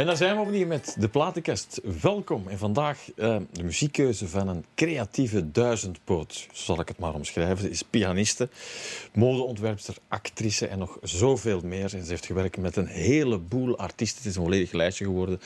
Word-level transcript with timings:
En 0.00 0.06
dan 0.06 0.16
zijn 0.16 0.36
we 0.36 0.40
opnieuw 0.40 0.66
met 0.66 0.96
de 0.98 1.08
platenkast. 1.08 1.80
Welkom. 2.00 2.48
En 2.48 2.58
vandaag 2.58 2.98
uh, 3.16 3.36
de 3.52 3.62
muziekkeuze 3.62 4.28
van 4.28 4.48
een 4.48 4.64
creatieve 4.74 5.50
duizendpoot. 5.50 6.32
Zo 6.52 6.64
zal 6.64 6.80
ik 6.80 6.88
het 6.88 6.98
maar 6.98 7.14
omschrijven. 7.14 7.58
Ze 7.58 7.70
is 7.70 7.82
pianiste, 7.82 8.48
modeontwerpster, 9.12 9.96
actrice 10.08 10.66
en 10.66 10.78
nog 10.78 10.98
zoveel 11.02 11.60
meer. 11.64 11.94
En 11.94 12.04
ze 12.04 12.10
heeft 12.10 12.26
gewerkt 12.26 12.56
met 12.56 12.76
een 12.76 12.86
heleboel 12.86 13.78
artiesten. 13.78 14.18
Het 14.18 14.30
is 14.30 14.36
een 14.36 14.42
volledig 14.42 14.72
lijstje 14.72 15.04
geworden. 15.04 15.40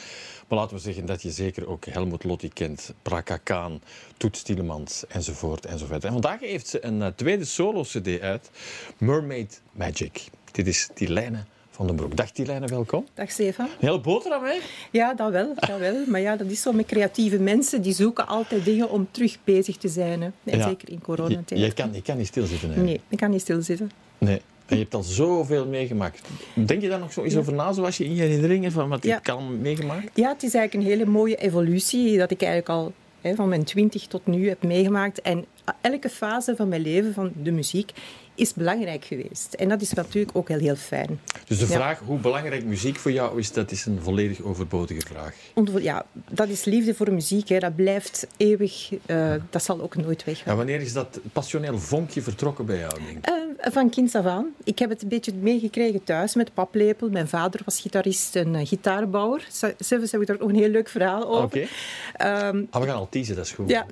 Maar 0.49 0.59
laten 0.59 0.77
we 0.77 0.83
zeggen 0.83 1.07
dat 1.07 1.23
je 1.23 1.31
zeker 1.31 1.69
ook 1.69 1.85
Helmut 1.85 2.25
Lotti 2.25 2.49
kent, 2.49 2.95
Braka 3.03 3.37
Khan, 3.37 3.81
Toet 4.17 4.37
Stielemans 4.37 5.05
enzovoort 5.09 5.67
enzovoort. 5.67 6.05
En 6.05 6.13
vandaag 6.13 6.41
heeft 6.41 6.67
ze 6.67 6.85
een 6.85 7.01
uh, 7.01 7.07
tweede 7.07 7.45
solo-cd 7.45 8.21
uit, 8.21 8.51
Mermaid 8.99 9.61
Magic. 9.73 10.25
Dit 10.53 10.67
is 10.67 10.89
die 10.95 11.09
lijnen 11.09 11.54
van 11.75 11.87
den 11.87 11.97
Broek. 11.97 12.17
Dag 12.17 12.31
Tilijne, 12.31 12.67
welkom. 12.67 13.07
Dag 13.15 13.31
Stefan. 13.31 13.67
Een 13.67 13.73
hele 13.79 14.01
boterham, 14.01 14.45
hè? 14.45 14.59
Ja, 14.91 15.15
dat 15.15 15.31
wel, 15.31 15.53
dat 15.55 15.79
wel. 15.79 15.95
Maar 16.07 16.21
ja, 16.21 16.37
dat 16.37 16.47
is 16.47 16.63
zo 16.63 16.73
met 16.73 16.87
creatieve 16.87 17.39
mensen. 17.39 17.83
Die 17.83 17.93
zoeken 17.93 18.27
altijd 18.27 18.65
dingen 18.65 18.91
om 18.91 19.09
terug 19.11 19.37
bezig 19.45 19.77
te 19.77 19.89
zijn. 19.89 20.23
Hè. 20.23 20.29
En 20.45 20.63
Zeker 20.63 20.91
in 20.91 21.01
coronatijd. 21.01 21.49
Je, 21.49 21.67
je, 21.67 21.73
kan, 21.73 21.93
je 21.93 22.03
kan 22.03 22.17
niet 22.17 22.27
stilzitten, 22.27 22.71
hè? 22.71 22.83
Nee, 22.83 23.01
ik 23.09 23.19
kan 23.19 23.31
niet 23.31 23.41
stilzitten. 23.41 23.91
Nee. 24.19 24.41
En 24.67 24.77
je 24.77 24.83
hebt 24.83 24.95
al 24.95 25.03
zoveel 25.03 25.67
meegemaakt. 25.67 26.21
Denk 26.55 26.83
je 26.83 26.89
daar 26.89 26.99
nog 26.99 27.13
zo 27.13 27.23
eens 27.23 27.33
ja. 27.33 27.39
over 27.39 27.53
na, 27.53 27.73
zoals 27.73 27.97
je 27.97 28.05
in 28.05 28.15
je 28.15 28.23
herinneringen 28.23 28.73
van 28.73 28.89
wat 28.89 29.03
je 29.03 29.21
ja. 29.25 29.41
meegemaakt? 29.41 30.11
Ja, 30.15 30.29
het 30.33 30.43
is 30.43 30.55
eigenlijk 30.55 30.75
een 30.75 30.97
hele 30.97 31.11
mooie 31.11 31.37
evolutie 31.37 32.19
dat 32.19 32.31
ik 32.31 32.43
eigenlijk 32.43 32.71
al 32.71 32.93
hè, 33.21 33.35
van 33.35 33.49
mijn 33.49 33.65
twintig 33.65 34.07
tot 34.07 34.27
nu 34.27 34.49
heb 34.49 34.63
meegemaakt. 34.63 35.21
En 35.21 35.45
elke 35.81 36.09
fase 36.09 36.57
van 36.57 36.69
mijn 36.69 36.83
leven, 36.83 37.15
van 37.15 37.33
de 37.43 37.51
muziek, 37.51 37.93
is 38.35 38.55
belangrijk 38.55 39.05
geweest. 39.05 39.55
En 39.55 39.69
dat 39.69 39.81
is 39.81 39.93
natuurlijk 39.93 40.37
ook 40.37 40.49
heel, 40.49 40.59
heel 40.59 40.77
fijn. 40.77 41.21
Dus 41.47 41.59
de 41.59 41.67
vraag 41.67 41.99
hoe 41.99 42.19
belangrijk 42.19 42.65
muziek 42.65 42.97
voor 42.97 43.13
jou 43.13 43.39
is, 43.39 43.53
dat 43.53 43.71
is 43.71 43.87
een 43.87 43.99
volledig 44.03 44.43
overbodige 44.43 45.01
vraag. 45.01 45.35
Ja, 45.81 46.07
dat 46.31 46.49
is 46.49 46.65
liefde 46.65 46.95
voor 46.95 47.13
muziek. 47.13 47.49
Hè. 47.49 47.59
Dat 47.59 47.77
blijft 47.77 48.27
eeuwig. 48.37 48.91
Uh, 49.07 49.35
dat 49.51 49.65
zal 49.65 49.81
ook 49.81 49.97
nooit 49.97 50.25
weggaan. 50.25 50.53
Ja, 50.53 50.57
wanneer 50.57 50.81
is 50.81 50.93
dat 50.93 51.21
passioneel 51.33 51.79
vonkje 51.79 52.23
vertrokken 52.23 52.67
bij 52.67 52.79
jou, 52.79 52.93
denk 53.07 53.29
uh, 53.29 53.73
van 53.73 53.91
kinds 53.91 54.15
af 54.15 54.27
aan. 54.27 54.47
Ik 54.65 54.79
heb 54.79 54.91
het 54.91 55.03
een 55.03 55.09
beetje 55.09 55.33
meegekregen 55.35 56.05
thuis 56.05 56.35
met 56.35 56.55
paplepel. 56.55 57.09
Mijn 57.09 57.29
vader 57.29 57.61
was 57.65 57.81
gitarist 57.81 58.37
en 58.37 58.55
uh, 58.55 58.67
gitaarbouwer. 58.67 59.47
Zelfs 59.79 60.13
heb 60.13 60.21
ik 60.21 60.27
daar 60.27 60.41
ook 60.41 60.49
een 60.49 60.55
heel 60.55 60.69
leuk 60.69 60.89
verhaal 60.89 61.27
over. 61.27 61.45
Oké. 61.45 61.67
Okay. 62.15 62.49
Um, 62.49 62.67
ah, 62.71 62.81
we 62.81 62.87
gaan 62.87 62.97
al 62.97 63.09
teasen, 63.09 63.37
dat 63.37 63.45
is 63.45 63.53
goed. 63.53 63.69
Ja, 63.71 63.87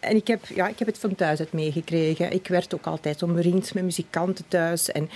en 0.00 0.16
ik 0.16 0.26
heb, 0.26 0.46
ja, 0.54 0.68
ik 0.68 0.78
heb 0.78 0.88
het 0.88 0.98
van 0.98 1.14
thuis 1.14 1.38
uit 1.38 1.52
meegekregen. 1.52 2.32
Ik 2.32 2.48
werd 2.48 2.74
ook 2.74 2.86
altijd 2.86 3.22
omringd 3.22 3.65
met 3.72 3.84
muzikanten 3.84 4.44
thuis. 4.48 4.92
En, 4.92 5.10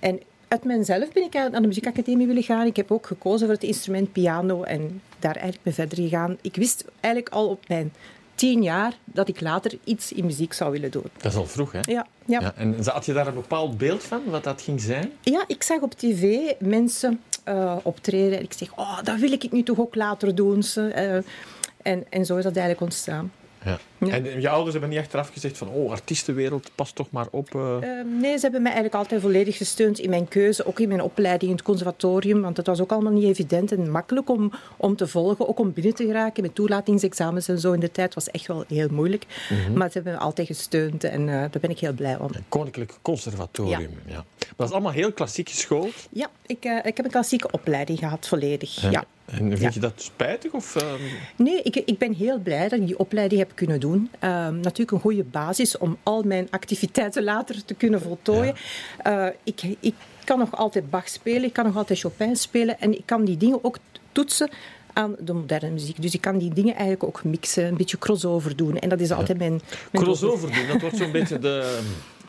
en 0.00 0.20
uit 0.48 0.64
mezelf 0.64 1.12
ben 1.12 1.22
ik 1.22 1.36
aan 1.36 1.62
de 1.62 1.66
muziekacademie 1.66 2.26
willen 2.26 2.42
gaan. 2.42 2.66
Ik 2.66 2.76
heb 2.76 2.90
ook 2.90 3.06
gekozen 3.06 3.46
voor 3.46 3.54
het 3.54 3.64
instrument 3.64 4.12
piano 4.12 4.62
en 4.62 5.02
daar 5.18 5.34
eigenlijk 5.34 5.64
mee 5.64 5.74
verder 5.74 5.98
gegaan. 5.98 6.38
Ik 6.40 6.56
wist 6.56 6.84
eigenlijk 7.00 7.34
al 7.34 7.48
op 7.48 7.68
mijn 7.68 7.92
tien 8.34 8.62
jaar 8.62 8.92
dat 9.04 9.28
ik 9.28 9.40
later 9.40 9.78
iets 9.84 10.12
in 10.12 10.24
muziek 10.24 10.52
zou 10.52 10.70
willen 10.70 10.90
doen. 10.90 11.04
Dat 11.16 11.32
is 11.32 11.38
al 11.38 11.46
vroeg, 11.46 11.72
hè? 11.72 11.80
Ja. 11.82 12.06
ja. 12.24 12.40
ja 12.40 12.54
en 12.56 12.84
had 12.84 13.04
je 13.04 13.12
daar 13.12 13.26
een 13.26 13.34
bepaald 13.34 13.78
beeld 13.78 14.02
van, 14.02 14.22
wat 14.24 14.44
dat 14.44 14.62
ging 14.62 14.80
zijn? 14.80 15.12
Ja, 15.20 15.44
ik 15.46 15.62
zag 15.62 15.80
op 15.80 15.94
tv 15.94 16.52
mensen 16.58 17.20
uh, 17.48 17.76
optreden. 17.82 18.38
En 18.38 18.44
ik 18.44 18.52
zeg, 18.52 18.76
oh, 18.76 19.02
dat 19.02 19.18
wil 19.18 19.32
ik 19.32 19.52
nu 19.52 19.62
toch 19.62 19.78
ook 19.78 19.94
later 19.94 20.34
doen. 20.34 20.64
Uh, 20.76 21.14
en, 21.82 22.04
en 22.10 22.24
zo 22.26 22.36
is 22.36 22.44
dat 22.44 22.56
eigenlijk 22.56 22.80
ontstaan. 22.80 23.32
Ja. 23.64 23.78
En 23.98 24.40
je 24.40 24.48
ouders 24.48 24.72
hebben 24.72 24.90
niet 24.90 24.98
achteraf 24.98 25.30
gezegd 25.32 25.58
van, 25.58 25.68
oh, 25.68 25.90
artiestenwereld, 25.90 26.70
pas 26.74 26.92
toch 26.92 27.10
maar 27.10 27.26
op. 27.30 27.54
Uh... 27.54 27.62
Uh, 27.62 27.88
nee, 28.20 28.34
ze 28.36 28.42
hebben 28.42 28.62
mij 28.62 28.72
eigenlijk 28.72 28.94
altijd 28.94 29.20
volledig 29.20 29.56
gesteund 29.56 29.98
in 29.98 30.10
mijn 30.10 30.28
keuze, 30.28 30.66
ook 30.66 30.80
in 30.80 30.88
mijn 30.88 31.02
opleiding 31.02 31.50
in 31.50 31.56
het 31.56 31.66
conservatorium, 31.66 32.40
want 32.40 32.56
het 32.56 32.66
was 32.66 32.80
ook 32.80 32.92
allemaal 32.92 33.12
niet 33.12 33.24
evident 33.24 33.72
en 33.72 33.90
makkelijk 33.90 34.30
om, 34.30 34.52
om 34.76 34.96
te 34.96 35.06
volgen, 35.06 35.48
ook 35.48 35.58
om 35.58 35.72
binnen 35.72 35.94
te 35.94 36.04
geraken 36.04 36.42
met 36.42 36.54
toelatingsexamens 36.54 37.48
en 37.48 37.58
zo 37.58 37.72
in 37.72 37.80
de 37.80 37.90
tijd 37.90 38.14
was 38.14 38.30
echt 38.30 38.46
wel 38.46 38.64
heel 38.68 38.88
moeilijk. 38.90 39.26
Mm 39.50 39.56
-hmm. 39.56 39.76
Maar 39.76 39.86
ze 39.86 39.94
hebben 39.94 40.12
me 40.12 40.18
altijd 40.18 40.46
gesteund 40.46 41.04
en 41.04 41.20
uh, 41.20 41.34
daar 41.34 41.60
ben 41.60 41.70
ik 41.70 41.78
heel 41.78 41.92
blij 41.92 42.18
om. 42.18 42.28
Een 42.32 42.44
koninklijk 42.48 42.98
conservatorium, 43.02 43.90
ja. 44.06 44.12
ja. 44.14 44.24
Dat 44.56 44.68
is 44.68 44.72
allemaal 44.72 44.92
heel 44.92 45.12
klassiek 45.12 45.48
geschoold? 45.48 45.94
Ja, 46.10 46.30
ik, 46.46 46.64
ik 46.64 46.96
heb 46.96 47.04
een 47.04 47.10
klassieke 47.10 47.50
opleiding 47.50 47.98
gehad, 47.98 48.28
volledig. 48.28 48.90
Ja. 48.90 49.04
En 49.30 49.48
vind 49.48 49.60
ja. 49.60 49.70
je 49.72 49.80
dat 49.80 50.02
spijtig? 50.02 50.52
Of, 50.52 50.76
uh... 50.82 50.92
Nee, 51.36 51.62
ik, 51.62 51.76
ik 51.76 51.98
ben 51.98 52.12
heel 52.12 52.38
blij 52.38 52.68
dat 52.68 52.78
ik 52.78 52.86
die 52.86 52.98
opleiding 52.98 53.40
heb 53.40 53.52
kunnen 53.54 53.80
doen. 53.80 54.10
Uh, 54.14 54.30
natuurlijk 54.48 54.90
een 54.90 55.00
goede 55.00 55.24
basis 55.24 55.78
om 55.78 55.96
al 56.02 56.22
mijn 56.22 56.48
activiteiten 56.50 57.22
later 57.22 57.64
te 57.64 57.74
kunnen 57.74 58.00
voltooien. 58.00 58.54
Ja. 59.04 59.26
Uh, 59.26 59.34
ik, 59.44 59.62
ik 59.80 59.94
kan 60.24 60.38
nog 60.38 60.56
altijd 60.56 60.90
Bach 60.90 61.08
spelen, 61.08 61.44
ik 61.44 61.52
kan 61.52 61.64
nog 61.64 61.76
altijd 61.76 61.98
Chopin 61.98 62.36
spelen 62.36 62.80
en 62.80 62.92
ik 62.92 63.02
kan 63.04 63.24
die 63.24 63.36
dingen 63.36 63.64
ook 63.64 63.78
toetsen 64.12 64.50
aan 64.92 65.16
de 65.18 65.32
moderne 65.32 65.70
muziek. 65.70 66.02
Dus 66.02 66.14
ik 66.14 66.20
kan 66.20 66.38
die 66.38 66.54
dingen 66.54 66.74
eigenlijk 66.74 67.04
ook 67.04 67.24
mixen, 67.24 67.64
een 67.64 67.76
beetje 67.76 67.98
crossover 67.98 68.56
doen. 68.56 68.78
En 68.78 68.88
dat 68.88 69.00
is 69.00 69.10
altijd 69.10 69.38
mijn... 69.38 69.60
mijn 69.92 70.04
crossover 70.04 70.52
doen, 70.52 70.66
dat 70.66 70.80
wordt 70.80 70.96
zo'n 70.96 71.12
beetje 71.18 71.38
de 71.38 71.80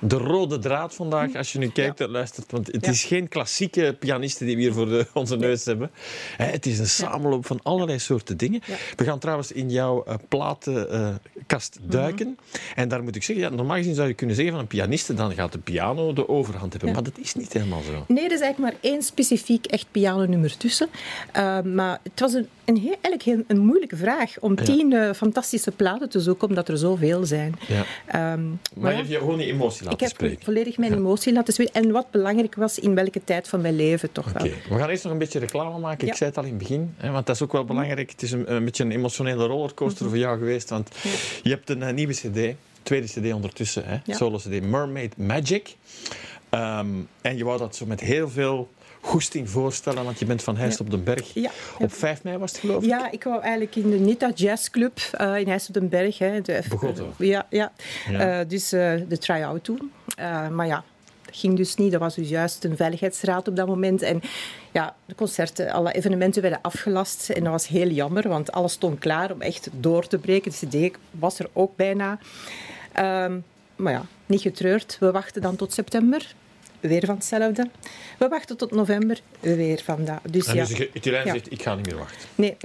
de 0.02 0.18
rode 0.18 0.60
draad 0.60 0.96
vandaag, 0.96 1.36
als 1.36 1.52
je 1.52 1.60
nu 1.60 1.70
kijkt 1.70 2.00
en 2.02 2.10
luistert. 2.10 2.52
Want 2.52 2.68
het 2.68 2.88
is 2.88 3.04
geen 3.04 3.28
klassieke 3.28 3.96
pianisten 4.00 4.46
die 4.46 4.56
we 4.56 4.62
hier 4.62 4.74
voor 4.74 4.86
de, 4.86 5.08
onze 5.14 5.36
neus 5.38 5.66
hebben. 5.66 5.92
het 6.38 6.66
is 6.66 6.80
een 6.80 6.88
samenloop 6.88 7.46
van 7.46 7.60
allerlei 7.64 8.00
soorten 8.00 8.38
dingen. 8.38 8.62
We 8.96 9.04
gaan 9.04 9.20
trouwens 9.20 9.52
in 9.52 9.70
jouw 9.70 10.04
uh, 10.08 10.14
platenkast 10.28 11.80
uh, 11.84 11.90
duiken. 11.90 12.28
Mm 12.28 12.38
-hmm. 12.52 12.60
En 12.76 12.88
daar 12.88 13.04
moet 13.04 13.16
ik 13.16 13.24
zeggen, 13.24 13.46
ja, 13.46 13.52
normaal 13.56 13.78
gezien 13.78 13.96
zou 13.96 14.08
je 14.08 14.14
kunnen 14.14 14.36
zeggen 14.36 14.54
van 14.54 14.64
een 14.64 14.70
pianiste, 14.70 15.14
dan 15.14 15.34
gaat 15.34 15.52
de 15.52 15.58
piano 15.58 16.14
de 16.14 16.30
overhand 16.30 16.72
hebben. 16.72 16.94
Maar 16.94 17.04
dat 17.04 17.18
is 17.18 17.34
niet 17.34 17.54
helemaal 17.54 17.82
zo. 17.82 18.06
Nee, 18.08 18.26
er 18.26 18.32
is 18.32 18.40
eigenlijk 18.40 18.74
maar 18.74 18.92
één 18.92 19.02
specifiek 19.02 19.66
echt 19.66 19.88
pianonummer 19.92 20.58
tussen. 20.58 20.90
Uh, 21.38 21.62
maar 21.62 22.00
het 22.04 22.20
was 22.20 22.34
een, 22.34 22.48
een 22.66 22.78
heel, 22.78 22.98
eigenlijk 23.02 23.24
heel, 23.24 23.44
een 23.48 23.66
moeilijke 23.66 23.96
vraag 23.96 24.40
om 24.40 24.56
tien 24.56 25.16
fantastische 25.16 25.72
platen 25.72 26.10
te 26.10 26.20
zoeken, 26.20 26.48
omdat 26.48 26.68
er 26.68 26.78
zoveel 26.78 27.26
zijn. 27.26 27.56
Ja. 27.68 28.34
Um, 28.34 28.50
maar, 28.50 28.60
maar 28.74 28.92
je 28.92 28.98
hebt 28.98 29.10
je 29.10 29.18
gewoon 29.18 29.38
die 29.38 29.48
emotie 29.48 29.90
ik 29.92 30.00
heb 30.00 30.44
volledig 30.44 30.78
mijn 30.78 30.94
emotie 30.94 31.34
laten 31.34 31.54
spreken. 31.54 31.74
En 31.74 31.92
wat 31.92 32.12
belangrijk 32.12 32.56
was 32.56 32.80
in 32.80 32.96
welke 32.96 33.24
tijd 33.24 33.48
van 33.48 33.62
mijn 33.62 33.76
leven 33.76 34.12
toch 34.12 34.30
okay. 34.30 34.50
wel. 34.50 34.52
We 34.70 34.78
gaan 34.78 34.90
eerst 34.90 35.04
nog 35.04 35.14
een 35.14 35.20
beetje 35.20 35.40
reclame 35.40 35.80
maken. 35.80 36.08
Ik 36.08 36.16
zei 36.16 36.30
het 36.30 36.40
al 36.40 36.44
in 36.44 36.50
het 36.50 36.60
begin. 36.60 36.94
Hè, 36.98 37.12
want 37.12 37.26
dat 37.26 37.36
is 37.36 37.42
ook 37.42 37.52
wel 37.52 37.66
belangrijk. 37.66 38.12
Het 38.12 38.22
is 38.22 38.32
een, 38.32 38.54
een 38.54 38.66
beetje 38.66 38.84
een 38.84 38.92
emotionele 38.92 39.46
rollercoaster 39.46 40.00
-hmm. 40.00 40.10
voor 40.10 40.18
jou 40.18 40.38
geweest. 40.38 40.70
Want 40.70 40.90
je 41.44 41.50
hebt 41.50 41.70
een, 41.70 41.82
een 41.82 41.96
nieuwe 41.96 42.14
cd. 42.14 42.56
Tweede 42.84 43.08
cd 43.08 43.34
ondertussen. 43.34 43.84
Hè. 43.86 44.14
Solo 44.14 44.38
cd. 44.38 44.62
Mermaid 44.62 45.18
Magic. 45.18 45.76
Um, 46.52 47.08
en 47.22 47.38
je 47.38 47.44
wou 47.44 47.58
dat 47.58 47.76
zo 47.76 47.86
met 47.86 48.00
heel 48.00 48.30
veel 48.30 48.70
goesting 49.02 49.50
voorstellen, 49.50 50.04
want 50.04 50.20
je 50.20 50.26
bent 50.26 50.44
van 50.44 50.58
Heist 50.58 50.80
ja. 50.80 50.86
op 50.86 50.92
den 50.92 51.04
Berg. 51.04 51.34
Ja. 51.34 51.52
Op 51.80 51.94
5 51.94 52.24
mei 52.24 52.38
was 52.38 52.52
het 52.52 52.60
geloof 52.60 52.84
ik? 52.84 52.90
Ja, 52.90 53.12
ik 53.12 53.24
wou 53.24 53.42
eigenlijk 53.42 53.76
in 53.76 53.90
de 53.90 54.00
Nita 54.00 54.32
Jazz 54.36 54.70
Club 54.70 55.00
uh, 55.22 55.38
in 55.38 55.48
Heist 55.48 55.68
op 55.68 55.74
den 55.74 55.90
Berg. 55.90 56.18
Hè, 56.18 56.42
de, 56.42 56.62
Begotten? 56.70 57.14
Ja, 57.18 57.46
ja. 57.50 57.72
ja. 58.10 58.40
Uh, 58.40 58.48
dus 58.48 58.74
uh, 58.74 58.94
de 59.08 59.18
try-out 59.18 59.66
doen. 59.66 59.92
maar 60.52 60.68
ja, 60.68 60.84
dat 61.26 61.36
ging 61.36 61.58
dus 61.58 61.76
niet. 61.76 61.92
Dat 61.92 62.02
was 62.02 62.16
dus 62.16 62.30
juist 62.30 62.64
een 62.64 62.76
veiligheidsraad 62.76 63.48
op 63.48 63.56
dat 63.56 63.68
moment. 63.68 64.02
En 64.02 64.22
ja, 64.72 64.96
de 65.06 65.16
concerten, 65.16 65.72
alle 65.72 65.92
evenementen 65.92 66.42
werden 66.42 66.62
afgelast. 66.62 67.30
En 67.30 67.44
dat 67.44 67.52
was 67.52 67.68
heel 67.68 67.90
jammer, 67.90 68.30
want 68.30 68.52
alles 68.52 68.74
stond 68.74 69.00
klaar 69.00 69.32
om 69.32 69.42
echt 69.42 69.70
door 69.72 70.08
te 70.08 70.18
breken. 70.18 70.52
De 70.60 70.90
cd 70.90 70.98
was 71.12 71.40
er 71.40 71.50
ook 71.54 71.76
bijna. 71.76 72.20
Um, 73.00 73.44
maar 73.76 73.94
ja, 73.94 74.06
niet 74.26 74.42
getreurd. 74.42 74.98
We 75.00 75.12
wachten 75.12 75.42
dan 75.42 75.56
tot 75.56 75.74
september 75.74 76.34
weer 76.82 77.06
van 77.06 77.16
hetzelfde. 77.16 77.70
We 78.18 78.28
wachten 78.28 78.58
tot 78.58 78.72
november, 78.72 79.20
weer 79.40 79.82
van 79.84 80.06
dat. 80.06 80.20
Dus, 80.32 80.48
en 80.48 80.56
ja. 80.56 80.66
dus 80.66 80.88
Turijn 81.02 81.26
ja. 81.26 81.34
zegt, 81.34 81.52
ik 81.52 81.62
ga 81.62 81.76
niet 81.76 81.86
meer 81.86 81.98
wachten. 81.98 82.28
Nee 82.36 82.58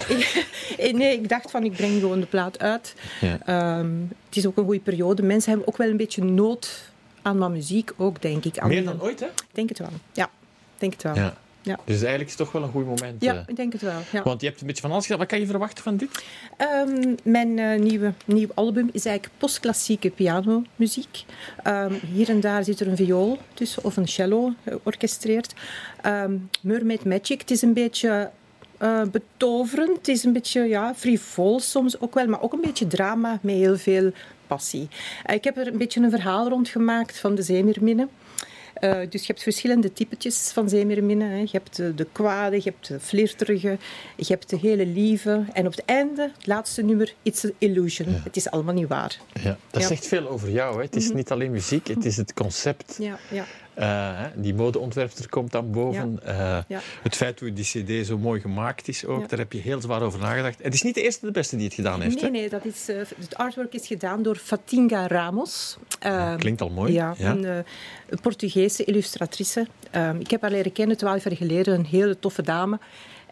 ik, 0.77 0.93
nee, 1.01 1.13
ik 1.13 1.29
dacht 1.29 1.51
van, 1.51 1.65
ik 1.65 1.73
breng 1.73 2.01
gewoon 2.01 2.21
de 2.21 2.27
plaat 2.27 2.59
uit. 2.59 2.95
Ja. 3.21 3.79
Um, 3.79 4.13
het 4.27 4.37
is 4.37 4.47
ook 4.47 4.57
een 4.57 4.65
goede 4.65 4.81
periode. 4.81 5.23
Mensen 5.23 5.51
hebben 5.51 5.69
ook 5.69 5.77
wel 5.77 5.89
een 5.89 5.97
beetje 5.97 6.25
nood 6.25 6.91
aan 7.23 7.39
wat 7.39 7.51
muziek, 7.51 7.93
ook 7.97 8.23
denk 8.23 8.45
ik. 8.45 8.65
Meer 8.65 8.85
dan 8.85 9.03
ooit, 9.03 9.21
hè? 9.21 9.27
Ik 9.27 9.53
denk 9.53 9.69
het 9.69 9.79
wel, 9.79 9.91
ja. 10.13 10.31
denk 10.79 10.93
het 10.93 11.03
wel. 11.03 11.15
Ja. 11.15 11.37
Ja. 11.67 11.79
Dus 11.85 12.01
eigenlijk 12.01 12.25
is 12.25 12.39
het 12.39 12.39
toch 12.39 12.53
wel 12.53 12.63
een 12.63 12.71
goed 12.71 12.87
moment. 12.87 13.23
Ja, 13.23 13.45
ik 13.47 13.57
denk 13.57 13.73
het 13.73 13.83
wel. 13.83 14.01
Ja. 14.13 14.23
Want 14.23 14.41
je 14.41 14.47
hebt 14.47 14.61
een 14.61 14.67
beetje 14.67 14.83
van 14.83 14.91
alles 14.91 15.03
gedaan. 15.03 15.19
Wat 15.19 15.29
kan 15.29 15.41
je 15.41 15.47
verwachten 15.47 15.83
van 15.83 15.97
dit? 15.97 16.25
Um, 16.87 17.15
mijn 17.23 17.59
uh, 17.59 17.79
nieuwe, 17.79 18.13
nieuwe 18.25 18.53
album 18.55 18.89
is 18.93 19.05
eigenlijk 19.05 19.39
postklassieke 19.39 20.11
pianomuziek. 20.11 21.25
Um, 21.67 22.01
hier 22.13 22.29
en 22.29 22.41
daar 22.41 22.65
zit 22.65 22.81
er 22.81 22.89
een 22.89 22.97
viool 22.97 23.39
tussen 23.55 23.85
of 23.85 23.97
een 23.97 24.09
cello 24.09 24.53
georchestreerd. 24.65 25.55
Um, 26.07 26.51
Mermaid 26.61 27.05
Magic, 27.05 27.41
het 27.41 27.51
is 27.51 27.63
een 27.63 27.73
beetje 27.73 28.31
uh, 28.83 29.03
betoverend. 29.03 29.97
Het 29.97 30.09
is 30.09 30.25
een 30.25 30.33
beetje 30.33 30.63
ja, 30.63 30.95
frivol 30.95 31.61
soms 31.61 32.01
ook 32.01 32.15
wel, 32.15 32.27
maar 32.27 32.43
ook 32.43 32.53
een 32.53 32.61
beetje 32.61 32.87
drama 32.87 33.39
met 33.43 33.55
heel 33.55 33.77
veel 33.77 34.13
passie. 34.47 34.89
Uh, 35.27 35.35
ik 35.35 35.45
heb 35.45 35.57
er 35.57 35.67
een 35.67 35.79
beetje 35.79 36.01
een 36.01 36.11
verhaal 36.11 36.49
rond 36.49 36.69
gemaakt 36.69 37.19
van 37.19 37.35
de 37.35 37.43
zeemeerminnen. 37.43 38.09
Uh, 38.81 38.99
dus 39.09 39.21
je 39.21 39.27
hebt 39.27 39.43
verschillende 39.43 39.93
typetjes 39.93 40.51
van 40.53 40.69
zeemeerminnen. 40.69 41.31
Hè. 41.31 41.39
Je 41.39 41.49
hebt 41.53 41.77
de, 41.77 41.95
de 41.95 42.07
kwade, 42.13 42.57
je 42.57 42.63
hebt 42.63 42.89
de 42.89 43.01
flirterige, 43.01 43.79
je 44.17 44.25
hebt 44.27 44.51
de 44.51 44.57
hele 44.57 44.87
lieve. 44.87 45.45
En 45.53 45.67
op 45.67 45.73
het 45.73 45.85
einde, 45.85 46.23
het 46.37 46.47
laatste 46.47 46.83
nummer, 46.83 47.15
It's 47.23 47.45
an 47.45 47.53
Illusion. 47.59 48.11
Ja. 48.11 48.21
Het 48.25 48.37
is 48.37 48.51
allemaal 48.51 48.75
niet 48.75 48.89
waar. 48.89 49.17
Ja, 49.43 49.59
dat 49.71 49.83
ja. 49.83 49.89
zegt 49.89 50.07
veel 50.07 50.29
over 50.29 50.51
jou. 50.51 50.77
Hè. 50.77 50.83
Het 50.83 50.97
is 50.97 51.03
mm 51.03 51.09
-hmm. 51.09 51.17
niet 51.17 51.31
alleen 51.31 51.51
muziek, 51.51 51.87
het 51.87 52.05
is 52.05 52.17
het 52.17 52.35
concept. 52.35 52.97
Ja, 52.99 53.19
ja. 53.31 53.45
Uh, 53.79 54.21
die 54.35 54.55
modeontwerper 54.55 55.29
komt 55.29 55.53
dan 55.53 55.71
boven. 55.71 56.21
Ja. 56.25 56.59
Uh, 56.59 56.63
ja. 56.69 56.81
Het 57.03 57.17
feit 57.17 57.41
hoe 57.41 57.53
die 57.53 57.65
cd 57.65 58.07
zo 58.07 58.19
mooi 58.19 58.41
gemaakt 58.41 58.89
is 58.89 59.05
ook, 59.05 59.29
daar 59.29 59.39
heb 59.39 59.53
je 59.53 59.59
heel 59.59 59.81
zwaar 59.81 60.03
over 60.03 60.21
nagedacht. 60.21 60.63
Het 60.63 60.75
is 60.75 60.83
niet 60.83 60.95
de 60.95 61.03
eerste 61.03 61.27
de 61.27 61.33
beste 61.33 61.57
die 61.57 61.65
het 61.65 61.75
gedaan 61.75 62.01
heeft. 62.01 62.15
Nee, 62.15 62.25
hè? 62.25 62.31
nee 62.31 62.49
dat 62.49 62.65
is, 62.65 62.89
uh, 62.89 62.97
het 62.97 63.37
artwork 63.37 63.75
is 63.75 63.87
gedaan 63.87 64.23
door 64.23 64.37
Fatinga 64.37 65.07
Ramos. 65.07 65.77
klinkt 66.39 66.61
al 66.61 66.71
mooi. 66.71 66.93
Ja, 66.93 67.15
een, 67.19 67.45
een 67.45 68.21
Portugese 68.23 68.85
illustratrice. 68.85 69.67
ik 70.19 70.31
heb 70.31 70.41
haar 70.41 70.51
leren 70.51 70.73
kennen 70.73 70.97
twaalf 70.97 71.25
jaar 71.25 71.37
geleden, 71.37 71.75
een 71.75 71.87
hele 71.87 72.19
toffe 72.19 72.43
dame. 72.43 72.79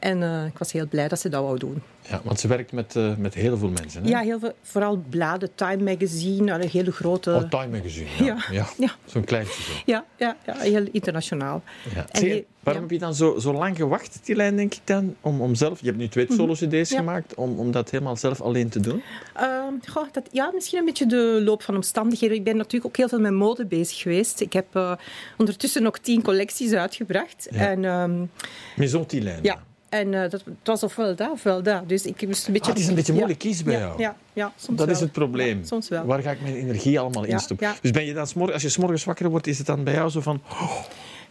En 0.05 0.21
uh, 0.21 0.47
ik 0.47 0.59
was 0.59 0.73
heel 0.73 0.87
blij 0.87 1.09
dat 1.09 1.21
ze 1.21 1.29
dat 1.29 1.43
wou 1.43 1.59
doen. 1.59 1.83
Ja, 2.09 2.21
want 2.25 2.41
ze 2.41 2.49
werkt 2.49 2.73
met, 2.73 2.95
uh, 2.95 3.17
met 3.17 3.35
heel 3.35 3.56
veel 3.56 3.69
mensen. 3.69 4.03
Hè? 4.03 4.09
Ja, 4.09 4.21
heel 4.21 4.39
veel, 4.39 4.53
vooral 4.62 5.03
bladen, 5.09 5.55
Time 5.55 5.83
Magazine, 5.83 6.53
een 6.53 6.69
hele 6.69 6.93
grote... 6.93 7.35
Oh, 7.35 7.49
Time 7.49 7.77
Magazine, 7.77 8.09
ja. 8.19 8.25
ja. 8.25 8.37
ja. 8.51 8.67
ja. 8.79 8.91
Zo'n 9.05 9.25
kleintje 9.25 9.62
zo. 9.62 9.73
Ja, 9.87 10.05
ja, 10.17 10.37
ja, 10.47 10.56
heel 10.56 10.87
internationaal. 10.93 11.62
Ja. 11.95 12.06
En 12.09 12.45
waarom 12.61 12.83
heb 12.83 12.91
je 12.93 12.99
dan 12.99 13.15
zo, 13.15 13.39
zo 13.39 13.53
lang 13.53 13.77
gewacht, 13.77 14.21
die 14.23 14.37
lijn, 14.37 14.56
denk 14.56 14.75
ik 14.75 14.81
dan, 14.85 15.17
om, 15.21 15.41
om 15.41 15.55
zelf... 15.55 15.81
Je 15.81 15.87
hebt 15.87 15.99
nu 15.99 16.09
twee 16.09 16.25
mhm. 16.25 16.35
solo-cd's 16.35 16.95
gemaakt, 16.95 17.35
om, 17.35 17.59
om 17.59 17.71
dat 17.71 17.91
helemaal 17.91 18.17
zelf 18.17 18.41
alleen 18.41 18.69
te 18.69 18.81
doen? 18.81 19.03
Uh, 19.41 19.67
goh, 19.91 20.07
dat, 20.12 20.29
ja, 20.33 20.50
misschien 20.55 20.79
een 20.79 20.85
beetje 20.85 21.07
de 21.07 21.41
loop 21.45 21.62
van 21.62 21.75
omstandigheden. 21.75 22.37
Ik 22.37 22.45
ben 22.45 22.57
natuurlijk 22.57 22.87
ook 22.87 22.97
heel 22.97 23.09
veel 23.09 23.21
met 23.21 23.33
mode 23.33 23.67
bezig 23.67 23.99
geweest. 23.99 24.41
Ik 24.41 24.53
heb 24.53 24.67
uh, 24.77 24.93
ondertussen 25.39 25.83
nog 25.83 25.99
tien 25.99 26.23
collecties 26.23 26.73
uitgebracht. 26.73 27.47
En, 27.47 27.85
um, 27.85 28.31
Maison 28.77 29.07
Tilijn. 29.07 29.39
Ja. 29.43 29.62
En 29.94 30.12
uh, 30.12 30.20
dat, 30.20 30.32
het 30.32 30.44
was 30.64 30.82
ofwel 30.82 31.14
daar 31.14 31.31
ofwel 31.31 31.62
daar. 31.62 31.87
Dus 31.87 32.05
ik 32.06 32.26
moest 32.26 32.46
een 32.46 32.52
beetje... 32.52 32.70
Ah, 32.70 32.75
het 32.75 32.82
is 32.82 32.88
een 32.88 32.94
beetje 32.94 33.12
moeilijk 33.12 33.43
ja, 33.43 33.49
kiezen 33.49 33.64
bij 33.64 33.79
jou. 33.79 33.99
Ja, 33.99 34.17
ja, 34.32 34.52
soms 34.56 34.79
Dat 34.79 34.87
wel. 34.87 34.94
is 34.94 35.00
het 35.00 35.12
probleem. 35.12 35.58
Ja, 35.58 35.67
soms 35.67 35.88
wel. 35.88 36.05
Waar 36.05 36.23
ga 36.23 36.31
ik 36.31 36.41
mijn 36.41 36.55
energie 36.55 36.99
allemaal 36.99 37.25
in 37.25 37.38
stoppen? 37.38 37.75
Dus 37.81 37.91
ben 37.91 38.05
je 38.05 38.12
dan, 38.12 38.52
als 38.52 38.62
je 38.62 38.69
s'morgens 38.69 39.05
wakker 39.05 39.29
wordt, 39.29 39.46
is 39.46 39.58
het 39.58 39.67
dan 39.67 39.85
bij 39.85 39.94
jou 39.94 40.11
zo 40.11 40.20
van... 40.20 40.41
Oh. 40.50 40.79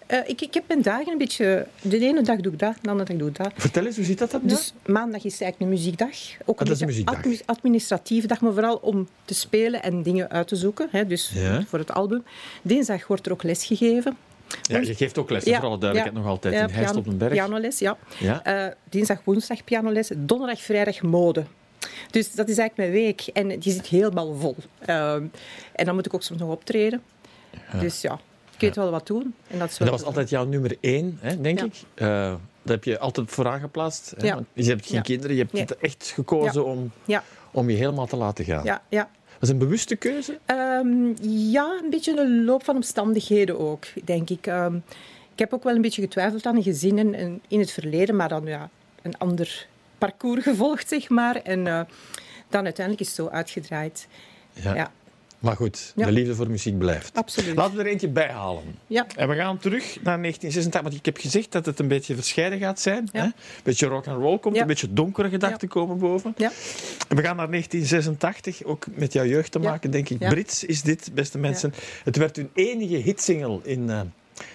Uh, 0.07 0.17
ik, 0.25 0.41
ik 0.41 0.53
heb 0.53 0.63
mijn 0.67 0.81
dagen 0.81 1.11
een 1.11 1.17
beetje... 1.17 1.67
De 1.81 1.99
ene 1.99 2.21
dag 2.21 2.39
doe 2.39 2.53
ik 2.53 2.59
dat, 2.59 2.75
de 2.81 2.89
andere 2.89 3.09
dag 3.09 3.17
doe 3.17 3.29
ik 3.29 3.35
dat. 3.35 3.51
Vertel 3.55 3.85
eens, 3.85 3.95
hoe 3.95 4.05
zit 4.05 4.17
dat 4.17 4.31
dan? 4.31 4.41
Dus 4.43 4.73
maandag 4.85 5.23
is 5.23 5.41
eigenlijk 5.41 5.59
een 5.59 5.77
muziekdag. 5.77 6.09
Ook 6.45 6.61
ah, 6.61 6.67
een, 6.67 6.75
een 6.79 6.85
muziekdag. 6.85 7.15
administratieve 7.45 8.27
dag, 8.27 8.41
maar 8.41 8.53
vooral 8.53 8.75
om 8.75 9.07
te 9.25 9.33
spelen 9.33 9.83
en 9.83 10.03
dingen 10.03 10.29
uit 10.29 10.47
te 10.47 10.55
zoeken. 10.55 10.87
Hè, 10.91 11.07
dus 11.07 11.33
voor 11.67 11.79
het 11.79 11.93
album. 11.93 12.23
Dinsdag 12.61 13.07
wordt 13.07 13.25
er 13.25 13.31
ook 13.31 13.43
les 13.43 13.65
gegeven. 13.65 14.17
Ja, 14.61 14.79
je 14.79 14.95
geeft 14.95 15.17
ook 15.17 15.29
les, 15.29 15.43
ja, 15.43 15.59
voor 15.59 15.67
alle 15.67 15.77
duidelijkheid, 15.77 16.23
nog 16.23 16.31
altijd 16.31 16.53
in 16.53 16.75
Heist 16.75 16.95
op 16.95 17.05
den 17.05 17.17
Berg. 17.17 17.31
Pianoles, 17.31 17.79
ja. 17.79 17.97
ja. 18.19 18.65
Uh, 18.65 18.71
dinsdag, 18.89 19.21
woensdag 19.23 19.63
pianoles, 19.63 20.11
donderdag, 20.15 20.61
vrijdag 20.61 21.01
mode. 21.01 21.43
Dus 22.11 22.31
dat 22.33 22.49
is 22.49 22.57
eigenlijk 22.57 22.89
mijn 22.89 23.03
week. 23.05 23.27
En 23.33 23.59
die 23.59 23.73
zit 23.73 23.87
helemaal 23.87 24.35
vol. 24.35 24.55
Uh, 24.89 25.13
en 25.13 25.85
dan 25.85 25.95
moet 25.95 26.05
ik 26.05 26.13
ook 26.13 26.23
soms 26.23 26.39
nog 26.39 26.49
optreden. 26.49 27.01
Dus 27.79 28.01
ja, 28.01 28.19
ik 28.53 28.59
weet 28.59 28.75
wel 28.75 28.91
wat 28.91 29.07
doen. 29.07 29.35
En 29.47 29.59
dat, 29.59 29.75
dat 29.79 29.89
was 29.89 30.03
altijd 30.03 30.29
jouw 30.29 30.45
nummer 30.45 30.77
één, 30.79 31.17
hè, 31.21 31.41
denk 31.41 31.61
ik. 31.61 31.73
Uh, 31.95 32.35
dat 32.61 32.71
heb 32.71 32.83
je 32.83 32.99
altijd 32.99 33.31
vooraan 33.31 33.59
geplaatst. 33.59 34.13
Hè? 34.17 34.35
Je 34.53 34.69
hebt 34.69 34.85
geen 34.85 35.01
kinderen, 35.01 35.35
je 35.35 35.45
hebt 35.51 35.77
echt 35.77 36.11
gekozen 36.15 36.65
om, 36.65 36.91
om 37.51 37.69
je 37.69 37.75
helemaal 37.75 38.07
te 38.07 38.15
laten 38.15 38.45
gaan. 38.45 38.63
Ja, 38.63 38.81
ja. 38.89 39.09
Was 39.43 39.51
een 39.51 39.57
bewuste 39.57 39.95
keuze? 39.95 40.39
Um, 40.47 41.15
ja, 41.51 41.79
een 41.83 41.89
beetje 41.89 42.19
een 42.19 42.43
loop 42.43 42.63
van 42.63 42.75
omstandigheden 42.75 43.59
ook, 43.59 43.85
denk 44.03 44.29
ik. 44.29 44.47
Um, 44.47 44.83
ik 45.33 45.39
heb 45.39 45.53
ook 45.53 45.63
wel 45.63 45.75
een 45.75 45.81
beetje 45.81 46.01
getwijfeld 46.01 46.45
aan 46.45 46.55
een 46.55 46.63
gezin 46.63 47.15
in, 47.15 47.41
in 47.47 47.59
het 47.59 47.71
verleden, 47.71 48.15
maar 48.15 48.29
dan 48.29 48.45
ja, 48.45 48.69
een 49.01 49.17
ander 49.17 49.67
parcours 49.97 50.43
gevolgd, 50.43 50.87
zeg 50.87 51.09
maar. 51.09 51.35
En 51.35 51.59
uh, 51.59 51.81
dan 52.49 52.63
uiteindelijk 52.63 52.99
is 52.99 53.07
het 53.07 53.15
zo 53.15 53.27
uitgedraaid. 53.27 54.07
Ja. 54.53 54.75
ja. 54.75 54.91
Maar 55.43 55.55
goed, 55.55 55.93
ja. 55.95 56.05
de 56.05 56.11
liefde 56.11 56.35
voor 56.35 56.49
muziek 56.49 56.77
blijft. 56.77 57.17
Absoluut. 57.17 57.55
Laten 57.55 57.75
we 57.75 57.83
er 57.83 57.89
eentje 57.89 58.07
bij 58.07 58.29
halen. 58.29 58.63
Ja. 58.87 59.05
En 59.15 59.29
we 59.29 59.35
gaan 59.35 59.57
terug 59.57 59.83
naar 59.83 60.21
1986. 60.21 60.81
Want 60.81 60.93
ik 60.95 61.05
heb 61.05 61.17
gezegd 61.17 61.51
dat 61.51 61.65
het 61.65 61.79
een 61.79 61.87
beetje 61.87 62.15
verscheiden 62.15 62.59
gaat 62.59 62.79
zijn. 62.79 63.09
Ja. 63.11 63.19
Hè? 63.19 63.25
Een 63.25 63.33
beetje 63.63 63.87
rock 63.87 64.07
and 64.07 64.21
roll 64.21 64.39
komt, 64.39 64.57
een 64.57 64.67
beetje 64.67 64.93
donkere 64.93 65.29
gedachten 65.29 65.67
komen 65.67 65.97
boven. 65.97 66.33
Ja. 66.37 66.51
En 67.07 67.15
we 67.15 67.21
gaan 67.23 67.35
naar 67.35 67.49
1986, 67.49 68.63
ook 68.63 68.85
met 68.95 69.13
jouw 69.13 69.25
jeugd 69.25 69.51
te 69.51 69.59
maken, 69.59 69.91
denk 69.91 70.09
ik. 70.09 70.17
Brits 70.17 70.63
is 70.63 70.81
dit, 70.81 71.09
beste 71.13 71.37
mensen. 71.37 71.73
Het 72.03 72.17
werd 72.17 72.35
hun 72.35 72.49
enige 72.53 72.95
hitsingle 72.95 73.59
in... 73.63 73.89
Uh, 73.89 74.01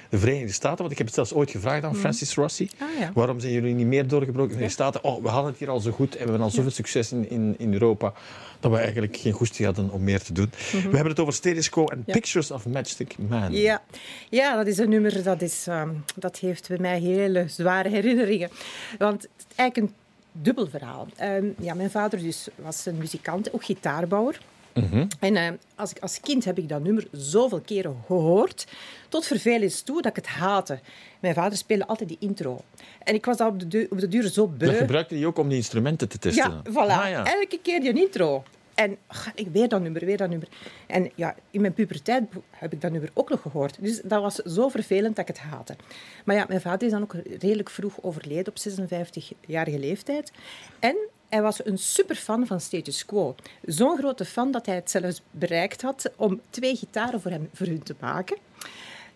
de 0.09 0.19
Verenigde 0.19 0.53
Staten. 0.53 0.79
Want 0.79 0.91
ik 0.91 0.99
heb 0.99 1.07
het 1.07 1.17
zelfs 1.17 1.33
ooit 1.33 1.51
gevraagd 1.51 1.85
aan 1.85 1.91
mhm. 1.91 2.01
Francis 2.01 2.35
Rossi. 2.35 2.71
Ah, 2.79 2.89
ja. 2.99 3.11
Waarom 3.15 3.41
zijn 3.41 3.53
jullie 3.53 3.75
niet 3.75 3.87
meer 3.87 4.09
doorgebroken 4.09 4.53
in 4.53 4.59
de 4.59 4.71
Verenigde 4.71 5.01
Staten? 5.01 5.05
Oh, 5.05 5.23
we 5.23 5.29
hadden 5.29 5.51
het 5.51 5.61
hier 5.61 5.71
al 5.71 5.81
zo 5.81 5.91
goed 5.91 6.13
en 6.13 6.25
we 6.25 6.31
hebben 6.31 6.41
al 6.41 6.51
zoveel 6.51 6.71
succes 6.71 7.13
in, 7.13 7.31
in, 7.31 7.55
in 7.59 7.73
Europa 7.73 8.13
dat 8.61 8.71
we 8.71 8.79
eigenlijk 8.79 9.17
geen 9.17 9.33
goesting 9.33 9.67
hadden 9.67 9.91
om 9.91 10.05
meer 10.05 10.23
te 10.23 10.33
doen. 10.33 10.51
-hmm. 10.71 10.81
We 10.81 10.95
hebben 10.95 11.09
het 11.09 11.21
over 11.21 11.35
Status 11.35 11.71
en 11.71 12.03
ja. 12.07 12.13
Pictures 12.13 12.51
of 12.51 12.67
Matchstick 12.67 13.15
Man. 13.19 13.53
Ja. 13.53 13.83
ja, 14.29 14.57
dat 14.57 14.67
is 14.67 14.79
een 14.79 14.89
nummer 14.89 15.23
dat, 15.23 15.43
is, 15.43 15.67
um, 15.69 16.05
dat 16.15 16.39
heeft 16.39 16.69
bij 16.69 16.79
mij 16.79 17.01
hele 17.01 17.45
zware 17.49 17.89
herinneringen. 17.89 18.51
Want 18.99 19.23
het 19.23 19.31
is 19.51 19.57
eigenlijk 19.57 19.91
een 19.91 19.95
dubbel 20.43 20.69
verhaal. 20.69 21.09
Um, 21.23 21.55
ja, 21.59 21.75
mijn 21.75 21.91
vader 21.91 22.19
dus 22.19 22.49
was 22.55 22.87
een 22.87 22.99
muzikant, 22.99 23.53
ook 23.53 23.65
gitaarbouwer. 23.65 24.41
Mm 24.81 24.89
-hmm. 24.91 25.09
En 25.21 25.35
uh, 25.35 25.49
als, 25.75 25.91
ik, 25.91 25.99
als 25.99 26.21
kind 26.21 26.45
heb 26.45 26.59
ik 26.59 26.69
dat 26.69 26.83
nummer 26.83 27.07
zoveel 27.13 27.61
keren 27.61 27.97
gehoord, 28.07 28.67
tot 29.09 29.27
vervelens 29.27 29.83
toe 29.83 30.03
dat 30.03 30.11
ik 30.11 30.25
het 30.25 30.35
haatte. 30.35 30.81
Mijn 31.21 31.35
vader 31.35 31.59
speelde 31.59 31.87
altijd 31.87 32.09
die 32.09 32.19
intro. 32.21 32.61
En 33.03 33.15
ik 33.15 33.25
was 33.25 33.37
dat 33.37 33.49
op 33.49 33.61
de, 33.61 33.69
duur, 33.69 33.87
op 33.91 34.01
de 34.01 34.09
duur 34.09 34.29
zo 34.29 34.47
beu. 34.47 34.67
Dat 34.67 34.77
gebruikte 34.77 35.19
je 35.19 35.27
ook 35.27 35.39
om 35.39 35.49
die 35.49 35.57
instrumenten 35.57 36.09
te 36.09 36.19
testen? 36.19 36.51
Ja, 36.51 36.71
voilà. 36.71 37.03
Ah, 37.03 37.09
ja. 37.09 37.25
Elke 37.25 37.59
keer 37.63 37.81
die 37.81 37.93
intro. 37.93 38.43
En 38.75 38.97
ach, 39.07 39.31
ik 39.35 39.49
weet 39.53 39.71
dat 39.71 39.81
nummer, 39.81 40.05
weer 40.05 40.17
dat 40.17 40.29
nummer. 40.29 40.49
En 40.87 41.11
ja, 41.15 41.35
in 41.51 41.61
mijn 41.61 41.73
puberteit 41.73 42.25
heb 42.51 42.73
ik 42.73 42.81
dat 42.81 42.91
nummer 42.91 43.11
ook 43.15 43.29
nog 43.29 43.41
gehoord. 43.41 43.77
Dus 43.81 44.01
dat 44.05 44.23
was 44.23 44.35
zo 44.35 44.69
vervelend 44.69 45.17
dat 45.17 45.29
ik 45.29 45.37
het 45.37 45.47
haatte. 45.47 45.77
Maar 46.25 46.37
ja, 46.37 46.45
mijn 46.49 46.61
vader 46.61 46.87
is 46.87 46.93
dan 46.93 47.03
ook 47.03 47.15
redelijk 47.39 47.71
vroeg 47.71 48.03
overleden 48.03 48.47
op 48.47 48.59
56-jarige 48.69 49.79
leeftijd. 49.79 50.33
En 50.79 50.97
hij 51.29 51.43
was 51.43 51.65
een 51.65 51.79
superfan 51.79 52.47
van 52.47 52.61
Status 52.61 53.05
Quo. 53.05 53.35
Zo'n 53.65 53.99
grote 53.99 54.25
fan 54.25 54.51
dat 54.51 54.67
hij 54.67 54.75
het 54.75 54.91
zelfs 54.91 55.23
bereikt 55.31 55.83
had 55.83 56.11
om 56.17 56.41
twee 56.51 56.77
gitaren 56.77 57.21
voor, 57.21 57.31
hem, 57.31 57.49
voor 57.53 57.67
hun 57.67 57.83
te 57.83 57.95
maken. 58.01 58.37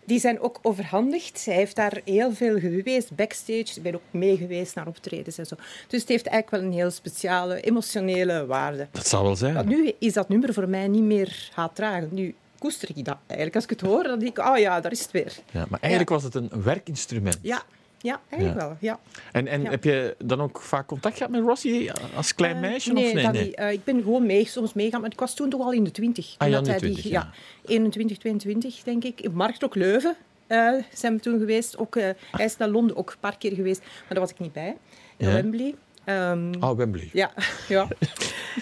Die 0.05 0.19
zijn 0.19 0.39
ook 0.39 0.59
overhandigd. 0.61 1.45
Hij 1.45 1.55
heeft 1.55 1.75
daar 1.75 2.01
heel 2.05 2.33
veel 2.33 2.59
geweest, 2.59 3.15
backstage. 3.15 3.75
Ik 3.75 3.81
ben 3.81 3.95
ook 3.95 4.01
mee 4.11 4.37
geweest 4.37 4.75
naar 4.75 4.87
optredens 4.87 5.37
en 5.37 5.45
zo. 5.45 5.55
Dus 5.87 5.99
het 5.99 6.09
heeft 6.09 6.27
eigenlijk 6.27 6.63
wel 6.63 6.71
een 6.71 6.77
heel 6.77 6.91
speciale, 6.91 7.61
emotionele 7.61 8.45
waarde. 8.45 8.87
Dat 8.91 9.07
zou 9.07 9.23
wel 9.23 9.35
zijn. 9.35 9.53
Maar 9.53 9.65
nu 9.65 9.93
is 9.99 10.13
dat 10.13 10.29
nummer 10.29 10.53
voor 10.53 10.69
mij 10.69 10.87
niet 10.87 11.03
meer 11.03 11.49
haatdragend. 11.53 12.11
Nu 12.11 12.35
koester 12.59 12.89
ik 12.95 13.05
dat 13.05 13.17
eigenlijk. 13.27 13.55
Als 13.55 13.63
ik 13.63 13.69
het 13.69 13.81
hoor, 13.81 14.03
dan 14.03 14.19
denk 14.19 14.37
ik, 14.37 14.45
oh 14.47 14.57
ja, 14.57 14.81
daar 14.81 14.91
is 14.91 15.01
het 15.01 15.11
weer. 15.11 15.33
Ja, 15.51 15.65
maar 15.69 15.79
eigenlijk 15.79 16.09
ja. 16.09 16.15
was 16.15 16.23
het 16.23 16.35
een 16.35 16.63
werkinstrument. 16.63 17.39
Ja, 17.41 17.63
ja, 18.03 18.21
eigenlijk 18.29 18.61
ja. 18.61 18.67
wel. 18.67 18.77
Ja. 18.79 18.99
En, 19.31 19.47
en 19.47 19.61
ja. 19.61 19.69
heb 19.69 19.83
je 19.83 20.15
dan 20.23 20.41
ook 20.41 20.61
vaak 20.61 20.87
contact 20.87 21.17
gehad 21.17 21.31
met 21.31 21.41
Rossi 21.41 21.91
als 22.15 22.35
klein 22.35 22.59
meisje? 22.59 22.89
Uh, 22.89 22.95
nee, 22.95 23.07
of 23.07 23.13
nee, 23.13 23.23
dat 23.23 23.33
nee? 23.33 23.43
niet. 23.43 23.59
Uh, 23.59 23.71
ik 23.71 23.83
ben 23.83 24.01
gewoon 24.01 24.25
mee, 24.25 24.45
soms 24.45 24.73
meegaan, 24.73 25.01
maar 25.01 25.11
ik 25.11 25.19
was 25.19 25.35
toen 25.35 25.49
toch 25.49 25.61
al 25.61 25.71
in 25.71 25.83
de 25.83 25.91
20. 25.91 26.35
Ah, 26.37 26.49
ja, 26.49 26.57
in 26.57 26.65
hij 26.65 26.77
20, 26.77 27.01
die, 27.01 27.11
ja. 27.11 27.31
21, 27.65 28.17
22 28.17 28.83
denk 28.83 29.03
ik. 29.03 29.21
In 29.21 29.33
Markt 29.33 29.63
ook 29.63 29.75
Leuven 29.75 30.15
uh, 30.47 30.73
zijn 30.93 31.13
we 31.15 31.19
toen 31.19 31.39
geweest. 31.39 31.77
Ook, 31.77 31.95
hij 31.95 32.45
is 32.45 32.57
naar 32.57 32.69
Londen 32.69 32.95
ook 32.95 33.09
een 33.09 33.19
paar 33.19 33.37
keer 33.37 33.53
geweest, 33.53 33.79
maar 33.81 34.09
daar 34.09 34.19
was 34.19 34.31
ik 34.31 34.39
niet 34.39 34.53
bij. 34.53 34.77
In. 35.17 35.33
Wembley. 35.33 35.75
Um, 36.05 36.51
Oh, 36.63 36.77
Wembley. 36.77 37.09
ja, 37.13 37.31
ja. 37.67 37.87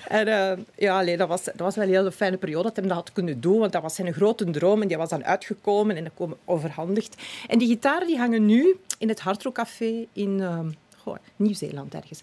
en 0.07 0.27
uh, 0.27 0.65
ja, 0.77 0.99
allee, 0.99 1.17
dat, 1.17 1.27
was, 1.27 1.43
dat 1.43 1.59
was 1.59 1.75
wel 1.75 1.83
een 1.85 1.93
hele 1.93 2.11
fijne 2.11 2.37
periode 2.37 2.63
dat 2.63 2.75
hij 2.75 2.85
dat 2.87 2.95
had 2.95 3.11
kunnen 3.11 3.41
doen, 3.41 3.59
want 3.59 3.71
dat 3.71 3.81
was 3.81 3.95
zijn 3.95 4.13
grote 4.13 4.49
droom 4.49 4.81
en 4.81 4.87
die 4.87 4.97
was 4.97 5.09
dan 5.09 5.25
uitgekomen 5.25 5.95
en 5.95 6.03
dat 6.03 6.13
kwam 6.15 6.37
overhandigd. 6.45 7.15
En 7.47 7.59
die 7.59 7.67
gitaren 7.67 8.07
die 8.07 8.17
hangen 8.17 8.45
nu 8.45 8.75
in 8.97 9.09
het 9.09 9.19
Hard 9.19 9.43
Rock 9.43 9.53
Café 9.55 10.05
in 10.13 10.39
um, 10.39 10.73
goh, 10.97 11.15
Nieuw-Zeeland 11.35 11.93
ergens. 11.93 12.21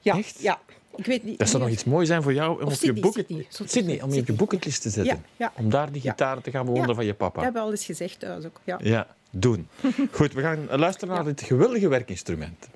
Ja, 0.00 0.16
Echt? 0.16 0.40
Ja. 0.42 0.60
Ik 0.96 1.06
weet 1.06 1.24
niet, 1.24 1.38
Dat 1.38 1.48
zou 1.48 1.62
nog 1.62 1.72
iets 1.72 1.84
moois 1.84 2.08
zijn 2.08 2.22
voor 2.22 2.32
jou 2.32 2.62
om 2.62 2.66
op 2.66 2.72
Sydney, 2.72 2.94
je 2.94 3.00
boeken... 3.00 3.24
Sydney. 3.28 3.46
Sydney, 3.68 4.02
om 4.02 4.12
je 4.12 4.20
op 4.20 4.26
je 4.26 4.32
boeketlist 4.32 4.82
te 4.82 4.90
zetten. 4.90 5.14
Ja, 5.36 5.52
ja. 5.56 5.62
Om 5.62 5.70
daar 5.70 5.92
die 5.92 6.00
gitaren 6.00 6.42
te 6.42 6.50
gaan 6.50 6.64
bewonderen 6.64 6.94
van 6.94 7.04
je 7.04 7.14
papa. 7.14 7.34
Dat 7.34 7.42
hebben 7.44 7.60
we 7.60 7.66
al 7.66 7.72
eens 7.74 7.84
gezegd 7.84 8.20
thuis 8.20 8.44
ook. 8.44 8.60
Ja. 8.64 8.78
Ja, 8.82 9.06
doen. 9.30 9.68
Goed, 10.10 10.32
we 10.32 10.40
gaan 10.40 10.66
luisteren 10.70 11.14
naar 11.14 11.24
dit 11.24 11.42
geweldige 11.42 11.88
werkinstrument. 11.88 12.68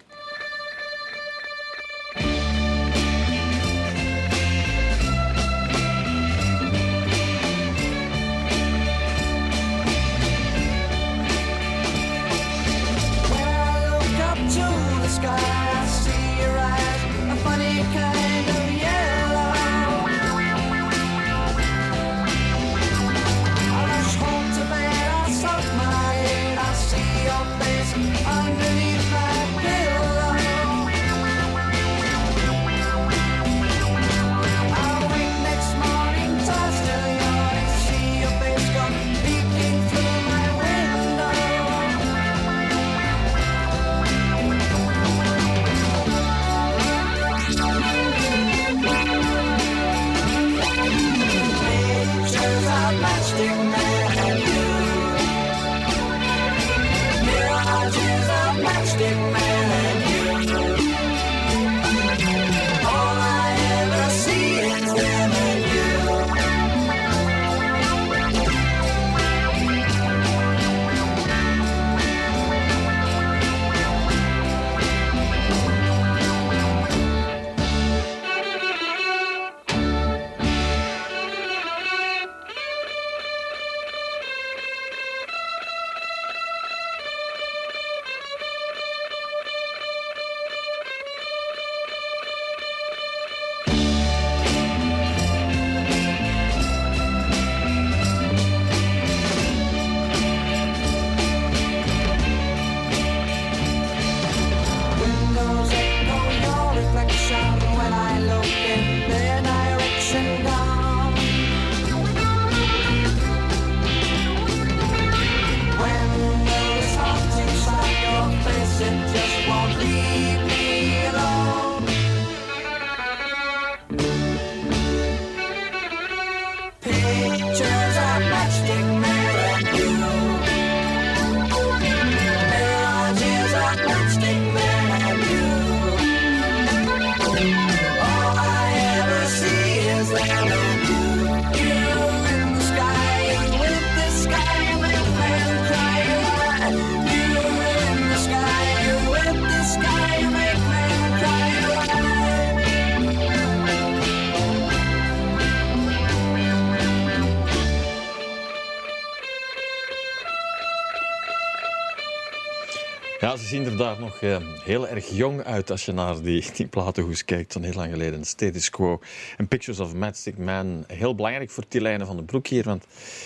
Daar 163.78 164.00
nog 164.00 164.20
eh, 164.22 164.36
heel 164.64 164.88
erg 164.88 165.08
jong 165.08 165.44
uit 165.44 165.70
als 165.70 165.84
je 165.84 165.92
naar 165.92 166.22
die, 166.22 166.44
die 166.56 166.66
platenhoes 166.66 167.24
kijkt 167.24 167.52
van 167.52 167.62
heel 167.62 167.72
lang 167.72 167.92
geleden. 167.92 168.24
Status 168.24 168.70
Quo 168.70 169.00
en 169.36 169.48
Pictures 169.48 169.80
of 169.80 169.94
Matchstick 169.94 170.38
Man. 170.38 170.84
Heel 170.86 171.14
belangrijk 171.14 171.50
voor 171.50 171.68
Tilijne 171.68 172.06
van 172.06 172.16
den 172.16 172.24
Broek 172.24 172.46
hier, 172.46 172.64
want 172.64 172.84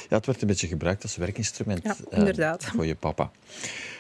ja, 0.08 0.16
het 0.16 0.26
werd 0.26 0.40
een 0.40 0.46
beetje 0.46 0.66
gebruikt 0.66 1.02
als 1.02 1.16
werkinstrument 1.16 1.82
Ja, 1.82 1.96
eh, 2.10 2.54
voor 2.58 2.86
je 2.86 2.94
papa. 2.94 3.30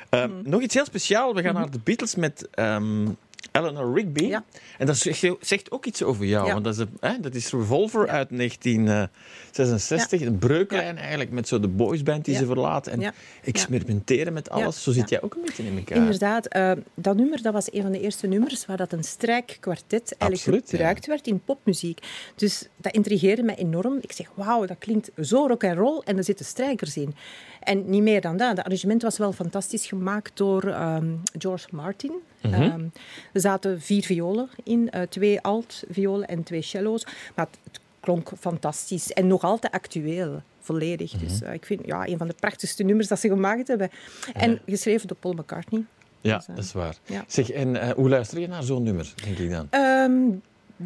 Eh, 0.08 0.24
Nog 0.42 0.60
iets 0.60 0.74
heel 0.74 0.84
speciaals. 0.84 1.34
We 1.34 1.42
gaan 1.42 1.54
naar 1.54 1.70
de 1.70 1.80
Beatles 1.84 2.14
met 2.14 2.48
ehm, 2.50 3.08
Eleanor 3.52 3.94
Rigby. 3.94 4.24
Ja. 4.24 4.44
En 4.78 4.86
dat 4.86 4.96
zegt, 5.40 5.70
ook 5.70 5.86
iets 5.86 6.02
over 6.02 6.24
jou, 6.24 6.46
Ja. 6.46 6.52
want 6.52 6.64
dat 6.64 6.78
is, 6.78 6.84
hè, 7.00 7.20
dat 7.20 7.34
is 7.34 7.50
Revolver 7.50 8.08
uit 8.08 8.30
1966. 8.30 10.20
Een 10.20 10.38
breuklijn 10.38 10.98
eigenlijk 10.98 11.30
met 11.30 11.48
zo 11.48 11.60
de 11.60 11.68
boysband 11.68 12.24
die 12.24 12.36
ze 12.36 12.46
verlaten. 12.46 12.92
En 12.92 13.14
experimenteren 13.44 14.32
met 14.32 14.50
alles. 14.50 14.82
Zo 14.82 14.92
zit 14.92 15.08
jij 15.08 15.22
ook 15.22 15.34
een 15.34 15.40
beetje 15.44 15.62
in 15.62 15.76
elkaar. 15.76 15.96
Inderdaad, 15.96 16.46
eh, 16.46 16.72
dat 16.94 17.16
nummer 17.16 17.42
dat 17.42 17.52
was 17.52 17.72
een 17.72 17.82
van 17.82 17.92
de 17.92 18.00
eerste 18.00 18.26
nummers 18.26 18.66
waar 18.66 18.76
dat 18.76 18.92
een 18.92 19.04
strijkkwartet 19.04 20.14
eigenlijk 20.18 20.68
gebruikt 20.68 21.06
werd 21.06 21.26
in 21.26 21.40
popmuziek. 21.44 21.98
Dus 22.36 22.68
dat 22.76 22.92
intrigeerde 22.92 23.42
mij 23.42 23.56
enorm. 23.56 23.98
Ik 24.00 24.12
zeg, 24.12 24.30
wauw, 24.34 24.66
dat 24.66 24.78
klinkt 24.78 25.10
zo 25.22 25.46
rock 25.46 25.64
and 25.64 25.76
roll 25.78 26.00
en 26.04 26.16
er 26.16 26.24
zitten 26.24 26.44
strijkers 26.46 26.96
in. 26.96 27.14
En 27.64 27.90
niet 27.90 28.02
meer 28.02 28.20
dan 28.20 28.36
dat. 28.36 28.48
Het 28.48 28.64
arrangement 28.64 29.02
was 29.02 29.18
wel 29.18 29.32
fantastisch 29.32 29.86
gemaakt 29.86 30.30
door 30.34 30.62
ehm, 30.64 31.06
George 31.38 31.68
Martin. 31.70 32.12
Mhm. 32.42 32.54
Ehm, 32.54 32.84
er 33.32 33.40
zaten 33.40 33.80
vier 33.80 34.02
violen 34.02 34.48
in, 34.64 34.90
eh, 34.90 35.02
twee 35.02 35.40
alt-violen 35.40 36.28
en 36.28 36.42
twee 36.42 36.62
cello's. 36.62 37.04
Maar 37.34 37.46
het, 37.46 37.58
het 37.64 37.80
klonk 38.00 38.30
fantastisch 38.38 39.12
en 39.12 39.26
nog 39.26 39.42
altijd 39.42 39.72
actueel. 39.72 40.42
Volledig. 40.60 41.14
Mhm. 41.14 41.24
Dus 41.24 41.42
eh, 41.42 41.52
ik 41.52 41.64
vind 41.64 41.80
ja, 41.84 42.06
een 42.06 42.18
van 42.18 42.28
de 42.28 42.34
prachtigste 42.40 42.82
nummers 42.82 43.08
dat 43.08 43.20
ze 43.20 43.28
gemaakt 43.28 43.68
hebben. 43.68 43.90
En 44.32 44.60
geschreven 44.66 45.08
door 45.08 45.16
Paul 45.16 45.34
McCartney. 45.34 45.84
Ja, 46.20 46.36
Dus, 46.36 46.46
eh, 46.46 46.54
dat 46.54 46.64
is 46.64 46.72
waar. 46.72 46.96
ja. 47.06 47.24
Zeg, 47.26 47.50
en 47.50 47.92
hoe 47.92 48.08
luister 48.08 48.40
je 48.40 48.48
naar 48.48 48.62
zo'n 48.62 48.82
nummer, 48.82 49.12
denk 49.24 49.38
ik 49.38 49.50
dan? 49.50 49.66
Ehm 49.70 50.40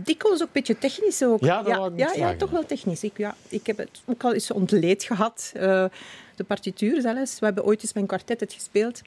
dikwijls 0.04 0.40
ook 0.40 0.47
een 0.47 0.52
beetje 0.52 0.78
technisch 0.78 1.23
ook. 1.25 1.40
Ja, 1.40 1.62
dat 1.62 1.92
ja, 1.97 2.12
ja, 2.14 2.35
toch 2.35 2.50
wel 2.50 2.66
technisch. 2.66 3.04
Ik, 3.04 3.18
ja, 3.18 3.35
ik 3.49 3.66
heb 3.66 3.76
het 3.76 4.00
ook 4.04 4.25
al 4.25 4.35
eens 4.35 4.50
ontleed 4.50 5.04
gehad, 5.04 5.52
eh, 5.54 5.85
de 6.37 6.45
partituur 6.45 7.00
zelfs. 7.00 7.38
We 7.38 7.45
hebben 7.47 7.64
ooit 7.64 7.83
eens 7.83 7.93
mijn 7.93 8.07
kwartet 8.07 8.40
het 8.40 8.52
gespeeld. 8.52 9.02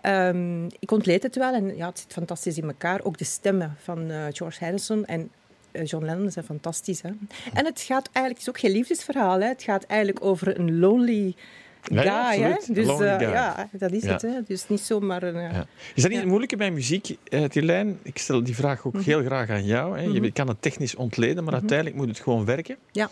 Ehm, 0.00 0.64
ik 0.78 0.90
ontleed 0.90 1.22
het 1.22 1.36
wel 1.36 1.54
en 1.54 1.76
ja, 1.76 1.86
het 1.88 1.98
zit 1.98 2.12
fantastisch 2.12 2.58
in 2.58 2.64
elkaar. 2.64 3.00
Ook 3.04 3.18
de 3.18 3.24
stemmen 3.24 3.76
van 3.82 4.10
eh, 4.10 4.24
George 4.32 4.64
Harrison 4.64 5.04
en 5.06 5.30
eh, 5.72 5.84
John 5.84 6.04
Lennon 6.04 6.30
zijn 6.30 6.44
fantastisch. 6.44 7.02
Hè? 7.02 7.08
En 7.52 7.64
het 7.64 7.80
gaat 7.80 8.08
eigenlijk, 8.12 8.28
het 8.28 8.38
is 8.40 8.48
ook 8.48 8.58
geen 8.58 8.70
liefdesverhaal. 8.70 9.40
Hè? 9.40 9.48
Het 9.48 9.62
gaat 9.62 9.84
eigenlijk 9.84 10.24
over 10.24 10.58
een 10.58 10.78
lonely 10.78 11.34
guy. 11.82 12.02
ja, 12.02 12.32
hè? 12.32 12.54
Dus 12.68 12.86
lonely 12.86 13.06
eh, 13.08 13.18
guy. 13.18 13.28
ja, 13.28 13.68
dat 13.72 13.92
is 13.92 14.02
Ja. 14.02 14.12
het. 14.12 14.22
Hè? 14.22 14.42
Dus 14.46 14.68
niet 14.68 14.80
zomaar 14.80 15.22
een... 15.22 15.40
Ja. 15.40 15.66
Is 15.94 16.02
dat 16.02 16.10
niet 16.10 16.20
het 16.20 16.28
moeilijke 16.28 16.56
bij 16.56 16.70
muziek, 16.70 17.16
Tilijn? 17.48 17.98
Ik 18.02 18.18
stel 18.18 18.42
die 18.42 18.54
vraag 18.54 18.84
Mhm. 18.84 18.96
ook 18.96 19.02
heel 19.02 19.24
graag 19.24 19.50
aan 19.50 19.64
jou. 19.64 19.98
Hè. 19.98 20.04
Je 20.04 20.32
kan 20.32 20.48
het 20.48 20.62
technisch 20.62 20.94
ontleden, 20.94 21.44
maar 21.44 21.52
uiteindelijk 21.52 21.96
moet 21.96 22.08
het 22.08 22.20
gewoon 22.20 22.44
werken. 22.44 22.76
Ja. 22.92 23.10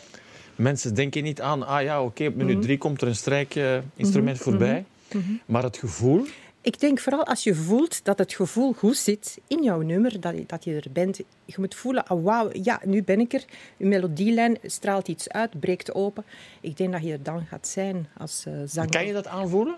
Mensen 0.57 0.95
denken 0.95 1.23
niet 1.23 1.41
aan, 1.41 1.67
ah 1.67 1.83
ja, 1.83 2.03
oké, 2.03 2.27
op 2.27 2.35
Mhm. 2.35 2.47
minuut 2.47 2.63
drie 2.63 2.79
komt 2.79 3.01
er 3.03 3.09
een 3.09 3.17
strijkinstrument 3.17 4.39
voorbij. 4.39 4.85
Mhm. 5.13 5.33
Maar 5.47 5.63
het 5.63 5.77
gevoel, 5.77 6.25
Ik 6.61 6.81
denk 6.81 7.01
vooral 7.01 7.25
als 7.27 7.43
je 7.45 7.55
voelt 7.55 8.05
dat 8.05 8.19
het 8.19 8.33
gevoel 8.35 8.73
goed 8.73 8.97
zit 8.97 9.39
in 9.47 9.63
jouw 9.63 9.81
nummer, 9.81 10.21
dat 10.21 10.35
je, 10.37 10.45
dat 10.47 10.65
je 10.65 10.75
er 10.75 10.87
bent. 10.93 11.17
Je 11.45 11.55
moet 11.57 11.75
voelen, 11.75 12.07
ah, 12.07 12.25
wauw, 12.25 12.51
ja, 12.63 12.81
nu 12.85 13.03
ben 13.03 13.21
ik 13.21 13.33
er. 13.33 13.45
Je 13.77 13.87
melodielijn 13.87 14.59
straalt 14.63 15.09
iets 15.09 15.29
uit, 15.29 15.61
breekt 15.61 15.95
open. 15.95 16.25
Ik 16.61 16.77
denk 16.77 16.93
dat 16.93 17.03
je 17.03 17.13
er 17.13 17.23
dan 17.23 17.47
gaat 17.47 17.69
zijn 17.69 18.09
als 18.19 18.45
eh 18.47 18.53
zanger. 18.67 18.91
kan 18.91 19.07
je 19.07 19.13
dat 19.13 19.27
aanvoelen? 19.27 19.77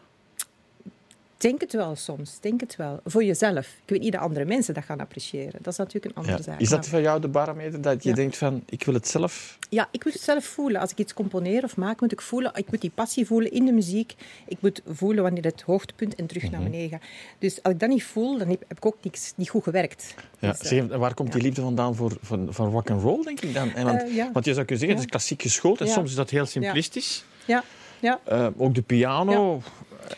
Denk 1.39 1.61
het 1.61 1.73
wel 1.73 1.97
soms, 1.97 2.41
denk 2.41 2.61
het 2.61 2.77
wel. 2.77 3.01
Voor 3.05 3.25
jezelf. 3.25 3.67
Ik 3.67 3.91
weet 3.91 4.01
niet 4.01 4.13
dat 4.13 4.21
andere 4.21 4.45
mensen 4.45 4.75
dat 4.75 4.85
gaan 4.85 5.01
appreciëren. 5.01 5.59
Dat 5.63 5.73
is 5.73 5.79
natuurlijk 5.79 6.05
een 6.05 6.15
andere 6.23 6.37
Ja. 6.37 6.43
zaak. 6.43 6.61
Is 6.61 6.69
dat 6.69 6.87
voor 6.89 7.01
jou 7.01 7.21
de 7.21 7.29
barometer 7.29 7.81
dat 7.81 8.03
je 8.03 8.09
Ja. 8.09 8.15
denkt 8.15 8.37
van, 8.37 8.63
ik 8.69 8.85
wil 8.85 8.95
het 8.95 9.09
zelf... 9.09 9.59
Ja, 9.71 9.89
ik 9.91 10.05
moet 10.05 10.13
het 10.13 10.23
zelf 10.23 10.45
voelen. 10.45 10.81
Als 10.81 10.91
ik 10.91 10.99
iets 10.99 11.15
componeer 11.15 11.65
of 11.65 11.77
maak, 11.77 12.01
moet 12.01 12.13
ik 12.13 12.21
voelen. 12.21 12.51
Ik 12.55 12.71
moet 12.71 12.81
die 12.81 12.91
passie 12.95 13.27
voelen 13.27 13.51
in 13.53 13.65
de 13.65 13.73
muziek. 13.73 14.15
Ik 14.47 14.57
moet 14.61 14.81
voelen 14.87 15.23
wanneer 15.23 15.45
het 15.45 15.63
hoogtepunt 15.63 16.15
en 16.15 16.27
terug 16.27 16.43
Mhm. 16.43 16.53
naar 16.53 16.63
beneden 16.63 16.89
gaat. 16.91 17.03
Dus 17.39 17.63
als 17.63 17.73
ik 17.73 17.81
dat 17.81 17.89
niet 17.89 18.05
voel, 18.05 18.39
dan 18.39 18.49
heb, 18.49 18.65
ik 18.69 18.87
ook 18.87 18.97
niks, 19.03 19.33
niet 19.37 19.49
goed 19.49 19.63
gewerkt. 19.63 20.15
Ja. 20.39 20.51
Dus, 20.51 20.61
eh, 20.61 20.67
Zeg, 20.67 20.97
waar 20.97 21.15
komt 21.15 21.33
die 21.33 21.43
liefde 21.43 21.61
vandaan 21.63 21.95
voor, 21.95 22.17
van 22.49 22.71
rock 22.71 22.91
and 22.91 23.03
roll, 23.03 23.23
denk 23.25 23.41
ik 23.41 23.55
dan? 23.55 23.71
En 23.75 23.85
want, 23.85 24.03
Eh, 24.03 24.25
want 24.33 24.45
je 24.45 24.55
zou 24.55 24.67
kunnen 24.67 24.79
zeggen, 24.79 24.89
het 24.89 24.99
is 24.99 25.07
klassiek 25.11 25.43
geschoold 25.43 25.81
en 25.81 25.89
soms 25.89 26.11
is 26.11 26.17
dat 26.17 26.31
heel 26.31 26.47
simplistisch. 26.47 27.25
ja, 27.45 27.65
ja. 28.01 28.21
Eh, 28.25 28.47
ook 28.57 28.75
de 28.75 28.83
piano. 28.83 29.63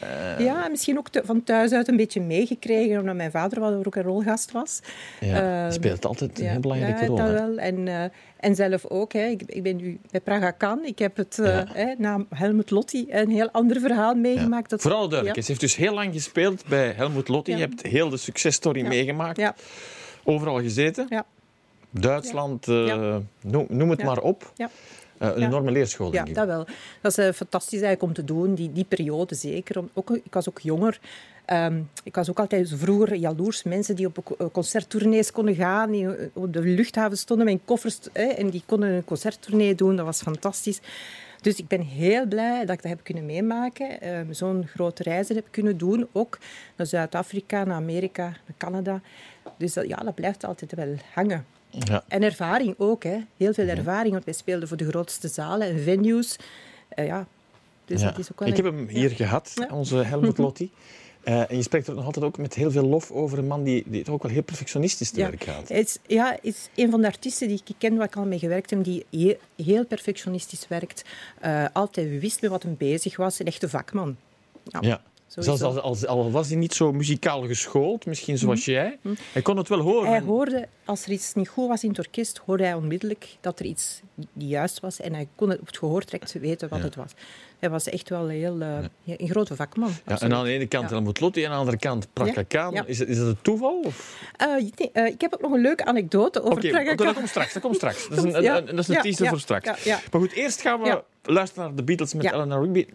Eh, 0.00 0.44
Ja, 0.44 0.64
en 0.64 0.70
misschien 0.70 0.98
ook 0.98 1.08
te- 1.08 1.22
van 1.24 1.44
thuis 1.44 1.72
uit 1.72 1.88
een 1.88 1.96
beetje 1.96 2.20
meegekregen, 2.20 2.98
omdat 3.00 3.14
mijn 3.16 3.30
vader 3.30 3.60
wel 3.60 3.72
een 3.72 3.82
rock'n'roll 3.82 4.24
gast 4.24 4.52
was. 4.52 4.80
ja, 5.20 5.64
Eh, 5.66 5.72
speelt 5.72 6.04
altijd 6.06 6.38
een 6.38 6.44
ja, 6.44 6.50
heel 6.50 6.60
belangrijke 6.60 7.00
ja, 7.00 7.06
rol. 7.06 7.16
dat 7.16 7.26
hè. 7.26 7.32
wel. 7.32 7.56
En, 7.58 7.88
eh, 7.88 8.04
en 8.40 8.54
zelf 8.54 8.86
ook. 8.86 9.12
Hè. 9.12 9.24
Ik, 9.26 9.42
ik 9.46 9.62
ben 9.62 9.76
nu 9.76 9.98
bij 10.10 10.20
Praga 10.20 10.50
Kan. 10.50 10.84
Ik 10.84 10.98
heb 10.98 11.16
het 11.16 11.38
eh, 11.38 11.46
Ja. 11.46 11.64
hè, 11.72 11.94
na 11.98 12.24
Helmut 12.34 12.70
Lotti 12.70 13.06
een 13.08 13.30
heel 13.30 13.50
ander 13.50 13.80
verhaal 13.80 14.14
Ja. 14.14 14.20
meegemaakt. 14.20 14.70
Dat, 14.70 14.80
Voor 14.80 14.90
alle 14.92 15.08
duidelijkheid, 15.08 15.44
ze 15.44 15.50
heeft 15.52 15.60
dus 15.64 15.76
heel 15.76 15.94
lang 15.94 16.12
gespeeld 16.12 16.64
bij 16.66 16.92
Helmut 16.96 17.28
Lotti. 17.28 17.50
Ja. 17.50 17.56
Je 17.58 17.62
hebt 17.64 17.82
heel 17.82 18.08
de 18.08 18.16
successtory 18.16 18.82
Ja. 18.82 18.88
meegemaakt. 18.88 19.36
Ja, 19.36 19.54
Overal 20.24 20.60
gezeten. 20.60 21.06
ja, 21.08 21.24
Duitsland, 21.90 22.68
eh, 22.68 22.86
Ja. 22.86 23.20
noem, 23.42 23.66
noem 23.68 23.90
het 23.90 24.00
Ja. 24.00 24.06
maar 24.06 24.18
op. 24.20 24.52
ja. 25.18 25.26
Eh, 25.28 25.34
een 25.34 25.40
Ja. 25.40 25.46
enorme 25.46 25.70
leerschool, 25.70 26.06
Ja, 26.06 26.12
denk 26.12 26.28
ik. 26.28 26.34
dat 26.34 26.46
wel. 26.46 26.66
Dat 27.00 27.18
is 27.18 27.18
eh, 27.18 27.32
fantastisch 27.32 27.80
eigenlijk 27.80 28.02
om 28.02 28.12
te 28.12 28.24
doen, 28.24 28.54
die, 28.54 28.72
die 28.72 28.84
periode 28.84 29.34
zeker. 29.34 29.78
Om, 29.78 29.90
ook, 29.94 30.10
ik 30.10 30.34
was 30.34 30.48
ook 30.48 30.58
jonger. 30.60 31.00
Ehm, 31.44 31.80
ik 32.04 32.14
was 32.14 32.30
ook 32.30 32.38
altijd 32.38 32.72
vroeger 32.76 33.14
jaloers. 33.14 33.62
Mensen 33.62 33.96
die 33.96 34.06
op 34.06 34.34
eh, 34.38 34.46
concerttournees 34.52 35.32
konden 35.32 35.54
gaan, 35.54 35.90
die 35.90 36.08
op 36.32 36.52
de 36.52 36.60
luchthaven 36.60 37.18
stonden 37.18 37.46
met 37.46 37.58
koffers 37.64 37.98
eh, 38.12 38.38
en 38.38 38.50
die 38.50 38.62
konden 38.66 38.88
een 38.88 39.04
concerttournee 39.04 39.74
doen. 39.74 39.96
Dat 39.96 40.04
was 40.04 40.22
fantastisch. 40.22 40.80
Dus 41.40 41.56
ik 41.58 41.68
ben 41.68 41.80
heel 41.80 42.26
blij 42.26 42.60
dat 42.64 42.76
ik 42.76 42.82
dat 42.82 42.90
heb 42.90 43.00
kunnen 43.04 43.26
meemaken. 43.26 44.00
Ehm, 44.00 44.32
Zo'n 44.32 44.66
grote 44.66 45.02
reizen 45.02 45.34
heb 45.36 45.46
kunnen 45.50 45.78
doen. 45.78 46.06
Ook 46.12 46.38
naar 46.76 46.86
Zuid-Afrika, 46.86 47.64
naar 47.64 47.76
Amerika, 47.76 48.22
naar 48.24 48.54
Canada. 48.56 49.00
Dus 49.58 49.72
dat, 49.72 49.88
ja, 49.88 49.96
dat 49.96 50.14
blijft 50.14 50.44
altijd 50.44 50.74
wel 50.74 50.94
hangen. 51.14 51.46
Ja. 51.70 52.04
En 52.08 52.22
ervaring 52.22 52.74
ook, 52.78 53.02
hè. 53.02 53.16
heel 53.36 53.52
veel 53.54 53.68
ervaring, 53.68 54.12
want 54.12 54.24
wij 54.24 54.34
speelden 54.34 54.68
voor 54.68 54.76
de 54.76 54.88
grootste 54.88 55.28
zalen 55.28 55.68
en 55.68 55.78
venues. 55.82 56.36
Eh, 56.88 57.06
ja. 57.06 57.26
Dus 57.84 58.00
Ja. 58.00 58.06
dat 58.10 58.18
is 58.18 58.30
ook 58.32 58.38
wel 58.38 58.48
Ik 58.48 58.58
een- 58.58 58.64
heb 58.64 58.74
hem 58.74 58.88
hier 58.88 59.10
gehad. 59.10 59.52
Mhm. 59.54 59.72
onze 59.74 59.96
Helmut 60.10 60.38
Lotti. 60.38 60.70
Eh, 61.22 61.50
en 61.50 61.56
je 61.56 61.62
spreekt 61.62 61.86
er 61.86 61.94
nog 61.94 62.04
altijd 62.04 62.24
ook 62.24 62.38
met 62.38 62.54
heel 62.54 62.70
veel 62.70 62.86
lof 62.86 63.10
over 63.10 63.38
een 63.38 63.46
man 63.46 63.62
die, 63.62 63.82
die 63.86 64.04
toch 64.04 64.14
ook 64.14 64.22
wel 64.22 64.32
heel 64.32 64.42
perfectionistisch 64.42 65.10
te 65.10 65.20
Ja. 65.20 65.28
werk 65.28 65.44
gaat. 65.44 65.68
Het 65.68 65.86
is, 65.88 65.98
ja, 66.06 66.30
het 66.30 66.38
is 66.42 66.68
een 66.74 66.90
van 66.90 67.00
de 67.00 67.06
artiesten 67.06 67.48
die 67.48 67.60
ik 67.66 67.74
ken, 67.78 67.96
waar 67.96 68.06
ik 68.06 68.16
al 68.16 68.24
mee 68.26 68.38
gewerkt 68.38 68.70
heb, 68.70 68.84
die 68.84 69.06
heel, 69.10 69.36
heel 69.56 69.84
perfectionistisch 69.86 70.68
werkt. 70.68 71.04
Eh, 71.40 71.64
altijd 71.72 72.20
wist 72.20 72.40
met 72.40 72.50
wat 72.50 72.62
hij 72.62 72.72
bezig 72.78 73.16
was. 73.16 73.38
Een 73.38 73.46
echte 73.46 73.68
vakman. 73.68 74.16
Ja, 74.64 74.78
Ja. 74.80 75.02
Zelfs 75.28 75.62
als, 75.62 75.76
als, 75.76 76.06
al 76.06 76.30
was 76.30 76.48
hij 76.48 76.56
niet 76.56 76.74
zo 76.74 76.92
muzikaal 76.92 77.46
geschoold, 77.46 78.06
misschien 78.06 78.38
zoals 78.38 78.64
jij, 78.64 78.98
hij 79.32 79.42
kon 79.42 79.56
het 79.56 79.68
wel 79.68 79.80
horen. 79.80 80.02
Mhm. 80.02 80.10
Hij 80.12 80.20
hoorde, 80.20 80.68
als 80.84 81.04
er 81.04 81.10
iets 81.10 81.34
niet 81.34 81.48
goed 81.48 81.68
was 81.68 81.82
in 81.82 81.88
het 81.88 81.98
orkest, 81.98 82.40
hoorde 82.46 82.64
hij 82.64 82.74
onmiddellijk 82.74 83.36
dat 83.40 83.58
er 83.58 83.64
iets 83.66 84.00
niet 84.14 84.50
juist 84.50 84.80
was. 84.80 85.00
En 85.00 85.14
hij 85.14 85.28
kon 85.34 85.50
het 85.50 85.60
op 85.60 85.66
het 85.66 85.78
gehoor 85.78 86.04
direct 86.04 86.32
weten 86.32 86.68
wat 86.68 86.78
Ja. 86.78 86.84
het 86.84 86.94
was. 86.94 87.10
Hij 87.58 87.70
was 87.70 87.88
echt 87.88 88.08
wel 88.08 88.28
heel, 88.28 88.60
eh, 88.60 88.78
een 89.18 89.28
grote 89.28 89.56
vakman. 89.56 89.90
Ja, 90.06 90.20
en 90.20 90.34
aan 90.34 90.44
de 90.44 90.50
ene 90.50 90.66
kant 90.66 90.88
Ja. 90.88 90.94
Helmut 90.96 91.20
Lotti 91.20 91.40
en 91.44 91.46
aan 91.46 91.52
de 91.52 91.58
andere 91.58 91.76
kant 91.76 92.08
Khan. 92.48 92.72
Ja. 92.74 92.84
Is, 92.86 93.00
is 93.00 93.16
dat 93.18 93.26
een 93.26 93.38
toeval? 93.42 93.80
Of? 93.84 94.22
Eh, 94.36 94.46
nee, 94.54 94.90
eh, 94.92 95.06
ik 95.06 95.20
heb 95.20 95.34
ook 95.34 95.40
nog 95.40 95.52
een 95.52 95.60
leuke 95.60 95.84
anecdote 95.84 96.42
over 96.42 96.52
Oké, 96.56 96.68
Praga 96.68 96.84
oké, 96.84 96.94
Khan. 96.94 97.06
dat 97.06 97.14
komt 97.16 97.28
straks. 97.28 97.52
Dat 97.52 97.62
komt 97.62 97.74
straks. 97.76 98.08
Dat 98.08 98.24
is 98.24 98.32
een, 98.32 98.42
Ja, 98.42 98.56
een- 98.56 98.66
dat 98.66 98.78
is 98.78 98.88
een 98.88 98.94
ja, 98.94 99.00
teaser 99.00 99.24
ja, 99.24 99.30
voor 99.30 99.40
straks. 99.40 99.66
ja, 99.66 99.76
ja. 99.84 100.00
Maar 100.12 100.20
goed, 100.20 100.32
eerst 100.32 100.60
gaan 100.60 100.80
we 100.80 100.86
Ja. 100.86 101.02
luisteren 101.22 101.64
naar 101.66 101.76
de 101.76 101.82
Beatles 101.82 102.14
met 102.14 102.22
Ja. 102.24 102.32
Eleanor 102.32 102.64
Rigby. 102.64 102.86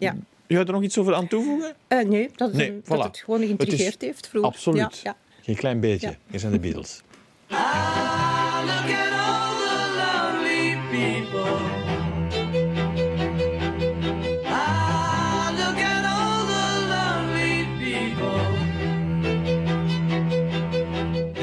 Hebt 0.46 0.68
er 0.68 0.74
nog 0.74 0.82
iets 0.82 0.98
over 0.98 1.14
aan 1.14 1.26
toevoegen? 1.26 1.74
Eh, 1.88 2.04
nee, 2.04 2.30
dat, 2.36 2.48
het- 2.48 2.56
Nee, 2.56 2.80
dat 2.84 2.98
voilà. 2.98 3.02
het 3.06 3.18
gewoon 3.24 3.40
geïntrigeerd 3.40 4.00
heeft 4.02 4.28
vroeger. 4.28 4.50
Absoluut. 4.50 4.78
Ja, 4.80 4.90
ja. 5.02 5.16
Geen 5.42 5.54
klein 5.56 5.80
beetje. 5.80 6.06
Ja. 6.08 6.14
Hier 6.30 6.40
zijn 6.40 6.52
de 6.52 6.58
Beatles. 6.58 7.00
Ah, 7.48 8.60
look 8.64 8.90
at 8.96 9.12
all 9.12 9.54
the 9.56 9.76
lonely 10.00 10.78
people. 10.90 11.58
Ah, 14.46 15.50
look 15.58 15.78
at 15.82 16.04
all 16.04 16.46
the 16.46 16.66
lonely 16.88 17.66
people. 17.78 18.44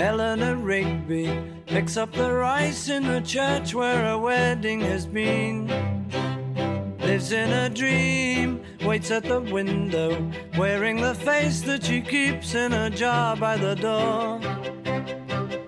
Eleanor 0.03 0.55
Rigby 0.65 1.29
picks 1.65 1.97
up 1.97 2.11
the 2.13 2.29
rice 2.33 2.89
in 2.95 3.03
the 3.03 3.21
church 3.23 3.73
where 3.73 4.05
a 4.05 4.19
wedding 4.19 4.81
has 4.81 5.05
been. 5.11 5.69
Lives 7.11 7.33
in 7.33 7.51
a 7.51 7.69
dream, 7.69 8.63
waits 8.85 9.11
at 9.11 9.23
the 9.23 9.41
window, 9.41 10.31
wearing 10.57 11.01
the 11.01 11.13
face 11.13 11.59
that 11.63 11.83
she 11.83 11.99
keeps 11.99 12.55
in 12.55 12.71
a 12.71 12.89
jar 12.89 13.35
by 13.35 13.57
the 13.57 13.75
door. 13.75 14.39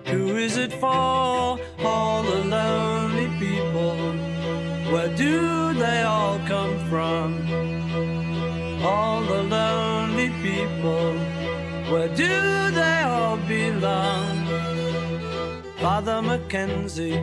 Who 0.06 0.38
is 0.38 0.56
it 0.56 0.72
for? 0.72 0.88
All 0.88 2.22
the 2.22 2.44
lonely 2.56 3.28
people. 3.38 4.14
Where 4.90 5.14
do 5.14 5.74
they 5.74 6.02
all 6.04 6.38
come 6.46 6.78
from? 6.88 7.28
All 8.82 9.20
the 9.24 9.42
lonely 9.42 10.30
people. 10.40 11.12
Where 11.92 12.08
do 12.08 12.70
they 12.70 13.02
all 13.02 13.36
belong? 13.36 14.34
Father 15.76 16.22
Mackenzie 16.22 17.22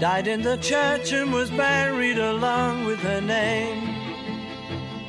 died 0.00 0.26
in 0.26 0.40
the 0.40 0.56
church 0.56 1.12
and 1.12 1.30
was 1.30 1.50
buried 1.50 2.18
along 2.18 2.86
with 2.86 2.98
her 3.00 3.20
name. 3.20 3.84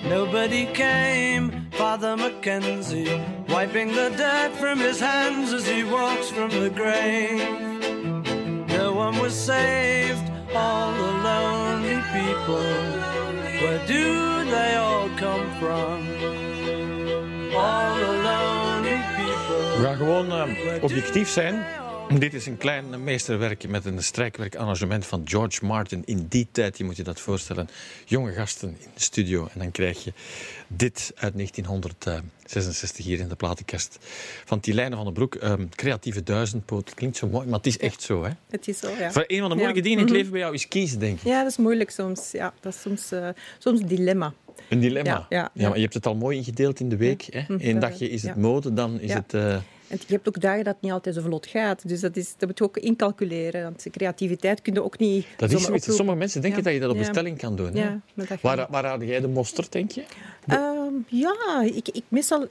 Nobody 0.03 0.65
came, 0.65 1.69
Father 1.71 2.17
Mackenzie, 2.17 3.21
wiping 3.47 3.93
the 3.93 4.09
dirt 4.17 4.51
from 4.59 4.79
his 4.79 4.99
hands 4.99 5.53
as 5.53 5.65
he 5.65 5.85
walks 5.85 6.29
from 6.29 6.49
the 6.49 6.69
grave. 6.69 7.39
No 8.67 8.91
one 8.93 9.17
was 9.17 9.33
saved, 9.33 10.29
all 10.53 10.91
the 10.91 11.11
lonely 11.23 12.01
people. 12.11 12.67
Where 13.63 13.87
do 13.87 14.43
they 14.43 14.75
all 14.75 15.07
come 15.15 15.47
from? 15.61 16.05
All 17.55 17.95
the 17.95 18.11
lonely 18.27 18.99
people. 19.15 19.77
We 19.77 19.83
gaan 19.83 19.95
gewoon 19.95 20.31
eh, 20.31 20.83
objectief 20.83 21.29
zijn. 21.29 21.65
Dit 22.19 22.33
is 22.33 22.45
een 22.45 22.57
klein 22.57 23.03
meesterwerk 23.03 23.67
met 23.67 23.85
een 23.85 24.03
strijkwerkarrangement 24.03 25.05
van 25.05 25.21
George 25.25 25.65
Martin. 25.65 26.01
In 26.05 26.25
die 26.29 26.47
tijd, 26.51 26.77
je 26.77 26.83
moet 26.83 26.95
je 26.95 27.03
dat 27.03 27.19
voorstellen, 27.19 27.69
jonge 28.05 28.31
gasten 28.31 28.67
in 28.69 28.87
de 28.93 29.01
studio. 29.01 29.47
En 29.53 29.59
dan 29.59 29.71
krijg 29.71 30.03
je 30.03 30.13
dit 30.67 31.11
uit 31.15 31.33
1966 31.33 33.05
hier 33.05 33.19
in 33.19 33.27
de 33.27 33.35
platenkast 33.35 33.97
van 34.45 34.59
Tilijne 34.59 34.95
van 34.95 35.03
den 35.05 35.13
Broek. 35.13 35.35
Ehm, 35.35 35.65
creatieve 35.69 36.23
duizendpoot. 36.23 36.93
Klinkt 36.93 37.17
zo 37.17 37.27
mooi, 37.27 37.45
maar 37.47 37.57
het 37.57 37.67
is 37.67 37.77
echt 37.77 38.01
zo. 38.01 38.23
Hè? 38.23 38.31
Het 38.49 38.67
is 38.67 38.77
zo, 38.79 38.89
ja. 38.99 39.11
Voor 39.11 39.23
een 39.27 39.39
van 39.39 39.49
de 39.49 39.55
moeilijke 39.55 39.81
Ja. 39.81 39.83
dingen 39.83 39.91
in 39.91 39.97
het 39.97 40.07
Mhm. 40.07 40.15
leven 40.17 40.31
bij 40.31 40.39
jou 40.41 40.53
is 40.53 40.67
kiezen, 40.67 40.99
denk 40.99 41.17
ik. 41.17 41.23
Ja, 41.27 41.41
dat 41.43 41.51
is 41.51 41.57
moeilijk 41.57 41.89
soms. 41.89 42.31
Ja, 42.31 42.53
dat 42.59 42.73
is 42.73 42.81
soms, 42.81 43.11
eh, 43.11 43.29
soms 43.59 43.79
een 43.81 43.87
dilemma. 43.87 44.33
Een 44.69 44.79
dilemma. 44.79 45.09
Ja, 45.09 45.25
ja, 45.29 45.49
ja. 45.53 45.67
maar 45.67 45.75
je 45.77 45.81
hebt 45.83 45.93
het 45.93 46.05
al 46.05 46.15
mooi 46.15 46.37
ingedeeld 46.37 46.79
in 46.79 46.89
de 46.89 46.97
week. 46.97 47.27
Hè? 47.29 47.41
Mhm, 47.47 47.57
Eén 47.67 47.79
dagje 47.79 48.09
is 48.09 48.23
het 48.23 48.35
mode, 48.35 48.73
dan 48.73 48.99
is 48.99 49.13
het... 49.13 49.33
eh, 49.33 49.57
En 49.91 49.97
je 50.07 50.13
hebt 50.13 50.27
ook 50.27 50.41
dagen 50.41 50.63
dat 50.63 50.73
het 50.73 50.81
niet 50.83 50.91
altijd 50.91 51.15
zo 51.15 51.21
vlot 51.21 51.47
gaat. 51.47 51.87
Dus 51.87 51.99
dat, 51.99 52.15
is, 52.15 52.33
dat 52.37 52.47
moet 52.49 52.57
je 52.57 52.63
ook 52.63 52.77
incalculeren. 52.77 53.63
Want 53.63 53.85
creativiteit 53.91 54.61
kun 54.61 54.73
je 54.73 54.83
ook 54.83 54.97
niet 54.97 55.27
dat 55.37 55.51
is 55.51 55.63
zoiets. 55.63 55.95
Sommige 55.95 56.17
mensen 56.17 56.41
denken 56.41 56.59
Ja. 56.59 56.65
dat 56.65 56.73
je 56.73 56.79
dat 56.79 56.91
op 56.91 56.97
bestelling 56.97 57.37
kan 57.37 57.55
doen. 57.55 57.73
Hè? 57.75 57.83
Ja, 57.83 58.01
maar 58.13 58.27
dat 58.27 58.41
Waar, 58.41 58.67
waar 58.69 58.85
haalde 58.85 59.05
jij 59.05 59.19
de 59.19 59.27
mosterd, 59.27 59.71
denk 59.71 59.91
je? 59.91 60.03
Ehm, 60.47 60.93
ja, 61.07 61.61
ik, 61.63 61.87
ik, 61.87 62.03
meestal 62.07 62.47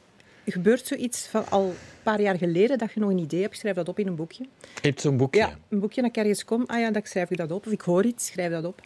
gebeurt 0.46 0.86
zoiets 0.86 1.26
van 1.26 1.48
al 1.48 1.64
een 1.64 1.74
paar 2.02 2.20
jaar 2.20 2.38
geleden 2.38 2.78
dat 2.78 2.92
je 2.92 3.00
nog 3.00 3.10
een 3.10 3.18
idee 3.18 3.42
hebt. 3.42 3.58
Schrijf 3.58 3.76
dat 3.76 3.88
op 3.88 3.98
in 3.98 4.06
een 4.06 4.16
boekje. 4.16 4.44
Je 4.60 4.88
hebt 4.88 5.00
zo'n 5.00 5.16
boekje. 5.16 5.40
Ja, 5.40 5.58
een 5.68 5.80
boekje 5.80 6.00
dat 6.00 6.10
ik 6.10 6.16
ergens 6.16 6.44
kom. 6.44 6.64
Ah 6.66 6.80
ja, 6.80 6.90
dan 6.90 7.02
schrijf 7.04 7.30
ik 7.30 7.36
dat 7.36 7.50
op. 7.52 7.66
Of 7.66 7.72
ik 7.72 7.80
hoor 7.80 8.04
iets, 8.04 8.26
schrijf 8.26 8.50
dat 8.50 8.64
op. 8.64 8.80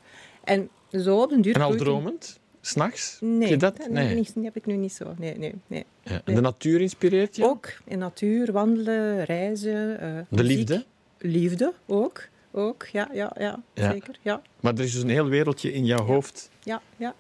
En 0.45 0.69
zo 0.91 1.23
op 1.23 1.31
een 1.31 1.43
duur... 1.43 1.55
En 1.55 1.61
al 1.61 1.75
dromend? 1.77 2.41
S'nachts? 2.67 3.19
Nee, 3.21 3.57
dat? 3.57 3.89
Nee. 3.91 4.15
niet- 4.15 4.35
heb 4.43 4.57
ik 4.57 4.67
nu 4.67 4.77
niet 4.77 4.93
zo. 4.93 5.15
Nee, 5.19 5.39
nee, 5.39 5.55
nee. 5.67 5.85
Ja. 6.03 6.21
En. 6.25 6.35
De 6.35 6.41
natuur 6.41 6.81
inspireert 6.81 7.37
je? 7.37 7.45
Ook 7.45 7.73
in 7.85 7.99
natuur, 7.99 8.53
wandelen, 8.53 9.25
reizen. 9.25 10.01
eh, 10.01 10.09
De 10.29 10.43
muziek. 10.43 10.57
liefde? 10.57 10.85
Liefde, 11.19 11.73
ook. 11.87 12.23
Ook, 12.51 12.87
ja, 12.93 13.09
ja, 13.13 13.33
ja, 13.39 13.63
Ja. 13.75 13.91
zeker. 13.93 14.19
Ja, 14.23 14.43
Maar 14.61 14.75
er 14.75 14.81
is 14.85 14.93
dus 14.93 15.03
een 15.03 15.09
heel 15.09 15.29
wereldje 15.29 15.73
in 15.73 15.85
jouw 15.85 16.05
hoofd. 16.05 16.51
ja, 16.63 16.83
ja. 16.97 17.15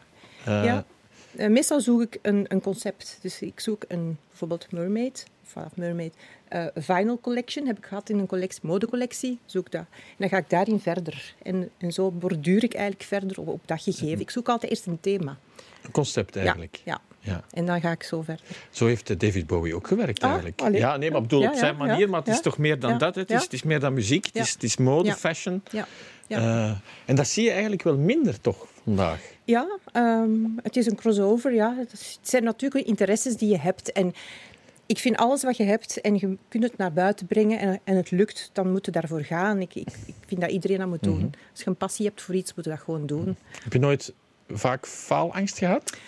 Eh, 0.44 0.64
ja. 0.64 0.84
Eh, 1.36 1.48
meestal 1.48 1.80
zoek 1.80 2.02
ik 2.02 2.18
een, 2.22 2.44
een 2.48 2.60
concept. 2.60 3.18
Dus 3.22 3.40
ik 3.42 3.60
zoek 3.60 3.84
een, 3.88 4.18
bijvoorbeeld 4.28 4.72
Mermaid, 4.72 5.26
of 5.54 5.76
Mermaid 5.76 6.14
eh, 6.48 6.66
vinyl 6.74 7.18
collection 7.20 7.66
heb 7.66 7.78
ik 7.78 7.86
gehad 7.86 8.08
in 8.08 8.18
een 8.18 8.26
collectie, 8.26 8.60
modecollectie. 8.62 9.38
Zoek 9.44 9.70
dat. 9.70 9.80
En 9.90 10.16
dan 10.16 10.28
ga 10.28 10.36
ik 10.36 10.50
daarin 10.50 10.80
verder. 10.80 11.34
En, 11.42 11.70
en 11.78 11.92
zo 11.92 12.10
borduur 12.10 12.64
ik 12.64 12.74
eigenlijk 12.74 13.04
verder 13.04 13.40
op, 13.40 13.48
op 13.48 13.60
dat 13.64 13.82
gegeven. 13.82 14.20
Ik 14.20 14.30
zoek 14.30 14.48
altijd 14.48 14.70
eerst 14.72 14.86
een 14.86 15.00
thema. 15.00 15.36
Een 15.82 15.90
concept 15.90 16.36
eigenlijk. 16.36 16.80
Ja, 16.84 17.00
Ja. 17.20 17.44
en 17.50 17.66
dan 17.66 17.80
ga 17.80 17.90
ik 17.90 18.02
zo 18.02 18.22
verder. 18.22 18.44
Zo 18.70 18.86
heeft 18.86 19.10
eh, 19.10 19.18
David 19.18 19.46
Bowie 19.46 19.74
ook 19.74 19.86
gewerkt 19.86 20.22
Ah, 20.22 20.30
eigenlijk. 20.30 20.60
Ja, 20.76 20.96
nee, 20.96 21.08
maar 21.10 21.20
ik 21.20 21.28
bedoel 21.28 21.42
Ja, 21.42 21.50
op 21.50 21.56
zijn 21.56 21.76
manier, 21.76 22.08
maar 22.08 22.20
het 22.20 22.28
is 22.28 22.40
toch 22.40 22.58
meer 22.58 22.78
dan 22.78 22.98
dat. 22.98 23.14
Het, 23.14 23.30
is, 23.30 23.42
het 23.42 23.52
is 23.52 23.62
meer 23.62 23.80
dan 23.80 23.92
muziek, 23.94 24.26
het, 24.26 24.36
is, 24.36 24.52
het 24.52 24.62
is 24.62 24.76
mode, 24.76 25.12
fashion. 25.12 25.62
Ja, 25.70 25.86
ja. 26.26 26.38
Eh, 26.38 26.76
en 27.04 27.16
dat 27.16 27.26
zie 27.26 27.44
je 27.44 27.50
eigenlijk 27.50 27.82
wel 27.82 27.96
minder 27.96 28.40
toch 28.40 28.66
vandaag. 28.84 29.20
Ja, 29.44 29.78
ehm, 29.92 30.30
het 30.62 30.76
is 30.76 30.86
een 30.86 30.96
crossover. 30.96 31.54
Ja. 31.54 31.74
Het 31.78 32.18
zijn 32.22 32.44
natuurlijk 32.44 32.86
interesses 32.86 33.36
die 33.36 33.48
je 33.48 33.58
hebt. 33.58 33.92
En 33.92 34.14
ik 34.86 34.98
vind 34.98 35.16
alles 35.16 35.42
wat 35.42 35.56
je 35.56 35.64
hebt 35.64 36.00
en 36.00 36.14
je 36.14 36.38
kunt 36.48 36.62
het 36.62 36.76
naar 36.76 36.92
buiten 36.92 37.26
brengen 37.26 37.58
en, 37.58 37.80
en 37.84 37.96
het 37.96 38.10
lukt, 38.10 38.50
dan 38.52 38.70
moet 38.70 38.86
je 38.86 38.92
daarvoor 38.92 39.22
gaan. 39.22 39.60
Ik, 39.60 39.74
ik, 39.74 39.88
ik 40.06 40.14
vind 40.26 40.40
dat 40.40 40.50
iedereen 40.50 40.78
dat 40.78 40.88
moet 40.88 41.02
doen. 41.02 41.18
Mhm. 41.18 41.28
Als 41.50 41.60
je 41.60 41.66
een 41.66 41.76
passie 41.76 42.06
hebt 42.06 42.22
voor 42.22 42.34
iets, 42.34 42.54
moet 42.54 42.64
je 42.64 42.70
dat 42.70 42.80
gewoon 42.80 43.06
doen. 43.06 43.36
Heb 43.62 43.72
je 43.72 43.78
nooit 43.78 44.12
vaak 44.48 44.86
faalangst 44.86 45.58
gehad? 45.58 45.98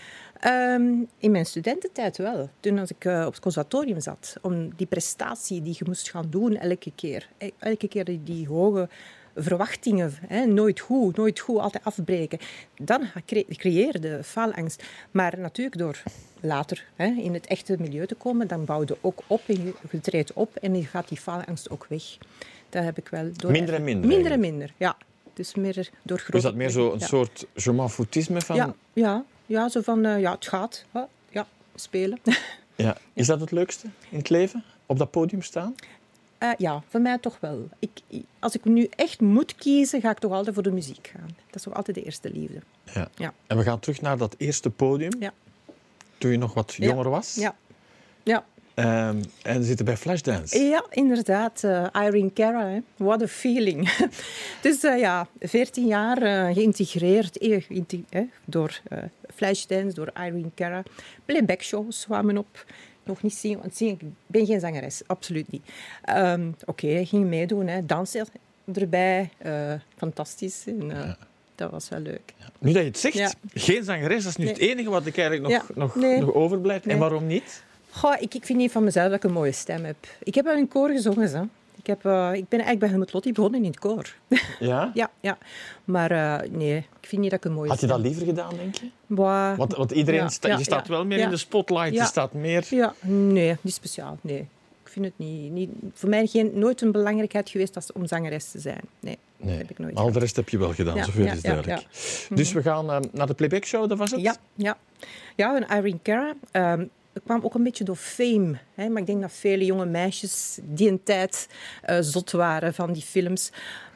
Ehm, 0.41 0.93
in 1.19 1.31
mijn 1.31 1.47
studententijd 1.47 2.17
wel. 2.17 2.51
Toen 2.61 2.79
als 2.79 2.91
ik 2.91 3.05
eh, 3.05 3.25
op 3.27 3.33
het 3.33 3.43
conservatorium 3.43 4.01
zat. 4.01 4.37
Om 4.43 4.71
die 4.77 4.87
prestatie 4.87 5.63
die 5.63 5.75
je 5.79 5.85
moest 5.87 6.11
gaan 6.11 6.27
doen 6.31 6.57
elke 6.57 6.93
keer. 6.95 7.29
E- 7.39 7.51
Elke 7.59 7.89
keer 7.89 8.05
die, 8.05 8.23
die 8.23 8.49
hoge 8.49 8.89
verwachtingen. 9.37 10.13
Hè, 10.27 10.45
nooit 10.45 10.81
goed, 10.81 11.17
nooit 11.17 11.41
goed, 11.41 11.59
altijd 11.59 11.85
afbreken. 11.85 12.39
Dan 12.77 13.03
cre- 13.27 13.45
creëerde 13.49 14.25
faalangst. 14.25 14.83
Maar 15.11 15.39
natuurlijk 15.39 15.79
door 15.79 16.03
later 16.41 16.85
hè, 16.97 17.07
in 17.07 17.35
het 17.35 17.47
echte 17.47 17.77
milieu 17.79 18.07
te 18.07 18.15
komen, 18.15 18.49
dan 18.49 18.65
bouw 18.65 18.83
je 18.87 18.97
ook 19.01 19.23
op 19.27 19.43
en 19.47 19.65
je, 19.65 19.75
je 19.91 20.01
treedt 20.01 20.33
op 20.33 20.57
en 20.57 20.73
dan 20.73 20.85
gaat 20.85 21.09
die 21.09 21.19
faalangst 21.19 21.71
ook 21.71 21.87
weg. 21.89 22.03
Dat 22.69 22.85
heb 22.85 22.99
ik 22.99 23.09
wel 23.09 23.31
door. 23.37 23.51
Minder 23.51 23.75
en 23.75 23.85
minder 23.85 24.09
Minder 24.09 24.33
en 24.33 24.41
minder, 24.41 24.73
ja. 24.77 24.97
Dus 25.35 25.55
meer 25.55 25.91
door 26.03 26.19
grote... 26.19 26.33
Was 26.33 26.43
dat 26.43 26.55
meer 26.55 26.71
zo 26.71 26.93
een 26.93 26.99
ja. 26.99 27.07
soort 27.07 27.47
je 27.55 27.73
m'en 28.31 28.43
van... 28.43 28.57
Ja, 28.57 28.75
ja, 28.93 29.25
ja, 29.47 29.69
zo 29.69 29.81
van, 29.81 30.05
eh, 30.05 30.21
ja, 30.21 30.33
het 30.33 30.47
gaat. 30.49 30.85
Hè, 30.91 31.03
Ja, 31.29 31.47
spelen. 31.75 32.19
Ja. 32.77 32.97
Is 33.13 33.27
dat 33.27 33.41
het 33.41 33.51
leukste 33.51 33.87
in 34.09 34.19
het 34.19 34.29
leven? 34.31 34.65
Op 34.87 34.99
dat 34.99 35.11
podium 35.11 35.43
staan? 35.43 35.75
Eh, 36.51 36.59
ja, 36.59 36.83
voor 36.89 37.01
mij 37.01 37.19
toch 37.19 37.37
wel. 37.41 37.69
Ik, 37.79 37.91
als 38.39 38.55
ik 38.55 38.65
nu 38.65 38.89
echt 38.97 39.21
moet 39.21 39.55
kiezen, 39.55 40.01
ga 40.01 40.11
ik 40.11 40.19
toch 40.19 40.33
altijd 40.33 40.55
voor 40.55 40.63
de 40.65 40.73
muziek 40.73 41.11
gaan. 41.13 41.29
Dat 41.47 41.55
is 41.55 41.63
toch 41.63 41.75
altijd 41.75 41.97
de 41.97 42.03
eerste 42.05 42.31
liefde. 42.33 42.61
Ja. 42.95 43.09
Ja. 43.15 43.33
En 43.47 43.57
we 43.57 43.63
gaan 43.63 43.79
terug 43.81 44.01
naar 44.01 44.17
dat 44.19 44.35
eerste 44.39 44.71
podium. 44.71 45.13
Ja. 45.21 45.33
Toen 46.19 46.31
je 46.31 46.39
nog 46.39 46.55
wat 46.55 46.75
Ja. 46.75 46.87
jonger 46.87 47.11
was. 47.11 47.35
Ja, 47.35 47.55
ja. 48.23 48.45
Ehm, 48.75 49.23
en 49.43 49.65
zitten 49.65 49.85
bij 49.85 49.97
Flashdance. 49.97 50.59
ja 50.59 50.85
inderdaad. 50.91 51.65
eh, 51.65 51.87
Irene 51.93 52.33
Cara, 52.33 52.67
hè. 52.69 52.79
what 52.97 53.23
a 53.23 53.27
feeling. 53.27 53.91
dus 54.63 54.85
eh, 54.85 54.99
ja, 54.99 55.29
14 55.41 55.87
jaar 55.87 56.53
geïntegreerd 56.55 57.39
door 58.45 58.81
Flashdance, 59.35 59.95
door 59.95 60.11
Irene 60.15 60.51
Cara. 60.55 60.83
Playback 61.25 61.63
shows 61.63 62.05
kwamen 62.05 62.39
op. 62.39 62.65
Nog 63.07 63.23
niet 63.23 63.35
zingen, 63.35 63.59
want 63.61 63.81
ik 63.81 63.99
ben 64.27 64.47
geen 64.47 64.61
zangeres, 64.61 65.03
absoluut 65.07 65.51
niet. 65.51 65.63
Ehm, 66.03 66.51
Oké, 66.65 67.05
ging 67.07 67.27
meedoen, 67.27 67.67
hè. 67.67 67.87
dansen 67.87 68.27
erbij, 68.75 69.31
eh, 69.39 69.73
fantastisch. 69.97 70.65
En, 70.67 70.91
eh, 70.91 71.11
Dat 71.55 71.71
was 71.71 71.89
wel 71.89 72.01
leuk. 72.01 72.35
Nu 72.59 72.73
dat 72.73 72.83
je 72.83 72.89
het 72.89 72.99
zegt, 72.99 73.15
Ja. 73.17 73.33
geen 73.55 73.85
zangeres, 73.85 74.23
dat 74.23 74.31
is 74.31 74.37
nu 74.37 74.45
Nee. 74.45 74.53
het 74.53 74.63
enige 74.63 74.91
wat 74.91 75.07
ik 75.07 75.19
eigenlijk 75.19 75.53
nog, 75.53 75.69
Ja. 75.69 75.75
nog, 75.81 75.95
Nee. 75.95 76.21
nog 76.21 76.33
overblijft. 76.35 76.87
En 76.87 76.99
waarom 76.99 77.27
niet? 77.27 77.63
Goh, 77.91 78.15
ik, 78.21 78.35
ik 78.35 78.45
vind 78.45 78.59
niet 78.59 78.73
van 78.73 78.85
mezelf 78.85 79.07
dat 79.09 79.17
ik 79.17 79.25
een 79.25 79.33
mooie 79.33 79.53
stem 79.53 79.85
heb. 79.85 79.97
Ik 80.23 80.35
heb 80.35 80.45
wel 80.45 80.57
in 80.57 80.69
koor 80.69 80.89
gezongen. 80.91 81.31
Hè. 81.33 81.43
Ik, 81.87 81.93
heb, 82.03 82.05
eh, 82.05 82.29
ik 82.33 82.49
ben 82.49 82.59
eigenlijk 82.61 82.79
bij 82.79 82.89
Helmut 82.89 83.13
Lotti 83.13 83.33
begonnen 83.33 83.61
in 83.61 83.67
het 83.71 83.79
koor. 83.79 84.15
Ja? 84.59 84.91
ja, 84.95 85.11
ja. 85.21 85.39
Maar 85.85 86.11
eh, 86.11 86.51
nee, 86.51 86.77
ik 86.77 87.09
vind 87.09 87.23
niet 87.23 87.31
dat 87.31 87.39
ik 87.39 87.45
een 87.45 87.53
mooie 87.53 87.69
Had 87.69 87.81
je 87.81 87.87
dat 87.87 88.01
liever 88.01 88.27
gedaan, 88.27 88.57
denk 88.57 88.75
je? 88.75 88.87
Bah, 89.07 89.57
Want, 89.57 89.75
want 89.75 89.91
iedereen, 89.91 90.21
Ja, 90.21 90.29
sta- 90.29 90.49
ja, 90.49 90.59
je 90.59 90.65
staat 90.65 90.89
wel 90.89 91.05
meer 91.05 91.19
in 91.19 91.31
de 91.31 91.37
spotlight, 91.37 91.89
je 91.91 91.95
Ja. 91.95 92.05
staat 92.05 92.33
meer... 92.33 92.67
Ja, 92.71 92.95
nee, 93.01 93.57
niet 93.61 93.75
speciaal. 93.75 94.19
Nee. 94.21 94.49
Ik 94.85 94.89
vind 94.93 95.05
het 95.05 95.15
niet, 95.17 95.53
niet, 95.53 95.71
voor 95.93 96.09
mij 96.09 96.27
geen, 96.27 96.51
nooit 96.55 96.81
een 96.81 96.93
belangrijkheid 96.93 97.51
geweest 97.51 97.77
als, 97.77 97.93
om 97.93 98.07
zangeres 98.07 98.51
te 98.51 98.59
zijn. 98.59 98.81
Nee, 99.01 99.19
Nee, 99.37 99.51
dat 99.51 99.59
heb 99.59 99.71
ik 99.71 99.79
nooit 99.79 99.97
al 99.97 100.13
de 100.13 100.19
rest 100.19 100.37
heb 100.37 100.49
je 100.49 100.59
wel 100.59 100.73
gedaan, 100.73 101.05
zoveel 101.05 101.27
is 101.27 101.41
duidelijk. 101.43 101.87
Dus 102.29 102.53
we 102.53 102.63
gaan 102.63 102.91
eh, 102.91 102.99
naar 103.13 103.27
de 103.27 103.35
playback 103.35 103.65
show, 103.65 103.89
dat 103.89 103.99
was 103.99 104.11
het? 104.11 104.21
Ja, 104.21 104.37
ja. 104.55 104.77
ja, 105.37 105.57
een 105.57 105.77
Irene 105.77 105.99
Cara. 106.03 106.35
Ehm, 107.17 107.25
kwam 107.25 107.45
ook 107.45 107.55
een 107.55 107.63
beetje 107.63 107.85
door 107.85 107.97
fame. 107.97 108.59
Hè? 108.75 108.89
Maar 108.89 109.01
ik 109.01 109.07
denk 109.07 109.21
dat 109.21 109.33
vele 109.33 109.65
jonge 109.65 109.87
meisjes 109.87 110.59
die 110.63 110.89
een 110.89 111.03
tijd 111.03 111.49
uh, 111.91 111.97
zot 112.01 112.31
waren 112.31 112.75
van 112.75 112.93
die 112.93 113.03
films. 113.03 113.51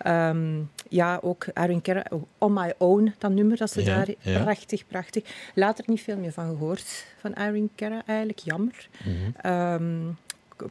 Um, 0.06 0.70
ja, 0.88 1.18
ook 1.22 1.46
Aaron 1.54 1.80
Kerr, 1.80 2.06
On 2.38 2.52
My 2.52 2.74
Own, 2.78 3.14
dat 3.18 3.30
nummer, 3.30 3.56
dat 3.56 3.70
ze 3.70 3.82
daar... 3.82 4.08
Ja. 4.18 4.42
Prachtig, 4.42 4.86
prachtig. 4.86 5.24
Later 5.54 5.84
niet 5.86 6.00
veel 6.00 6.16
meer 6.16 6.32
van 6.32 6.48
gehoord, 6.48 7.06
van 7.20 7.36
Aaron 7.36 7.70
Kerr 7.74 8.02
eigenlijk. 8.06 8.38
Jammer. 8.38 8.88
Mm 9.04 9.16
-hmm. 9.42 9.52
um, 9.52 10.16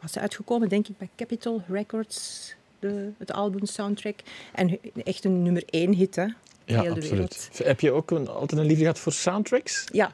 was 0.01 0.17
uitgekomen, 0.17 0.69
denk 0.69 0.87
ik, 0.87 0.97
bij 0.97 1.09
Capitol 1.15 1.61
Records, 1.67 2.55
de, 2.79 3.09
het 3.17 3.31
album 3.31 3.65
soundtrack. 3.65 4.19
En 4.53 4.79
echt 5.03 5.25
een 5.25 5.43
nummer 5.43 5.63
één 5.69 5.93
hit, 5.93 6.15
hè. 6.15 6.25
Ja, 6.65 6.89
absoluut. 6.89 7.49
Heb 7.63 7.79
je 7.79 7.91
ook 7.91 8.11
een, 8.11 8.27
altijd 8.27 8.61
een 8.61 8.67
liefde 8.67 8.81
gehad 8.81 8.99
voor 8.99 9.11
soundtracks? 9.11 9.85
Ja. 9.91 10.11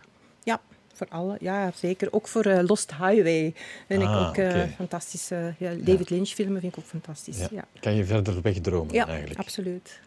Voor 0.95 1.08
alle, 1.10 1.38
ja, 1.39 1.71
zeker. 1.75 2.08
Ook 2.12 2.27
voor 2.27 2.45
uh, 2.45 2.60
Lost 2.67 2.91
Highway 2.91 3.53
vind 3.88 4.03
ah, 4.03 4.12
ik 4.12 4.27
ook 4.27 4.38
uh, 4.38 4.47
okay. 4.47 4.69
fantastische... 4.75 5.53
Ja, 5.58 5.73
David 5.73 6.10
ja. 6.10 6.15
Lynch 6.15 6.29
filmen 6.29 6.62
vind 6.62 6.73
ik 6.73 6.79
ook 6.79 6.89
fantastisch. 6.89 7.38
Ja. 7.38 7.47
ja. 7.51 7.63
Kan 7.79 7.95
je 7.95 8.05
verder 8.05 8.41
wegdromen 8.41 8.93
ja, 8.93 9.08
eigenlijk? 9.08 9.39
absoluut. 9.39 9.99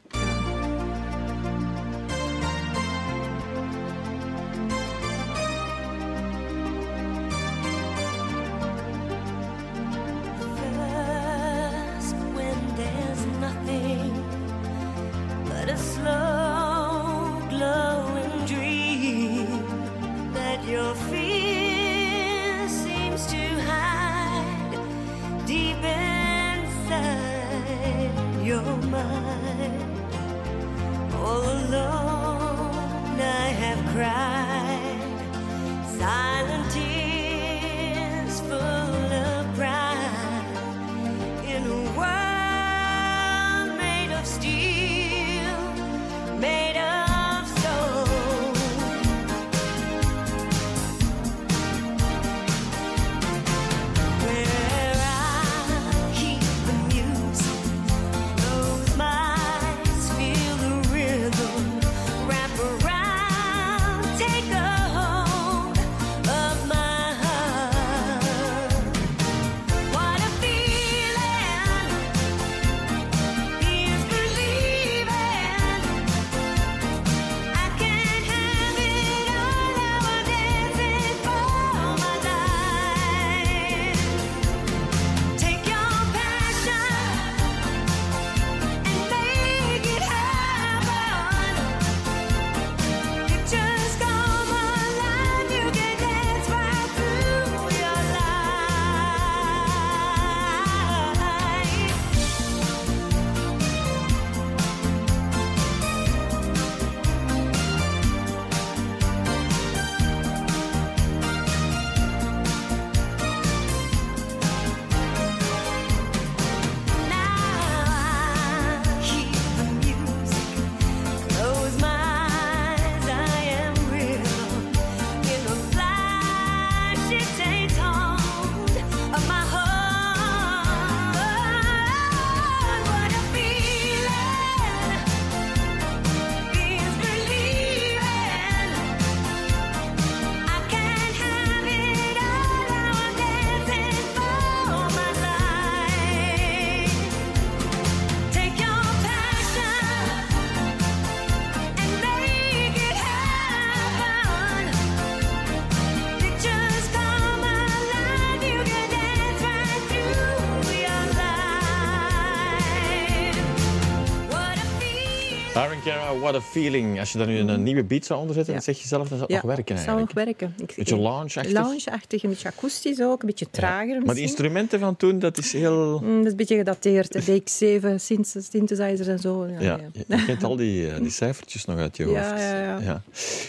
What 166.16 166.34
a 166.34 166.40
Feeling. 166.40 166.98
Als 166.98 167.12
je 167.12 167.18
daar 167.18 167.26
nu 167.26 167.38
een 167.38 167.62
nieuwe 167.62 167.84
beat 167.84 168.04
zou 168.04 168.20
onderzetten, 168.20 168.54
dan 168.54 168.62
zeg 168.62 168.78
je 168.78 168.88
zelf, 168.88 169.08
dat 169.08 169.18
zou 169.18 169.32
nog 169.32 169.42
werken 169.42 169.76
eigenlijk. 169.76 170.10
zou 170.10 170.24
nog 170.24 170.26
werken. 170.26 170.54
Een 170.58 170.74
beetje 170.76 170.96
lounge-achtig. 170.96 171.52
Lounge-achtig, 171.52 172.22
een 172.22 172.30
beetje 172.30 172.48
akoestisch 172.48 173.00
ook, 173.00 173.20
een 173.20 173.26
beetje 173.26 173.50
trager 173.50 173.94
ja. 173.94 174.00
Maar 174.04 174.14
de 174.14 174.20
instrumenten 174.20 174.80
van 174.80 174.96
toen, 174.96 175.18
dat 175.18 175.38
is 175.38 175.52
heel... 175.52 176.00
Mm, 176.02 176.16
dat 176.16 176.24
is 176.24 176.30
een 176.30 176.36
beetje 176.36 176.56
gedateerd. 176.56 177.12
De 177.12 177.20
DX7, 177.20 177.94
synthesizers 177.94 179.06
en 179.06 179.18
zo. 179.18 179.46
Ja, 179.46 179.60
ja. 179.60 179.78
Je 180.16 180.24
kent 180.24 180.44
al 180.44 180.56
die, 180.56 180.86
uh, 180.86 180.96
die 180.98 181.10
cijfertjes 181.10 181.64
nog 181.64 181.78
uit 181.78 181.96
je 181.96 182.04
hoofd. 182.04 182.16
Ja, 182.18 182.78
ja. 182.78 183.02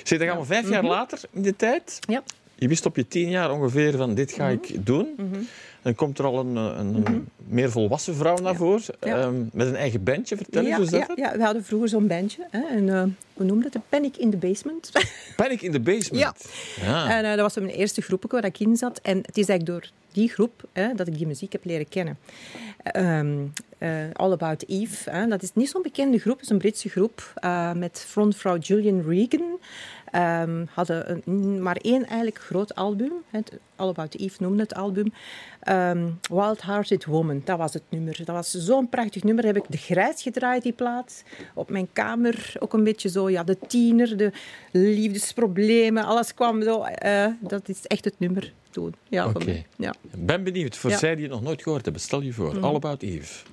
Zeg, 0.03 0.19
dan 0.19 0.27
gaan 0.27 0.39
we 0.39 0.45
vijf 0.45 0.69
jaar 0.69 0.83
mhm. 0.83 0.91
later 0.91 1.19
in 1.31 1.41
de 1.41 1.55
tijd. 1.55 1.99
Ja. 2.07 2.23
Je 2.55 2.67
wist 2.67 2.85
op 2.85 2.95
je 2.95 3.07
tien 3.07 3.29
jaar 3.29 3.51
ongeveer 3.51 3.97
van 3.97 4.13
dit 4.13 4.31
ga 4.31 4.47
ik 4.47 4.69
mhm. 4.69 4.83
doen. 4.83 5.07
Mm 5.17 5.47
dan 5.81 5.95
komt 5.95 6.19
er 6.19 6.25
al 6.25 6.39
een, 6.39 6.55
een 6.55 6.87
mm 6.87 7.05
-hmm. 7.05 7.27
meer 7.47 7.71
volwassen 7.71 8.15
vrouw 8.15 8.37
naar 8.37 8.55
voren. 8.55 8.83
Um, 8.99 9.49
met 9.53 9.67
een 9.67 9.75
eigen 9.75 10.03
bandje. 10.03 10.35
Vertel 10.35 10.65
eens, 10.65 10.75
hoe 10.75 10.85
is 10.85 10.91
dat? 10.91 11.11
Ja, 11.15 11.37
we 11.37 11.43
hadden 11.43 11.63
vroeger 11.63 11.89
zo'n 11.89 12.07
bandje. 12.07 12.47
Hè, 12.49 12.61
en, 12.61 12.87
uh, 12.87 13.03
hoe 13.33 13.45
noemde 13.45 13.69
het? 13.71 13.81
Panic 13.89 14.17
in 14.17 14.29
the 14.29 14.37
Basement. 14.37 14.91
Panic 15.35 15.61
in 15.61 15.71
the 15.71 15.79
Basement? 15.79 16.49
Ja. 16.81 17.17
En 17.17 17.23
uh, 17.23 17.29
dat 17.29 17.39
was 17.39 17.55
mijn 17.55 17.77
eerste 17.77 18.01
groep 18.01 18.25
waar 18.27 18.45
ik 18.45 18.59
in 18.59 18.77
zat. 18.77 18.99
En 19.01 19.17
het 19.17 19.37
is 19.37 19.47
eigenlijk 19.47 19.65
door 19.65 19.91
die 20.11 20.29
groep 20.29 20.63
hè, 20.73 20.93
dat 20.93 21.07
ik 21.07 21.17
die 21.17 21.27
muziek 21.27 21.51
heb 21.51 21.65
leren 21.65 21.89
kennen. 21.89 22.17
Um, 22.95 23.53
uh, 23.79 23.89
All 24.13 24.31
About 24.31 24.63
Eve. 24.67 25.09
Hè, 25.09 25.27
dat 25.27 25.43
is 25.43 25.53
niet 25.53 25.69
zo'n 25.69 25.81
bekende 25.81 26.19
groep. 26.19 26.35
Het 26.35 26.43
is 26.43 26.49
een 26.49 26.57
Britse 26.57 26.89
groep 26.89 27.33
met 27.75 28.05
frontvrouw 28.07 28.57
Julian 28.57 29.03
Regan. 29.07 29.59
Um, 30.15 30.67
hadden 30.73 31.21
een, 31.25 31.61
maar 31.61 31.75
één 31.75 32.05
eigenlijk 32.05 32.39
groot 32.39 32.75
album. 32.75 33.11
Het 33.29 33.59
All 33.75 33.87
About 33.87 34.15
Eve 34.15 34.43
noemde 34.43 34.61
het 34.61 34.73
album. 34.73 35.13
Um, 35.69 36.19
Wild 36.29 36.61
Hearted 36.61 37.05
Woman, 37.05 37.41
dat 37.45 37.57
was 37.57 37.73
het 37.73 37.83
nummer. 37.89 38.17
Dat 38.17 38.35
was 38.35 38.51
zo'n 38.51 38.89
prachtig 38.89 39.23
nummer. 39.23 39.45
heb 39.45 39.57
ik 39.57 39.65
de 39.67 39.77
grijs 39.77 40.21
gedraaid, 40.21 40.63
die 40.63 40.73
plaat. 40.73 41.23
Op 41.53 41.69
mijn 41.69 41.89
kamer 41.93 42.53
ook 42.59 42.73
een 42.73 42.83
beetje 42.83 43.09
zo, 43.09 43.29
ja, 43.29 43.43
de 43.43 43.57
tiener, 43.67 44.17
de 44.17 44.31
liefdesproblemen, 44.71 46.03
alles 46.03 46.33
kwam 46.33 46.63
zo. 46.63 46.85
Uh, 47.05 47.25
dat 47.39 47.69
is 47.69 47.87
echt 47.87 48.05
het 48.05 48.19
nummer 48.19 48.53
toen. 48.69 48.93
Ja, 49.07 49.27
okay. 49.27 49.65
ja. 49.77 49.93
Ben 50.15 50.43
benieuwd, 50.43 50.77
voor 50.77 50.89
ja. 50.89 50.97
zij 50.97 51.15
die 51.15 51.23
het 51.23 51.33
nog 51.33 51.43
nooit 51.43 51.61
gehoord 51.61 51.83
hebben, 51.83 52.01
stel 52.01 52.21
je 52.21 52.33
voor. 52.33 52.55
Mm. 52.55 52.63
All 52.63 52.75
About 52.75 53.01
Eve. 53.01 53.43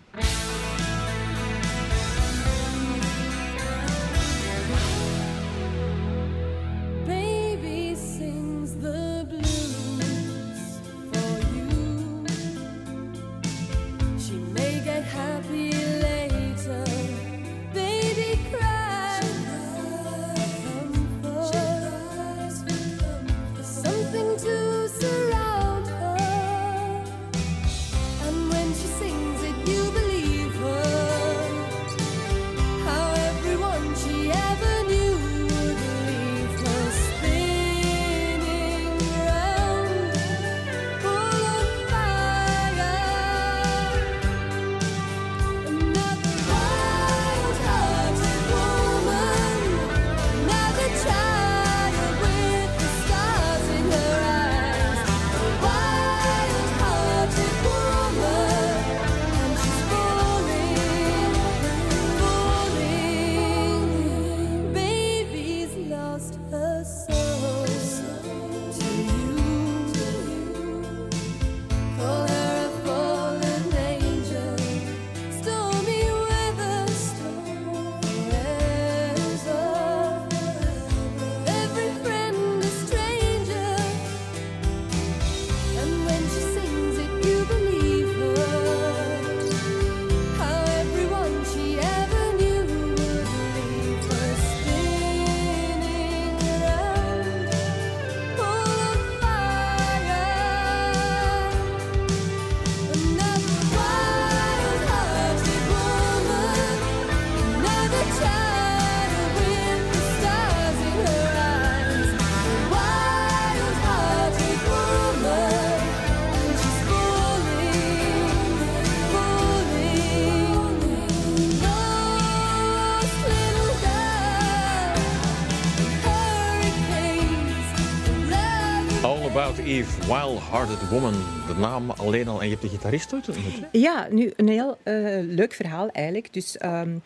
Wild 130.07 130.41
Hearted 130.51 130.89
Woman. 130.89 131.13
De 131.47 131.55
naam 131.59 131.91
alleen 131.91 132.29
al. 132.29 132.41
En 132.41 132.45
je 132.45 132.51
hebt 132.51 132.63
de 132.63 132.69
gitarist 132.69 133.15
ooit 133.15 133.29
ontmoet? 133.29 133.63
Ja, 133.73 134.09
nu 134.11 134.33
een 134.37 134.49
heel 134.49 134.79
eh, 134.83 134.95
leuk 135.23 135.53
verhaal 135.53 135.89
eigenlijk. 135.89 136.33
Dus 136.33 136.57
ehm, 136.57 136.99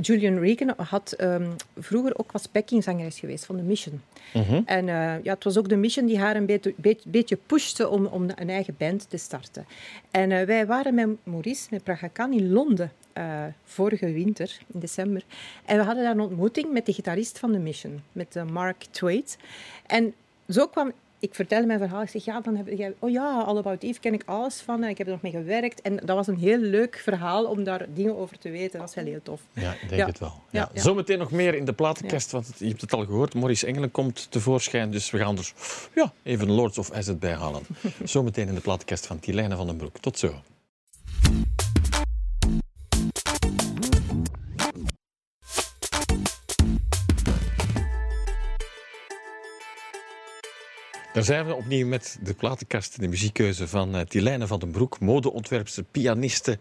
Julian 0.00 0.38
Regan 0.38 0.74
had 0.76 1.12
ehm, 1.12 1.50
vroeger 1.78 2.18
ook 2.18 2.32
was 2.32 2.50
backingzangeres 2.50 3.18
geweest 3.18 3.46
van 3.46 3.56
The 3.56 3.62
Mission. 3.62 4.00
En 4.64 4.88
eh, 4.88 5.22
ja, 5.22 5.34
het 5.34 5.44
was 5.44 5.56
ook 5.56 5.68
The 5.68 5.76
Mission 5.76 6.06
die 6.06 6.18
haar 6.18 6.36
een 6.36 6.46
beetje, 6.46 6.74
beetje, 6.76 7.10
beetje 7.10 7.38
pushte 7.46 7.88
om, 7.88 8.06
om 8.06 8.26
een 8.34 8.50
eigen 8.50 8.74
band 8.78 9.10
te 9.10 9.16
starten. 9.16 9.66
En 10.10 10.32
eh, 10.32 10.46
wij 10.46 10.66
waren 10.66 10.94
met 10.94 11.08
Maurice, 11.22 11.66
met 11.70 11.84
Praga 11.84 12.08
Khan 12.08 12.32
in 12.32 12.52
Londen 12.52 12.92
vorige 13.64 14.12
winter, 14.12 14.58
in 14.74 14.80
december. 14.80 15.22
En 15.64 15.76
we 15.76 15.82
hadden 15.82 16.02
daar 16.04 16.12
een 16.12 16.20
ontmoeting 16.20 16.72
met 16.72 16.86
de 16.86 16.92
gitarist 16.92 17.38
van 17.38 17.52
The 17.52 17.58
Mission, 17.58 18.02
met 18.12 18.36
Mark 18.52 18.86
Twaite. 18.90 19.36
En 19.86 20.14
zo 20.48 20.66
kwam 20.66 20.92
ik 21.18 21.34
vertelde 21.34 21.66
mijn 21.66 21.78
verhaal. 21.78 22.02
Ik 22.02 22.08
zeg, 22.08 22.24
ja, 22.24 22.40
dan 22.40 22.56
heb 22.56 22.68
jij... 22.68 22.94
Oh 22.98 23.10
ja, 23.10 23.40
All 23.40 23.56
About 23.56 23.82
Eve 23.82 24.00
ken 24.00 24.14
ik 24.14 24.22
alles 24.26 24.60
van. 24.60 24.82
En 24.82 24.88
ik 24.88 24.98
heb 24.98 25.06
er 25.06 25.12
nog 25.12 25.22
mee 25.22 25.32
gewerkt. 25.32 25.80
En 25.80 25.96
dat 25.96 26.16
was 26.16 26.26
een 26.26 26.38
heel 26.38 26.58
leuk 26.58 26.96
verhaal 26.96 27.44
om 27.44 27.64
daar 27.64 27.86
dingen 27.94 28.16
over 28.16 28.38
te 28.38 28.50
weten. 28.50 28.78
Dat 28.78 28.80
was 28.80 28.94
wel 28.94 29.04
heel 29.04 29.22
tof. 29.22 29.40
Ja, 29.52 29.72
ik 29.72 29.88
denk 29.88 30.06
het 30.06 30.18
wel. 30.18 30.42
Ja. 30.50 30.70
Zometeen 30.74 31.18
nog 31.18 31.30
meer 31.30 31.54
in 31.54 31.64
de 31.64 31.72
platenkast, 31.72 32.30
want 32.30 32.52
je 32.58 32.68
hebt 32.68 32.80
het 32.80 32.92
al 32.92 33.04
gehoord. 33.04 33.34
Maurice 33.34 33.66
Engelen 33.66 33.90
komt 33.90 34.30
tevoorschijn. 34.30 34.90
Dus 34.90 35.10
we 35.10 35.18
gaan 35.18 35.38
er 35.38 35.52
ja, 35.94 36.12
even 36.22 36.50
Lords 36.50 36.78
of 36.78 36.92
Acid 36.92 37.18
bij 37.18 37.34
halen. 37.34 37.62
Zometeen 38.04 38.48
in 38.48 38.54
de 38.54 38.60
platenkast 38.60 39.06
van 39.06 39.20
Tilijne 39.20 39.56
van 39.56 39.66
den 39.66 39.76
Broek. 39.76 39.98
Tot 39.98 40.18
zo. 40.18 40.34
Daar 51.16 51.24
zijn 51.24 51.46
we 51.46 51.54
opnieuw 51.54 51.86
met 51.86 52.18
de 52.22 52.34
platenkast, 52.34 53.00
de 53.00 53.08
muziekkeuze 53.08 53.68
van 53.68 53.96
uh, 53.96 54.00
Tilijne 54.00 54.46
van 54.46 54.58
den 54.58 54.70
Broek, 54.70 55.00
modeontwerpster, 55.00 55.84
pianiste 55.90 56.58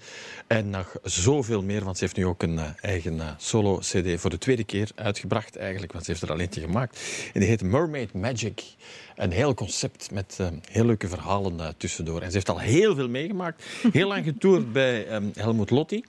en 0.47 0.69
nog 0.69 0.95
zoveel 1.03 1.63
meer. 1.63 1.83
Want 1.83 1.97
ze 1.97 2.03
heeft 2.03 2.15
nu 2.15 2.25
ook 2.25 2.43
een 2.43 2.53
uh, 2.53 2.63
eigen 2.81 3.15
uh, 3.15 3.29
solo-cd 3.37 4.19
voor 4.19 4.29
de 4.29 4.37
tweede 4.37 4.63
keer 4.63 4.89
uitgebracht 4.95 5.55
eigenlijk, 5.55 5.91
want 5.91 6.05
ze 6.05 6.11
heeft 6.11 6.23
er 6.23 6.31
al 6.31 6.39
eentje 6.39 6.61
gemaakt. 6.61 6.99
En 7.33 7.39
die 7.39 7.49
heet 7.49 7.63
Mermaid 7.63 8.13
Magic. 8.13 8.63
Een 9.15 9.31
heel 9.31 9.53
concept 9.53 10.11
met 10.11 10.39
heel 10.71 10.85
leuke 10.85 11.07
verhalen 11.07 11.75
tussendoor. 11.77 12.21
En 12.21 12.27
ze 12.27 12.33
heeft 12.33 12.49
al 12.49 12.59
heel 12.59 12.95
veel 12.95 13.09
meegemaakt. 13.09 13.63
Heel 13.91 14.07
lang 14.07 14.25
getoerd 14.25 14.73
bij 14.73 15.13
um, 15.13 15.31
Helmut 15.35 15.69
Lotti. 15.69 16.03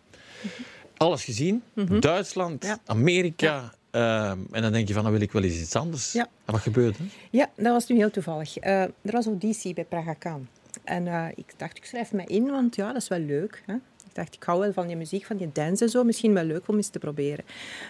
Alles 0.97 1.25
gezien. 1.25 1.63
Mm 1.73 1.87
-hmm. 1.87 2.01
Duitsland, 2.01 2.65
ja. 2.65 2.79
Amerika, 2.85 3.75
Ehm, 3.97 4.39
en 4.51 4.63
dan 4.63 4.73
denk 4.73 4.89
je 4.89 4.95
van, 4.95 5.03
dan 5.03 5.13
wil 5.13 5.21
ik 5.21 5.33
wel 5.33 5.43
eens 5.43 5.61
iets 5.61 5.75
anders. 5.75 6.13
Ja. 6.13 6.29
En 6.45 6.53
wat 6.53 6.61
gebeurde 6.61 6.99
Ja, 7.31 7.51
dat 7.57 7.73
was 7.73 7.87
nu 7.87 7.97
heel 7.97 8.11
toevallig. 8.11 8.65
Uh, 8.65 8.83
er 8.83 8.93
was 9.03 9.27
auditie 9.27 9.75
bij 9.75 9.85
Praga 9.85 10.13
Khan. 10.13 10.49
En 10.85 11.07
uh, 11.07 11.27
ik 11.35 11.53
dacht, 11.57 11.77
ik 11.77 11.85
schrijf 11.85 12.13
me 12.13 12.25
in, 12.25 12.51
want 12.51 12.77
ja, 12.77 12.93
dat 12.93 13.03
is 13.03 13.09
wel 13.09 13.19
leuk. 13.19 13.63
Hè? 13.67 13.75
Ik 13.75 14.15
dacht, 14.15 14.35
ik 14.35 14.43
hou 14.43 14.61
wel 14.61 14.73
van 14.73 14.87
die 14.87 14.97
muziek, 14.97 15.25
van 15.25 15.37
die 15.37 15.51
dance 15.53 15.85
en 15.85 15.91
zo. 15.91 16.05
Misschien 16.05 16.35
wel 16.35 16.45
leuk 16.45 16.69
om 16.69 16.77
eens 16.77 16.89
te 16.89 16.99
proberen. 16.99 17.45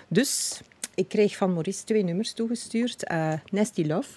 Dus 0.08 0.60
ik 0.96 1.08
kreeg 1.08 1.36
van 1.36 1.52
Maurice 1.52 1.84
twee 1.84 2.02
nummers 2.02 2.32
toegestuurd. 2.32 3.10
Uh, 3.10 3.32
Nasty 3.50 3.84
Love 3.86 4.08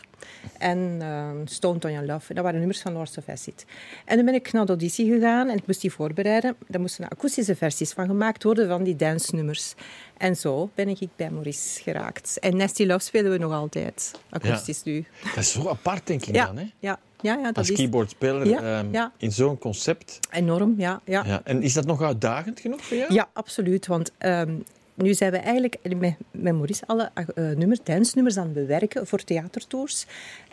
en 0.57 0.99
uh, 1.01 1.29
Stone 1.45 1.79
on 1.85 1.91
Your 1.91 2.05
Love. 2.05 2.33
Dat 2.33 2.43
waren 2.43 2.59
nummers 2.59 2.81
van 2.81 2.93
Lords 2.93 3.17
of 3.17 3.29
Acid. 3.29 3.65
En 4.05 4.15
dan 4.15 4.25
ben 4.25 4.33
ik 4.33 4.51
naar 4.51 4.65
de 4.65 4.69
auditie 4.71 5.13
gegaan 5.13 5.49
en 5.49 5.57
ik 5.57 5.67
moest 5.67 5.81
die 5.81 5.91
voorbereiden. 5.91 6.55
Daar 6.67 6.81
moesten 6.81 7.07
akoestische 7.07 7.55
versies 7.55 7.91
van 7.91 8.07
gemaakt 8.07 8.43
worden 8.43 8.67
van 8.67 8.83
die 8.83 8.95
dance-nummers. 8.95 9.73
En 10.17 10.35
zo 10.35 10.69
ben 10.75 10.87
ik 10.87 11.09
bij 11.15 11.29
Maurice 11.29 11.81
geraakt. 11.81 12.39
En 12.39 12.57
Nasty 12.57 12.85
Love 12.85 13.03
spelen 13.03 13.31
we 13.31 13.37
nog 13.37 13.51
altijd, 13.51 14.11
akoestisch 14.29 14.83
nu. 14.83 15.05
Dat 15.23 15.37
is 15.37 15.51
zo 15.51 15.67
apart, 15.67 16.07
denk 16.07 16.25
ik 16.25 16.33
dan, 16.33 16.57
hè? 16.57 16.71
Ja, 16.79 16.99
ja, 17.21 17.33
ja, 17.33 17.43
dat 17.43 17.57
Als 17.57 17.69
is... 17.69 17.75
keyboardspeler 17.75 18.47
ja, 18.47 18.79
um, 18.79 18.91
ja. 18.91 19.11
in 19.17 19.31
zo'n 19.31 19.57
concept. 19.57 20.19
Enorm, 20.31 20.73
ja, 20.77 21.01
ja. 21.05 21.23
ja. 21.25 21.41
En 21.43 21.61
is 21.61 21.73
dat 21.73 21.85
nog 21.85 22.01
uitdagend 22.01 22.59
genoeg 22.59 22.81
voor 22.81 22.97
jou? 22.97 23.13
Ja, 23.13 23.29
absoluut. 23.33 23.87
Want 23.87 24.11
um, 24.19 24.63
nu 25.01 25.13
zijn 25.13 25.31
we 25.31 25.37
eigenlijk 25.37 25.77
met, 25.97 26.15
met 26.31 26.53
Maurice 26.53 26.83
alle 26.85 27.11
uh, 27.15 27.49
nummers, 27.49 27.79
dance-nummers 27.83 28.37
aan 28.37 28.43
het 28.43 28.53
bewerken 28.53 29.07
voor 29.07 29.23
theatertours 29.23 30.05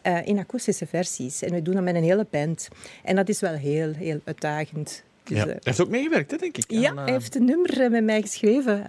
uh, 0.06 0.26
in 0.26 0.38
akoestische 0.38 0.86
versies. 0.86 1.42
En 1.42 1.52
we 1.52 1.62
doen 1.62 1.74
dat 1.74 1.82
met 1.82 1.94
een 1.94 2.02
hele 2.02 2.26
band. 2.30 2.68
En 3.04 3.16
dat 3.16 3.28
is 3.28 3.40
wel 3.40 3.54
heel, 3.54 3.92
heel 3.92 4.20
uitdagend. 4.24 5.04
Dus, 5.24 5.36
ja. 5.38 5.44
Hij 5.44 5.58
heeft 5.60 5.80
ook 5.80 5.88
meegewerkt, 5.88 6.30
hè, 6.30 6.36
denk 6.36 6.56
ik. 6.56 6.64
Ja, 6.70 6.90
aan, 6.90 6.96
uh... 6.96 7.02
hij 7.02 7.12
heeft 7.12 7.34
een 7.34 7.44
nummer 7.44 7.90
met 7.90 8.04
mij 8.04 8.20
geschreven, 8.20 8.86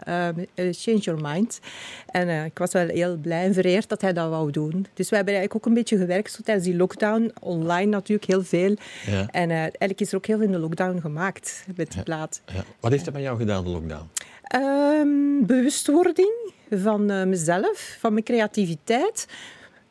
Change 0.55 0.97
Your 0.97 1.21
Mind. 1.21 1.59
En 2.07 2.45
ik 2.45 2.57
was 2.57 2.71
wel 2.71 2.87
heel 2.87 3.17
blij 3.17 3.43
en 3.43 3.53
vereerd 3.53 3.89
dat 3.89 4.01
hij 4.01 4.13
dat 4.13 4.29
wou 4.29 4.51
doen. 4.51 4.85
Dus 4.93 5.09
we 5.09 5.15
hebben 5.15 5.33
eigenlijk 5.33 5.55
ook 5.55 5.65
een 5.65 5.77
beetje 5.77 5.97
gewerkt 5.97 6.31
zo 6.31 6.41
tijdens 6.43 6.67
die 6.67 6.75
lockdown. 6.75 7.31
Online 7.39 7.91
natuurlijk 7.91 8.27
heel 8.27 8.43
veel. 8.43 8.75
Ja. 9.05 9.27
En 9.27 9.51
eigenlijk 9.51 10.01
is 10.01 10.11
er 10.11 10.17
ook 10.17 10.25
heel 10.25 10.37
veel 10.37 10.45
in 10.45 10.51
de 10.51 10.59
lockdown 10.59 10.99
gemaakt 10.99 11.63
met 11.75 11.87
die 11.87 11.97
ja. 11.97 12.03
plaat. 12.03 12.41
Wat 12.79 12.91
heeft 12.91 13.03
hij 13.03 13.13
met 13.13 13.23
jou 13.23 13.37
gedaan, 13.37 13.63
de 13.63 13.69
lockdown? 13.69 14.09
Um, 14.55 15.45
bewustwording 15.45 16.53
van 16.69 17.11
uh, 17.11 17.23
mezelf, 17.23 17.97
van 17.99 18.13
mijn 18.13 18.25
creativiteit. 18.25 19.27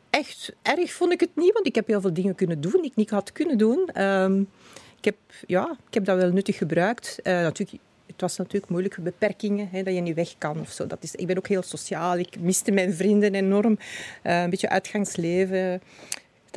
Echt 0.09 0.53
erg 0.61 0.91
vond 0.91 1.11
ik 1.11 1.19
het 1.19 1.35
niet, 1.35 1.53
want 1.53 1.67
ik 1.67 1.75
heb 1.75 1.87
heel 1.87 2.01
veel 2.01 2.13
dingen 2.13 2.35
kunnen 2.35 2.61
doen 2.61 2.71
die 2.71 2.85
ik 2.85 2.95
niet 2.95 3.09
had 3.09 3.31
kunnen 3.31 3.57
doen. 3.57 4.03
Um, 4.03 4.49
ik, 4.97 5.05
heb, 5.05 5.15
ja, 5.47 5.77
ik 5.87 5.93
heb 5.93 6.05
dat 6.05 6.17
wel 6.17 6.31
nuttig 6.31 6.57
gebruikt. 6.57 7.19
Uh, 7.23 7.33
natuurlijk, 7.33 7.83
het 8.05 8.21
was 8.21 8.37
natuurlijk 8.37 8.71
moeilijke 8.71 9.01
beperkingen, 9.01 9.69
hè, 9.71 9.83
dat 9.83 9.93
je 9.93 10.01
niet 10.01 10.15
weg 10.15 10.35
kan 10.37 10.59
of 10.59 10.71
zo. 10.71 10.87
Dat 10.87 11.03
is, 11.03 11.15
ik 11.15 11.27
ben 11.27 11.37
ook 11.37 11.47
heel 11.47 11.61
sociaal. 11.61 12.17
Ik 12.17 12.39
miste 12.39 12.71
mijn 12.71 12.93
vrienden 12.93 13.35
enorm. 13.35 13.77
Uh, 14.23 14.41
een 14.41 14.49
beetje 14.49 14.69
uitgangsleven. 14.69 15.81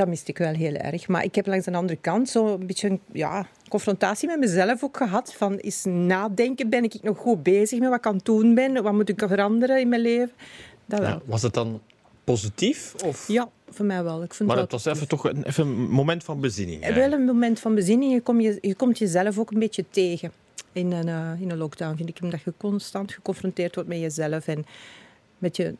Dat 0.00 0.08
miste 0.08 0.30
ik 0.30 0.38
wel 0.38 0.54
heel 0.54 0.74
erg. 0.74 1.08
Maar 1.08 1.24
ik 1.24 1.34
heb 1.34 1.46
langs 1.46 1.64
de 1.64 1.72
andere 1.72 1.98
kant 2.00 2.28
zo 2.28 2.54
een 2.54 2.66
beetje 2.66 2.88
een 2.88 3.00
ja, 3.12 3.46
confrontatie 3.68 4.28
met 4.28 4.38
mezelf 4.38 4.84
ook 4.84 4.96
gehad. 4.96 5.34
Van 5.34 5.56
eens 5.56 5.84
nadenken, 5.84 6.68
ben 6.68 6.84
ik 6.84 7.02
nog 7.02 7.18
goed 7.18 7.42
bezig 7.42 7.78
met 7.78 7.88
wat 7.88 7.98
ik 7.98 8.06
aan 8.06 8.14
het 8.14 8.24
doen 8.24 8.54
ben? 8.54 8.82
Wat 8.82 8.92
moet 8.92 9.08
ik 9.08 9.22
veranderen 9.26 9.80
in 9.80 9.88
mijn 9.88 10.00
leven? 10.00 10.30
Dat 10.86 11.00
ja, 11.00 11.20
was 11.24 11.42
het 11.42 11.54
dan 11.54 11.80
positief? 12.24 12.94
Of? 13.04 13.28
Ja, 13.28 13.48
voor 13.70 13.84
mij 13.84 14.02
wel. 14.02 14.22
Ik 14.22 14.40
maar 14.40 14.56
het 14.56 14.72
was 14.72 14.84
even, 14.84 15.08
toch 15.08 15.24
een, 15.24 15.44
even 15.44 15.66
een 15.66 15.90
moment 15.90 16.24
van 16.24 16.40
bezinning. 16.40 16.94
Wel 16.94 17.12
een 17.12 17.24
moment 17.24 17.60
van 17.60 17.74
bezinning. 17.74 18.12
Je, 18.12 18.20
kom 18.20 18.40
je, 18.40 18.58
je 18.60 18.74
komt 18.74 18.98
jezelf 18.98 19.38
ook 19.38 19.50
een 19.50 19.58
beetje 19.58 19.84
tegen 19.90 20.32
in 20.72 20.92
een, 20.92 21.06
uh, 21.06 21.40
in 21.40 21.50
een 21.50 21.58
lockdown, 21.58 21.96
vind 21.96 22.08
ik. 22.08 22.18
Omdat 22.22 22.42
je 22.42 22.52
constant 22.56 23.12
geconfronteerd 23.12 23.74
wordt 23.74 23.88
met 23.88 23.98
jezelf. 23.98 24.46
En 24.46 24.64
met 25.40 25.56
je 25.56 25.74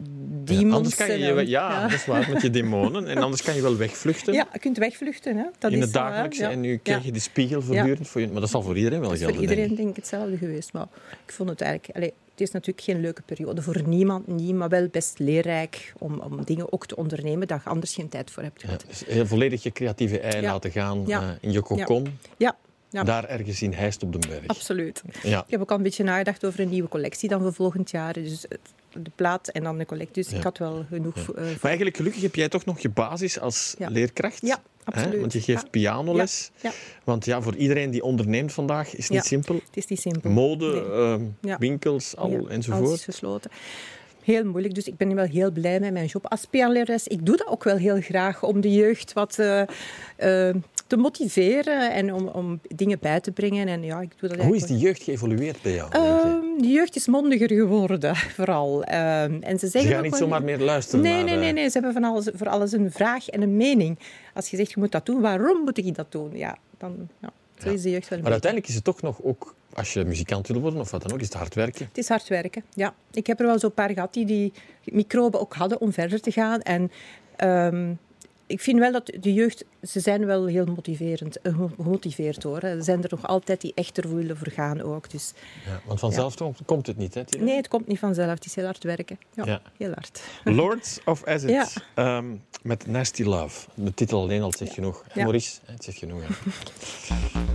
demons. 0.44 0.68
Ja, 0.68 0.76
anders 0.76 0.94
kan 0.94 1.18
je, 1.18 1.18
ja, 1.18 1.40
ja, 1.40 1.82
dat 1.82 1.92
is 1.92 2.06
waar, 2.06 2.30
met 2.32 2.42
je 2.42 2.50
demonen. 2.50 3.06
En 3.06 3.18
anders 3.18 3.42
kan 3.42 3.54
je 3.54 3.62
wel 3.62 3.76
wegvluchten. 3.76 4.34
Ja, 4.34 4.48
je 4.52 4.58
kunt 4.58 4.78
wegvluchten. 4.78 5.36
Hè. 5.36 5.44
Dat 5.58 5.72
in 5.72 5.80
het 5.80 5.92
dagelijkse. 5.92 6.44
En 6.44 6.60
nu 6.60 6.76
krijg 6.76 7.04
je 7.04 7.12
de 7.12 7.18
spiegel 7.18 7.62
voortdurend. 7.62 8.08
Voor 8.08 8.20
je, 8.20 8.28
maar 8.28 8.40
dat 8.40 8.50
zal 8.50 8.62
voor 8.62 8.76
iedereen 8.76 9.00
wel 9.00 9.10
gelden. 9.10 9.34
voor 9.34 9.42
iedereen 9.42 9.74
denk 9.74 9.88
ik 9.88 9.96
hetzelfde 9.96 10.36
geweest. 10.36 10.72
Maar 10.72 10.86
ik 11.26 11.32
vond 11.32 11.48
het 11.48 11.60
eigenlijk... 11.60 11.96
Allez, 11.96 12.10
het 12.30 12.40
is 12.40 12.50
natuurlijk 12.50 12.86
geen 12.86 13.00
leuke 13.00 13.22
periode 13.22 13.62
voor 13.62 13.82
niemand, 13.86 14.26
niet, 14.26 14.54
maar 14.54 14.68
wel 14.68 14.88
best 14.88 15.18
leerrijk 15.18 15.92
om, 15.98 16.20
om 16.20 16.44
dingen 16.44 16.72
ook 16.72 16.86
te 16.86 16.96
ondernemen 16.96 17.48
dat 17.48 17.60
je 17.64 17.70
anders 17.70 17.94
geen 17.94 18.08
tijd 18.08 18.30
voor 18.30 18.42
hebt 18.42 18.60
gehad. 18.60 18.84
dus 18.88 19.04
heel 19.06 19.26
volledig 19.26 19.62
je 19.62 19.72
creatieve 19.72 20.20
ei 20.20 20.42
laten 20.42 20.70
gaan 20.70 21.10
uh, 21.10 21.28
in 21.40 21.52
je. 21.52 22.06
Ja. 22.36 22.56
Ja. 22.90 23.02
Daar 23.02 23.24
ergens 23.24 23.62
in 23.62 23.72
Heist 23.72 24.02
op 24.02 24.12
de 24.12 24.28
berg. 24.28 24.46
Absoluut. 24.46 25.02
Ja. 25.22 25.42
Ik 25.44 25.50
heb 25.50 25.60
ook 25.60 25.70
al 25.70 25.76
een 25.76 25.82
beetje 25.82 26.04
nagedacht 26.04 26.44
over 26.44 26.60
een 26.60 26.68
nieuwe 26.68 26.88
collectie 26.88 27.28
dan 27.28 27.40
voor 27.40 27.52
volgend 27.52 27.90
jaar. 27.90 28.12
Dus 28.12 28.44
de 28.92 29.10
plaat 29.14 29.48
en 29.48 29.62
dan 29.62 29.78
de 29.78 29.86
collectie. 29.86 30.22
Dus 30.22 30.32
ja. 30.32 30.38
ik 30.38 30.42
had 30.44 30.58
wel 30.58 30.84
genoeg... 30.88 31.16
Ja. 31.16 31.22
Uh, 31.22 31.34
maar 31.36 31.58
eigenlijk 31.62 31.96
gelukkig 31.96 32.22
heb 32.22 32.34
jij 32.34 32.48
toch 32.48 32.64
nog 32.64 32.80
je 32.80 32.88
basis 32.88 33.40
als 33.40 33.74
leerkracht. 33.78 34.46
Ja, 34.46 34.62
absoluut. 34.84 35.12
Hè? 35.12 35.20
Want 35.20 35.32
je 35.32 35.40
geeft 35.40 35.70
pianoles. 35.70 36.50
Want 37.04 37.24
ja, 37.24 37.42
voor 37.42 37.56
iedereen 37.56 37.90
die 37.90 38.02
onderneemt 38.02 38.52
vandaag 38.52 38.94
is 38.94 39.04
het 39.04 39.12
niet 39.12 39.24
simpel. 39.24 39.54
het 39.54 39.76
is 39.76 39.86
niet 39.86 40.00
simpel. 40.00 40.30
Mode, 40.30 41.26
nee. 41.40 41.52
uh, 41.52 41.58
winkels, 41.58 42.16
al 42.16 42.48
enzovoort. 42.48 42.86
Alles 42.86 42.98
is 42.98 43.04
gesloten 43.04 43.50
heel 44.24 44.44
moeilijk. 44.44 44.74
Dus 44.74 44.86
ik 44.86 44.96
ben 44.96 45.14
wel 45.14 45.24
heel 45.24 45.50
blij 45.50 45.80
met 45.80 45.92
mijn 45.92 46.06
job 46.06 46.26
als 46.26 46.44
pianolerares. 46.50 47.06
Ik 47.06 47.26
doe 47.26 47.36
dat 47.36 47.46
ook 47.46 47.64
wel 47.64 47.76
heel 47.76 48.00
graag 48.00 48.42
om 48.42 48.60
de 48.60 48.72
jeugd 48.72 49.12
wat 49.12 49.38
uh, 49.38 49.62
uh, 50.18 50.54
te 50.90 50.96
motiveren 50.96 51.92
en 51.92 52.14
om, 52.14 52.28
om 52.28 52.60
dingen 52.62 52.98
bij 53.00 53.20
te 53.20 53.32
brengen. 53.32 53.68
En, 53.68 53.82
ja, 53.82 54.00
ik 54.00 54.12
doe 54.16 54.28
dat 54.28 54.38
Hoe 54.38 54.56
is 54.56 54.62
die 54.62 54.78
jeugd 54.78 55.02
geëvolueerd 55.02 55.62
bij 55.62 55.74
jou? 55.74 55.96
Uh, 55.96 56.60
de 56.60 56.68
jeugd 56.68 56.96
is 56.96 57.06
mondiger 57.06 57.48
geworden, 57.48 58.16
vooral. 58.36 58.84
en 58.84 59.58
ze, 59.58 59.68
zeggen 59.68 59.82
ze 59.82 59.88
gaan 59.88 60.02
niet 60.02 60.16
zomaar 60.16 60.42
meer 60.42 60.58
luisteren 60.58 61.04
nee, 61.04 61.14
naar... 61.14 61.24
Nee, 61.24 61.36
nee, 61.36 61.52
nee. 61.52 61.64
Ze 61.64 61.72
hebben 61.72 61.92
van 61.92 62.04
alles, 62.04 62.28
voor 62.34 62.48
alles 62.48 62.72
een 62.72 62.90
vraag 62.90 63.28
en 63.28 63.42
een 63.42 63.56
mening. 63.56 63.98
Als 64.34 64.50
je 64.50 64.56
zegt, 64.56 64.70
je 64.70 64.80
moet 64.80 64.92
dat 64.92 65.06
doen, 65.06 65.20
waarom 65.20 65.64
moet 65.64 65.78
ik 65.78 65.94
dat 65.94 66.12
doen? 66.12 66.30
Ja, 66.36 66.56
dan... 66.78 67.08
Ja. 67.20 67.30
Zo 67.62 67.70
is 67.70 67.82
de 67.82 67.90
jeugd 67.90 68.08
wel 68.08 68.20
maar 68.20 68.30
uiteindelijk 68.30 68.70
is 68.70 68.76
het 68.76 68.84
toch 68.84 69.02
nog 69.02 69.22
ook, 69.22 69.54
als 69.72 69.92
je 69.92 70.04
muzikant 70.04 70.48
wil 70.48 70.60
worden 70.60 70.80
of 70.80 70.90
wat 70.90 71.02
dan 71.02 71.12
ook, 71.12 71.20
is 71.20 71.26
het 71.26 71.34
hard 71.34 71.54
werken. 71.54 71.86
Het 71.86 71.98
is 71.98 72.08
hard 72.08 72.28
werken, 72.28 72.64
ja. 72.74 72.94
Ik 73.12 73.26
heb 73.26 73.40
er 73.40 73.46
wel 73.46 73.58
zo'n 73.58 73.74
paar 73.74 73.90
gehad 73.90 74.14
die 74.14 74.26
die 74.26 74.52
microben 74.84 75.40
ook 75.40 75.54
hadden 75.54 75.80
om 75.80 75.92
verder 75.92 76.20
te 76.20 76.32
gaan. 76.32 76.60
En 76.60 76.90
um, 77.44 77.98
ik 78.50 78.60
vind 78.60 78.78
wel 78.78 78.92
dat 78.92 79.12
de 79.20 79.32
jeugd, 79.32 79.64
ze 79.82 80.00
zijn 80.00 80.26
wel 80.26 80.46
heel 80.46 80.64
motiverend, 80.66 81.40
eh, 81.40 81.58
gemotiveerd 81.76 82.42
hoor. 82.42 82.58
Er 82.62 82.82
zijn 82.84 83.02
er 83.02 83.08
nog 83.10 83.26
altijd 83.26 83.60
die 83.60 83.72
echt 83.74 83.96
er 83.98 84.14
willen 84.14 84.36
voor 84.36 84.50
gaan 84.50 84.80
ook. 84.82 85.10
Dus, 85.10 85.32
Ja, 85.66 85.80
want 85.84 86.00
vanzelf 86.00 86.34
komt 86.64 86.86
het 86.86 86.96
niet, 86.96 87.14
hè? 87.14 87.22
Nee, 87.38 87.56
het 87.56 87.68
komt 87.68 87.86
niet 87.86 87.98
vanzelf. 87.98 88.34
Het 88.34 88.44
is 88.44 88.54
heel 88.54 88.64
hard 88.64 88.84
werken. 88.84 89.18
Ja, 89.34 89.44
Ja. 89.46 89.62
heel 89.76 89.92
hard. 89.94 90.22
Lords 90.44 91.00
of 91.04 91.24
Acid 91.24 91.50
Ja. 91.50 91.66
ehm, 91.94 92.26
met 92.62 92.86
Nasty 92.86 93.22
Love. 93.22 93.68
De 93.74 93.94
titel 93.94 94.20
alleen 94.22 94.42
al 94.42 94.52
zegt 94.52 94.72
genoeg. 94.72 95.04
Ja. 95.14 95.22
Maurice, 95.22 95.58
het 95.64 95.84
zegt 95.84 95.98
genoeg. 95.98 96.22
hè. 96.22 96.34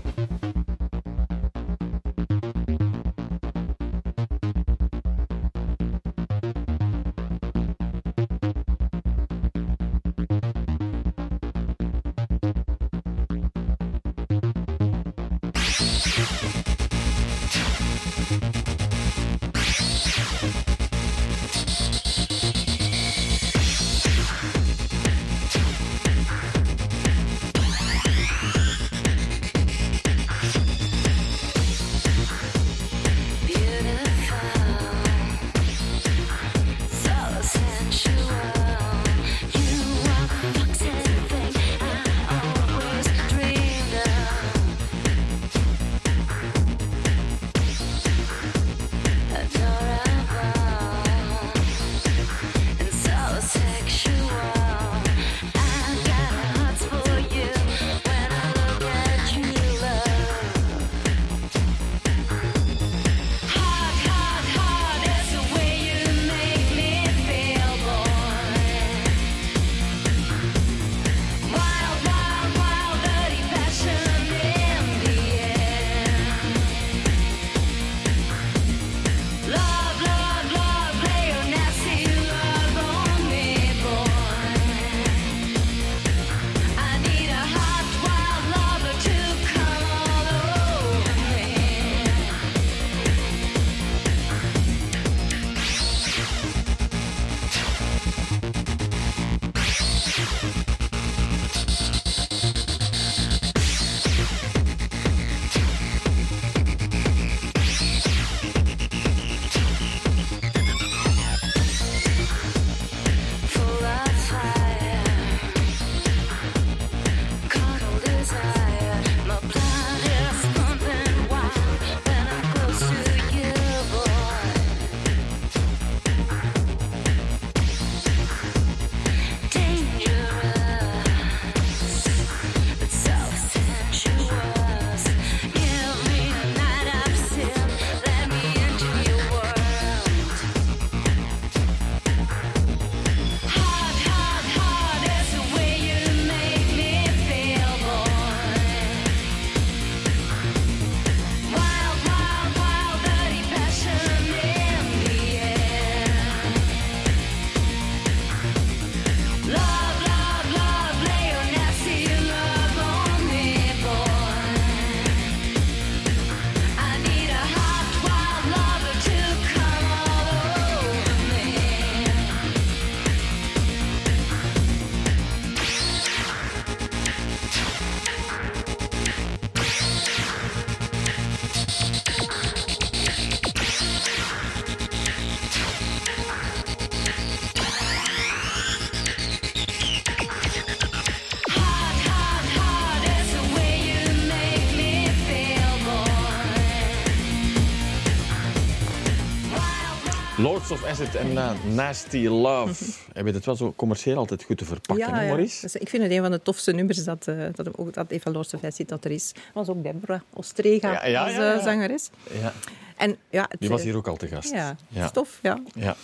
Lords 200.46 200.71
of 200.71 200.85
Acid 200.85 201.15
en 201.15 201.37
eh, 201.37 201.52
Nasty 201.73 202.27
Love. 202.27 202.83
Heb 203.13 203.25
je 203.25 203.31
het 203.31 203.46
wel 203.46 203.56
zo 203.56 203.73
commercieel 203.75 204.17
altijd 204.17 204.43
goed 204.43 204.58
te 204.58 204.65
verpakken, 204.65 205.13
hè, 205.13 205.27
Maurice? 205.27 205.62
Dus 205.62 205.75
ik 205.75 205.89
vind 205.89 206.04
het 206.04 206.12
een 206.12 206.21
van 206.21 206.31
de 206.31 206.41
tofste 206.41 206.71
nummers 206.71 207.04
dat, 207.04 207.27
eh, 207.27 207.46
dat, 207.54 207.77
ook, 207.77 207.93
dat 207.93 208.12
Eva 208.12 208.31
Lords 208.31 208.54
of 208.54 208.63
Acid 208.63 208.89
dat 208.89 209.06
er 209.06 209.12
is. 209.12 209.31
was 209.54 209.69
ook 209.69 209.83
Deborah 209.83 210.21
Ostrega 210.33 210.91
Ja, 210.91 211.06
ja, 211.06 211.23
als 211.23 211.31
ja, 211.31 211.43
ja. 211.43 211.54
eh, 211.54 211.63
zangeres. 211.63 212.10
Ja, 212.41 212.54
En, 212.98 213.17
ja, 213.29 213.46
het, 213.50 213.60
die 213.60 213.69
was 213.69 213.83
hier 213.83 213.96
ook 213.96 214.08
al 214.08 214.15
te 214.15 214.27
gast. 214.27 214.52
Ja, 214.52 214.75
ja. 214.87 215.08
stof, 215.08 215.39
ja. 215.41 215.60
ja. 215.75 215.96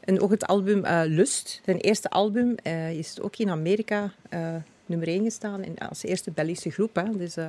En 0.00 0.20
ook 0.20 0.30
het 0.30 0.46
album 0.46 0.82
Lust, 1.06 1.60
zijn 1.64 1.78
eerste 1.78 2.10
album, 2.10 2.54
is 2.92 3.20
ook 3.20 3.36
in 3.36 3.50
Amerika 3.50 4.12
nummer 4.86 5.08
1 5.08 5.24
gestaan. 5.24 5.62
En 5.62 5.78
als 5.88 6.02
eerste 6.02 6.30
Belgische 6.30 6.70
groep. 6.70 6.94
Hè. 6.94 7.16
Dus, 7.16 7.36
eh, 7.36 7.48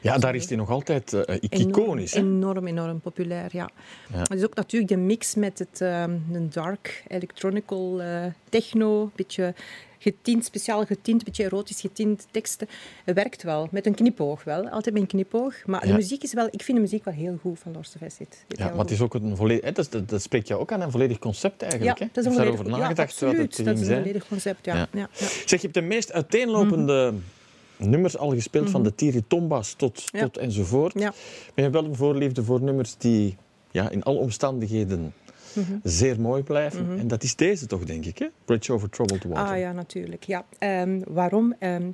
ja, 0.00 0.18
daar 0.18 0.34
is 0.34 0.48
hij 0.48 0.56
nog 0.56 0.70
altijd 0.70 1.12
enorm, 1.12 1.36
iconisch. 1.40 2.12
Hè? 2.12 2.20
Enorm, 2.20 2.66
enorm 2.66 3.00
populair, 3.00 3.48
ja. 3.52 3.70
Ja. 4.12 4.16
Maar 4.16 4.36
is 4.36 4.44
ook 4.44 4.54
natuurlijk 4.54 4.92
de 4.92 4.98
mix 4.98 5.34
met 5.34 5.58
het 5.58 5.80
ehm, 5.80 6.18
een 6.32 6.50
dark 6.52 7.02
electronical 7.08 8.00
eh, 8.00 8.24
techno, 8.48 9.10
beetje 9.16 9.54
getint, 9.98 10.44
speciaal 10.44 10.84
getint, 10.86 11.24
beetje 11.24 11.44
erotisch 11.44 11.80
getint 11.80 12.26
teksten. 12.30 12.68
Het 13.04 13.14
werkt 13.14 13.42
wel, 13.42 13.68
met 13.70 13.86
een 13.86 13.94
knipoog 13.94 14.44
wel, 14.44 14.68
altijd 14.68 14.94
met 14.94 15.02
een 15.02 15.08
knipoog. 15.08 15.54
Maar 15.66 15.80
de 15.80 15.86
Ja. 15.88 15.94
muziek 15.94 16.22
is 16.22 16.32
wel, 16.32 16.46
ik 16.50 16.62
vind 16.62 16.76
de 16.76 16.82
muziek 16.82 17.04
wel 17.04 17.14
heel 17.14 17.38
goed 17.40 17.58
van 17.58 17.72
Lars 17.72 17.90
de 17.92 17.98
Vestit. 17.98 18.44
Ja, 18.48 18.68
maar 18.68 18.78
het 18.78 18.90
is 18.90 19.00
ook 19.00 19.14
een 19.14 19.36
volledig... 19.36 19.64
hè, 19.64 19.72
Dat, 19.72 19.90
dat, 19.90 20.08
dat 20.08 20.22
spreekt 20.22 20.48
jou 20.48 20.60
ook 20.60 20.72
aan 20.72 20.80
een 20.80 20.90
volledig 20.90 21.18
concept 21.18 21.60
ja, 21.60 21.66
eigenlijk. 21.68 21.98
hè? 21.98 22.06
dat 22.12 22.24
is 22.24 22.30
een 22.30 22.36
volledig, 22.36 22.56
daarover 22.56 22.78
ja, 22.78 22.82
nagedacht 22.84 23.08
absoluut. 23.10 23.56
het 23.56 23.66
dat 23.66 23.78
is 23.78 23.88
een 23.88 23.96
volledig 23.96 24.28
concept, 24.28 24.64
ja. 24.64 24.74
Ja. 24.74 24.88
ja. 24.92 25.08
ja. 25.18 25.26
Zeg, 25.26 25.48
je 25.48 25.56
hebt 25.58 25.74
de 25.74 25.80
meest 25.80 26.12
uiteenlopende 26.12 27.12
nummers 27.76 28.16
al 28.18 28.30
gespeeld, 28.30 28.70
van 28.70 28.82
de 28.82 28.94
Tiritomba's 28.94 29.74
tot, 29.74 30.02
Ja. 30.12 30.20
tot 30.20 30.36
enzovoort. 30.36 30.92
Ja. 30.94 31.00
Maar 31.00 31.14
je 31.54 31.62
hebt 31.62 31.74
wel 31.74 31.84
een 31.84 31.94
voorliefde 31.96 32.44
voor 32.44 32.62
nummers 32.62 32.96
die 32.98 33.36
ja, 33.70 33.88
in 33.90 34.02
alle 34.02 34.18
omstandigheden 34.18 35.14
Mhm. 35.56 35.78
zeer 35.82 36.20
mooi 36.20 36.42
blijven. 36.42 36.98
En 36.98 37.08
dat 37.08 37.22
is 37.22 37.36
deze 37.36 37.66
toch, 37.66 37.84
denk 37.84 38.04
ik, 38.04 38.18
hè? 38.18 38.26
Bridge 38.44 38.72
over 38.72 38.90
Troubled 38.90 39.24
Water. 39.24 39.54
Ah 39.54 39.58
ja, 39.58 39.72
natuurlijk. 39.72 40.24
Ja. 40.24 40.44
Ehm, 40.58 41.00
waarom? 41.06 41.54
Ehm, 41.58 41.90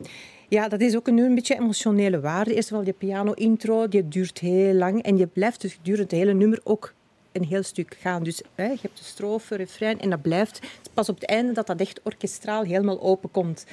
ja, 0.48 0.68
dat 0.68 0.80
is 0.80 0.96
ook 0.96 1.08
een, 1.08 1.18
een 1.18 1.34
beetje 1.34 1.58
emotionele 1.58 2.20
waarde. 2.20 2.54
Eerst 2.54 2.72
al 2.72 2.84
die 2.84 2.92
piano-intro, 2.92 3.88
die 3.88 4.08
duurt 4.08 4.38
heel 4.38 4.74
lang. 4.74 5.02
En 5.02 5.16
je 5.16 5.26
blijft 5.26 5.60
dus 5.60 5.72
gedurende 5.72 6.02
het 6.02 6.12
hele 6.12 6.32
nummer 6.34 6.60
ook 6.64 6.94
een 7.32 7.44
heel 7.44 7.62
stuk 7.62 7.96
gaan. 8.00 8.22
Dus 8.22 8.42
hè, 8.54 8.64
je 8.64 8.78
hebt 8.82 8.98
de 8.98 9.04
strofe, 9.04 9.56
refrein 9.56 10.00
en 10.00 10.10
dat 10.10 10.22
blijft 10.22 10.60
pas 10.94 11.08
op 11.08 11.20
het 11.20 11.28
einde 11.28 11.52
dat 11.52 11.66
dat 11.66 11.80
echt 11.80 12.00
orkestraal 12.02 12.62
helemaal 12.62 13.02
open 13.02 13.30
komt. 13.30 13.66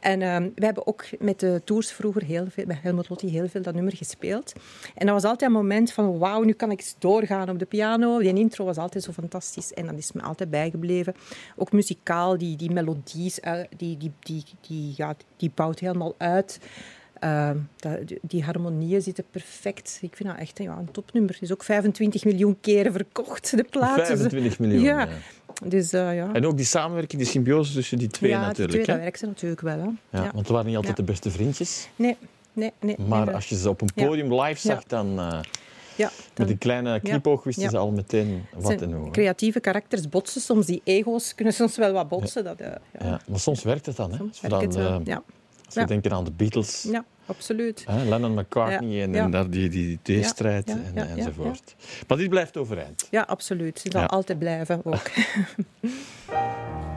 En 0.00 0.22
ehm, 0.22 0.48
we 0.54 0.64
hebben 0.64 0.86
ook 0.86 1.04
met 1.18 1.40
de 1.40 1.62
tours 1.64 1.92
vroeger 1.92 2.24
heel 2.24 2.46
veel, 2.48 2.66
bij 2.66 2.78
Helmut 2.82 3.08
Lotti 3.08 3.30
heel 3.30 3.48
veel 3.48 3.62
dat 3.62 3.74
nummer 3.74 3.96
gespeeld. 3.96 4.52
En 4.94 5.06
dat 5.06 5.14
was 5.14 5.24
altijd 5.24 5.50
een 5.50 5.56
moment 5.56 5.92
van 5.92 6.18
wauw, 6.18 6.42
nu 6.42 6.52
kan 6.52 6.70
ik 6.70 6.80
eens 6.80 6.94
doorgaan 6.98 7.48
op 7.48 7.58
de 7.58 7.64
piano. 7.64 8.18
Die 8.18 8.34
intro 8.34 8.64
was 8.64 8.76
altijd 8.76 9.04
zo 9.04 9.12
fantastisch 9.12 9.72
en 9.72 9.86
dat 9.86 9.98
is 9.98 10.12
me 10.12 10.22
altijd 10.22 10.50
bijgebleven. 10.50 11.14
Ook 11.56 11.72
muzikaal, 11.72 12.38
die, 12.38 12.56
die 12.56 12.70
melodies, 12.70 13.40
eh, 13.40 13.60
die, 13.76 13.96
die, 13.96 14.12
die, 14.20 14.44
die, 14.60 14.94
ja, 14.96 15.14
die 15.36 15.50
bouwt 15.54 15.78
helemaal 15.78 16.14
uit. 16.18 16.58
Uh, 17.24 17.50
die 18.22 18.42
harmonieën 18.42 19.02
zitten 19.02 19.24
perfect. 19.30 19.98
Ik 20.00 20.16
vind 20.16 20.28
dat 20.28 20.38
echt 20.38 20.58
ja, 20.58 20.76
een 20.76 20.90
topnummer. 20.90 21.32
Het 21.32 21.42
is 21.42 21.52
ook 21.52 21.62
25 21.62 22.24
miljoen 22.24 22.56
keren 22.60 22.92
verkocht, 22.92 23.56
de 23.56 23.64
plaat. 23.70 24.06
25 24.06 24.58
miljoen, 24.58 24.82
ja. 24.82 25.08
Dus, 25.64 25.94
uh, 25.94 26.14
ja. 26.14 26.32
En 26.32 26.46
ook 26.46 26.56
die 26.56 26.66
samenwerking, 26.66 27.22
die 27.22 27.30
symbiose 27.30 27.72
tussen 27.72 27.98
die 27.98 28.08
twee 28.08 28.30
ja, 28.30 28.40
natuurlijk. 28.40 28.72
Ja, 28.72 28.76
die 28.76 28.84
twee, 28.84 28.96
hè? 28.96 29.02
dat 29.02 29.12
werkt 29.12 29.40
natuurlijk 29.40 29.60
wel. 29.60 29.96
Hè. 30.10 30.18
Ja, 30.18 30.30
Want 30.34 30.46
ze 30.46 30.52
waren 30.52 30.66
niet 30.66 30.76
altijd 30.76 30.96
de 30.96 31.02
beste 31.02 31.30
vriendjes. 31.30 31.88
Nee, 31.96 32.16
nee, 32.52 32.72
nee. 32.80 32.96
Maar 32.98 33.26
nee, 33.26 33.34
als 33.34 33.48
je 33.48 33.56
ze 33.56 33.68
op 33.68 33.80
een 33.80 33.90
podium 33.94 34.40
live 34.40 34.60
zag, 34.60 34.84
dan... 34.84 35.18
Uh, 35.18 35.40
ja, 35.96 36.10
met 36.36 36.50
een 36.50 36.58
kleine 36.58 37.00
knipoog 37.00 37.44
wisten 37.44 37.62
ja. 37.62 37.70
ze 37.70 37.76
al 37.76 37.90
meteen 37.90 38.46
wat 38.54 38.82
en 38.82 38.92
hoe. 38.92 39.10
Creatieve 39.10 39.60
karakters 39.60 40.08
botsen 40.08 40.40
soms, 40.40 40.66
die 40.66 40.80
ego's 40.84 41.34
kunnen 41.34 41.54
soms 41.54 41.76
wel 41.76 41.92
wat 41.92 42.08
botsen. 42.08 42.44
Dat, 42.44 42.60
uh, 42.60 42.66
ja. 43.00 43.20
maar 43.28 43.38
soms 43.38 43.62
werkt 43.62 43.86
het 43.86 43.96
dan. 43.96 44.10
Hè? 44.10 44.16
Soms 44.16 44.40
werkt 44.40 44.56
we, 44.56 44.60
dan, 44.60 44.62
het 44.62 44.74
wel. 44.74 45.00
Ja. 45.04 45.22
als 45.66 45.74
we 45.74 45.84
denken 45.84 46.12
aan 46.12 46.24
de 46.24 46.32
Beatles. 46.32 46.88
Absoluut. 47.30 47.84
Hè? 47.86 48.04
Lennon 48.04 48.34
McCartney 48.34 49.02
en, 49.02 49.14
en 49.14 49.30
daar 49.30 49.50
die, 49.50 49.68
die 49.68 49.98
tweestrijd 50.02 50.68
Ja, 50.68 50.76
en, 50.94 51.08
enzovoort. 51.16 51.74
Maar 52.06 52.16
dit 52.16 52.28
blijft 52.28 52.56
overeind. 52.56 53.08
Ja, 53.10 53.22
absoluut. 53.22 53.82
Het 53.82 53.92
zal 53.92 54.06
altijd 54.06 54.38
blijven 54.38 54.80
ook. 54.84 55.10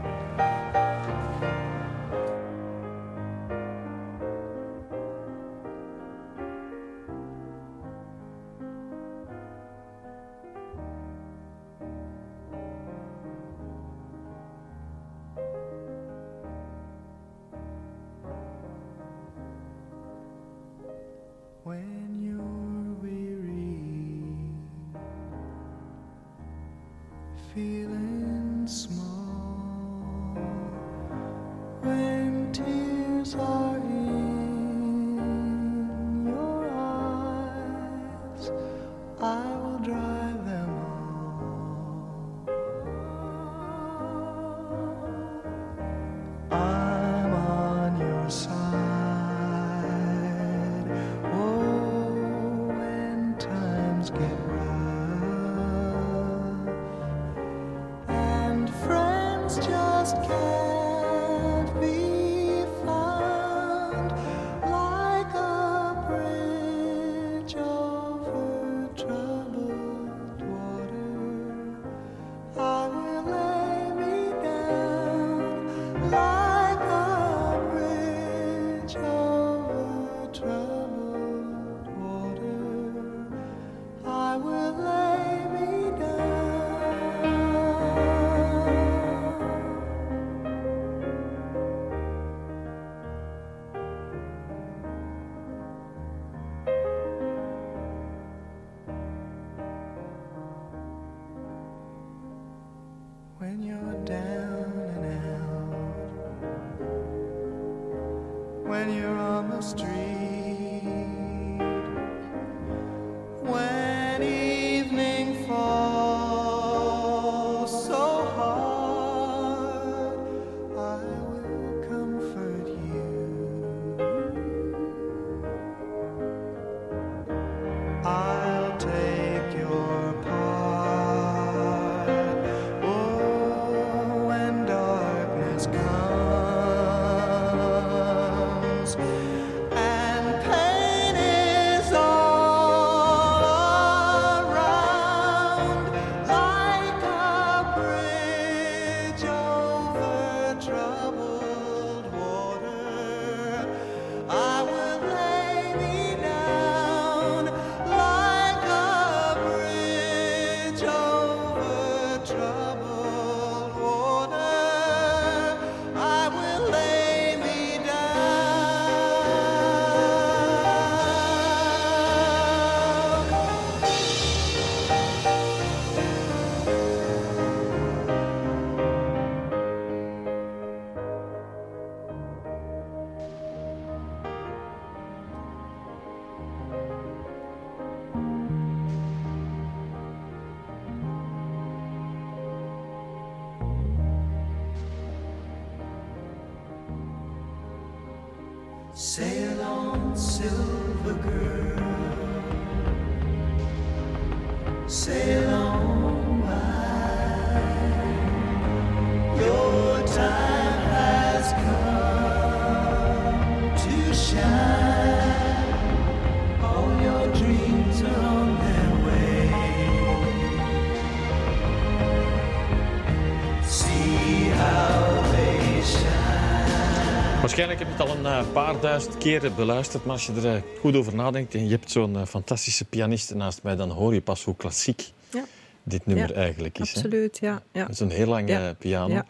Al 228.24 228.32
een 228.40 228.52
paar 228.52 228.80
duizend 228.82 229.18
keren 229.18 229.56
beluisterd, 229.56 230.04
maar 230.06 230.14
als 230.14 230.26
je 230.26 230.34
er 230.34 230.56
eh, 230.56 230.62
goed 230.80 230.96
over 230.96 231.16
nadenkt 231.16 231.54
en 231.56 231.64
je 231.64 231.70
hebt 231.70 231.92
zo'n 231.92 232.16
eh, 232.16 232.26
fantastische 232.26 232.86
pianiste 232.86 233.36
naast 233.36 233.64
mij, 233.64 233.76
dan 233.76 233.90
hoor 233.90 234.14
je 234.14 234.22
pas 234.22 234.44
hoe 234.44 234.56
klassiek 234.56 235.12
Ja. 235.32 235.44
dit 235.84 236.06
nummer 236.06 236.30
Ja, 236.30 236.36
eigenlijk 236.36 236.80
is. 236.80 236.90
Hè? 236.94 236.96
Absoluut, 237.02 237.38
ja. 237.42 237.62
ja. 237.72 237.82
Dat 237.82 237.90
is 237.90 238.00
een 238.00 238.10
heel 238.10 238.28
lange 238.28 238.76
piano. 238.80 239.22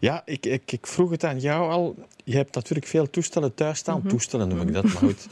Ja, 0.00 0.22
ik, 0.24 0.46
ik, 0.46 0.72
ik 0.72 0.86
vroeg 0.86 1.10
het 1.10 1.24
aan 1.24 1.38
jou 1.40 1.70
al. 1.70 1.94
Je 2.24 2.36
hebt 2.36 2.54
natuurlijk 2.54 2.86
veel 2.86 3.10
toestellen 3.10 3.54
thuis 3.54 3.78
staan. 3.78 3.98
Mhm. 3.98 4.08
Toestellen 4.08 4.48
noem 4.48 4.60
ik 4.60 4.72
dat, 4.72 4.84
maar 4.84 4.92
goed. 4.96 5.26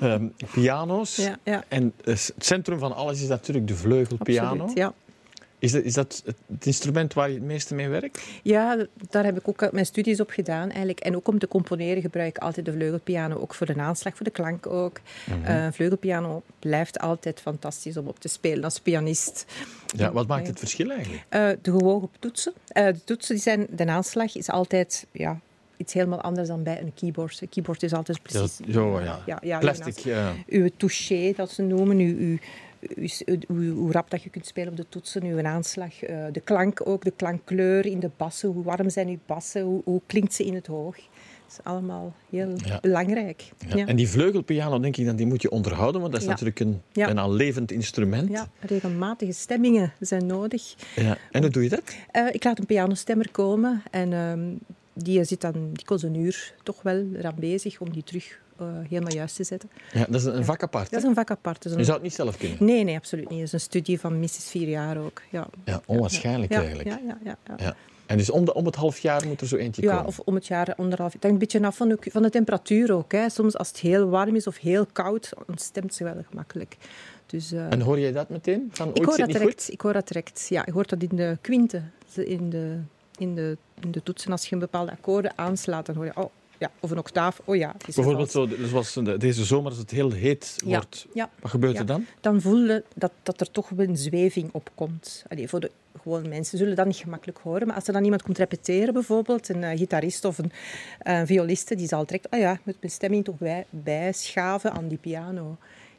Ehm, 0.00 0.26
piano's. 0.52 1.16
Ja, 1.16 1.36
ja, 1.44 1.64
En 1.68 1.92
het 2.04 2.34
centrum 2.38 2.78
van 2.78 2.94
alles 2.94 3.22
is 3.22 3.28
natuurlijk 3.28 3.68
de 3.68 3.74
vleugelpiano. 3.76 4.50
absoluut. 4.50 4.76
Ja. 4.78 4.92
Is, 5.58 5.72
dat, 5.72 5.84
is 5.84 5.94
dat 5.94 6.22
het, 6.24 6.66
instrument 6.66 7.14
waar 7.14 7.28
je 7.28 7.34
het 7.34 7.44
meeste 7.44 7.74
mee 7.74 7.88
werkt? 7.88 8.26
ja, 8.42 8.86
daar 9.10 9.24
heb 9.24 9.38
ik 9.38 9.48
ook 9.48 9.72
mijn 9.72 9.86
studies 9.86 10.20
op 10.20 10.30
gedaan 10.30 10.68
eigenlijk. 10.68 11.00
En 11.00 11.16
ook 11.16 11.28
om 11.28 11.38
te 11.38 11.48
componeren 11.48 12.02
gebruik 12.02 12.36
ik 12.36 12.42
altijd 12.42 12.66
de 12.66 12.72
vleugelpiano. 12.72 13.36
Ook 13.36 13.54
voor 13.54 13.66
de 13.66 13.76
aanslag, 13.76 14.16
voor 14.16 14.24
de 14.24 14.32
klank 14.32 14.66
ook. 14.66 15.00
Eh, 15.44 15.66
vleugelpiano 15.72 16.42
blijft 16.58 16.98
altijd 16.98 17.40
fantastisch 17.40 17.96
om 17.96 18.06
op 18.06 18.20
te 18.20 18.28
spelen 18.28 18.64
als 18.64 18.80
pianist. 18.80 19.44
Ja, 19.86 20.12
wat 20.12 20.26
maakt 20.26 20.46
het 20.46 20.58
verschil 20.58 20.90
eigenlijk? 20.90 21.24
Eh, 21.28 21.48
de 21.62 21.70
gewogen 21.70 22.08
toetsen. 22.18 22.52
Eh, 22.68 22.86
de 22.86 23.04
toetsen 23.04 23.34
die 23.34 23.42
zijn, 23.42 23.66
de 23.70 23.86
aanslag 23.86 24.36
is 24.36 24.50
altijd 24.50 25.06
ja, 25.12 25.40
iets 25.76 25.92
helemaal 25.92 26.20
anders 26.20 26.48
dan 26.48 26.62
bij 26.62 26.80
een 26.80 26.92
keyboard. 26.94 27.40
Een 27.40 27.48
keyboard 27.48 27.82
is 27.82 27.92
altijd 27.92 28.22
precies... 28.22 28.56
zo, 28.70 29.00
ja. 29.00 29.22
ja, 29.26 29.38
ja, 29.42 29.58
Plastic. 29.58 29.98
Ja. 29.98 30.34
uw 30.46 30.68
touché, 30.76 31.32
dat 31.36 31.50
ze 31.50 31.62
noemen, 31.62 31.98
uw, 31.98 32.06
uw, 32.06 32.18
uw- 32.18 32.26
uw- 32.26 32.38
hoe 33.46 33.92
rap 33.92 34.10
dat 34.10 34.22
je 34.22 34.30
kunt 34.30 34.46
spelen 34.46 34.70
op 34.70 34.76
de 34.76 34.88
toetsen, 34.88 35.24
uw 35.24 35.42
aanslag, 35.42 36.02
eh, 36.02 36.24
de 36.32 36.40
klank 36.40 36.80
ook, 36.88 37.04
de 37.04 37.12
klankkleur 37.16 37.86
in 37.86 38.00
de 38.00 38.10
bassen, 38.16 38.48
hoe 38.48 38.64
warm 38.64 38.90
zijn 38.90 39.08
uw 39.08 39.18
bassen, 39.26 39.62
hoe, 39.62 39.80
hoe 39.84 40.00
klinkt 40.06 40.34
ze 40.34 40.44
in 40.44 40.54
het 40.54 40.66
hoog. 40.66 40.96
Dat 40.96 41.58
is 41.58 41.64
allemaal 41.64 42.14
heel 42.30 42.52
Ja. 42.64 42.78
belangrijk. 42.80 43.50
Ja. 43.68 43.76
Ja. 43.76 43.86
En 43.86 43.96
die 43.96 44.08
vleugelpiano, 44.08 44.80
denk 44.80 44.96
ik, 44.96 45.06
dan, 45.06 45.16
die 45.16 45.26
moet 45.26 45.42
je 45.42 45.50
onderhouden, 45.50 46.00
want 46.00 46.12
dat 46.12 46.22
is 46.22 46.28
natuurlijk 46.28 46.60
een, 46.60 47.18
al 47.18 47.32
levend 47.32 47.70
instrument. 47.72 48.30
Ja, 48.30 48.48
regelmatige 48.60 49.32
stemmingen 49.32 49.92
zijn 50.00 50.26
nodig. 50.26 50.74
Ja. 50.96 51.16
En 51.30 51.42
hoe 51.42 51.50
doe 51.50 51.62
je 51.62 51.68
dat? 51.68 51.96
Eh, 52.10 52.26
ik 52.32 52.44
laat 52.44 52.58
een 52.58 52.66
pianostemmer 52.66 53.30
komen 53.30 53.82
en 53.90 54.12
ehm, 54.12 54.40
die 54.92 55.24
zit 55.24 55.40
dan 55.40 55.70
dikwijls 55.72 56.02
een 56.02 56.14
uur 56.14 56.54
toch 56.62 56.82
wel 56.82 57.06
eraan 57.16 57.34
bezig 57.38 57.80
om 57.80 57.92
die 57.92 58.04
terug 58.04 58.38
eh, 58.60 58.66
helemaal 58.88 59.12
juist 59.12 59.36
te 59.36 59.44
zetten. 59.44 59.70
Ja, 59.92 60.06
dat 60.08 60.20
is 60.20 60.24
een 60.24 60.44
vak 60.44 60.62
apart. 60.62 60.90
Dat 60.90 61.00
is 61.00 61.08
een 61.08 61.14
vak 61.14 61.30
apart. 61.30 61.64
Is 61.64 61.72
Je 61.72 61.84
zou 61.84 61.92
het 61.92 62.02
niet 62.02 62.14
zelf 62.14 62.36
kunnen. 62.36 62.56
Nee, 62.60 62.84
nee, 62.84 62.96
absoluut 62.96 63.28
niet. 63.28 63.38
Dat 63.38 63.46
is 63.46 63.52
een 63.52 63.60
studie 63.60 64.00
van 64.00 64.18
minstens 64.18 64.50
vier 64.50 64.68
jaar 64.68 64.98
ook. 64.98 65.22
Ja. 65.30 65.46
Ja, 65.64 65.80
onwaarschijnlijk 65.86 66.52
ja, 66.52 66.58
eigenlijk. 66.58 66.88
Ja, 66.88 67.00
ja, 67.06 67.18
ja, 67.24 67.36
ja. 67.46 67.54
Ja. 67.64 67.76
En 68.06 68.16
dus 68.16 68.30
om, 68.30 68.44
de, 68.44 68.54
om 68.54 68.66
het 68.66 68.74
half 68.74 68.98
jaar 68.98 69.26
moet 69.26 69.40
er 69.40 69.46
zo 69.46 69.56
eentje 69.56 69.82
Ja, 69.82 69.90
komen. 69.92 70.06
of 70.06 70.18
om 70.18 70.34
het 70.34 70.46
jaar 70.46 70.74
anderhalf. 70.74 71.12
Het 71.12 71.22
hangt 71.22 71.42
een 71.42 71.48
beetje 71.48 71.66
af 71.66 71.76
van 71.76 71.88
de, 71.88 71.98
van 72.00 72.22
de 72.22 72.30
temperatuur 72.30 72.92
ook. 72.92 73.12
Hè. 73.12 73.28
Soms 73.28 73.56
als 73.56 73.68
het 73.68 73.78
heel 73.78 74.08
warm 74.08 74.36
is 74.36 74.46
of 74.46 74.58
heel 74.58 74.86
koud, 74.92 75.32
dan 75.46 75.58
stemt 75.58 75.94
ze 75.94 76.04
wel 76.04 76.24
gemakkelijk. 76.28 76.76
Dus, 77.26 77.52
eh, 77.52 77.72
En 77.72 77.80
hoor 77.80 78.00
jij 78.00 78.12
dat 78.12 78.28
meteen? 78.28 78.68
Van, 78.72 78.94
ik, 78.94 79.04
hoor 79.04 79.16
dat 79.16 79.26
direct, 79.26 79.64
goed? 79.64 79.72
ik 79.72 79.80
hoor 79.80 79.92
dat 79.92 80.08
direct. 80.08 80.46
Ja, 80.48 80.62
je 80.66 80.72
hoort 80.72 80.88
dat 80.88 81.02
in 81.02 81.16
de 81.16 81.38
kwinte, 81.40 81.82
in 82.14 82.50
de, 82.50 82.78
in 83.18 83.34
de, 83.34 83.56
in 83.80 83.90
de 83.90 84.02
toetsen. 84.02 84.32
Als 84.32 84.46
je 84.46 84.52
een 84.52 84.60
bepaalde 84.60 84.92
akkoorden 84.92 85.32
aanslaat, 85.36 85.86
dan 85.86 85.94
hoor 85.94 86.04
je... 86.04 86.16
Oh, 86.16 86.30
ja, 86.58 86.70
of 86.80 86.90
een 86.90 86.98
octaaf. 86.98 87.40
Oh 87.44 87.56
ja, 87.56 87.74
Bijvoorbeeld 87.94 88.30
zo, 88.30 88.48
zoals 88.68 88.92
de- 88.92 89.16
deze 89.16 89.44
zomer 89.44 89.70
als 89.70 89.78
het 89.78 89.90
heel 89.90 90.10
heet 90.12 90.54
Ja, 90.64 90.68
wordt. 90.76 91.06
ja. 91.14 91.30
Wat 91.40 91.50
gebeurt 91.50 91.72
Ja. 91.74 91.78
er 91.80 91.86
dan? 91.86 92.06
dan 92.20 92.40
voel 92.40 92.64
je 92.64 92.84
dat, 92.94 93.12
dat 93.22 93.40
er 93.40 93.50
toch 93.50 93.68
wel 93.68 93.86
een 93.86 93.96
zweving 93.96 94.48
op 94.52 94.70
komt. 94.74 95.24
Allee, 95.28 95.48
voor 95.48 95.60
de 95.60 95.70
gewone 96.02 96.28
mensen 96.28 96.58
zullen 96.58 96.76
dat 96.76 96.86
niet 96.86 96.96
gemakkelijk 96.96 97.38
horen. 97.42 97.66
Maar 97.66 97.76
als 97.76 97.86
er 97.86 97.92
dan 97.92 98.04
iemand 98.04 98.22
komt 98.22 98.38
repeteren, 98.38 98.92
bijvoorbeeld, 98.94 99.48
een 99.48 99.64
eh, 99.64 99.78
gitarist 99.78 100.24
of 100.24 100.38
een 100.38 100.52
eh, 100.98 101.20
violiste, 101.24 101.74
die 101.74 101.86
zal 101.86 102.06
direct, 102.06 102.30
ah 102.30 102.40
ja, 102.40 102.52
ik 102.52 102.60
moet 102.64 102.76
mijn 102.80 102.92
stemming 102.92 103.24
toch 103.24 103.38
bij, 103.38 103.64
bijschaven 103.70 104.72
aan 104.72 104.88
die 104.88 104.98
piano. 104.98 105.56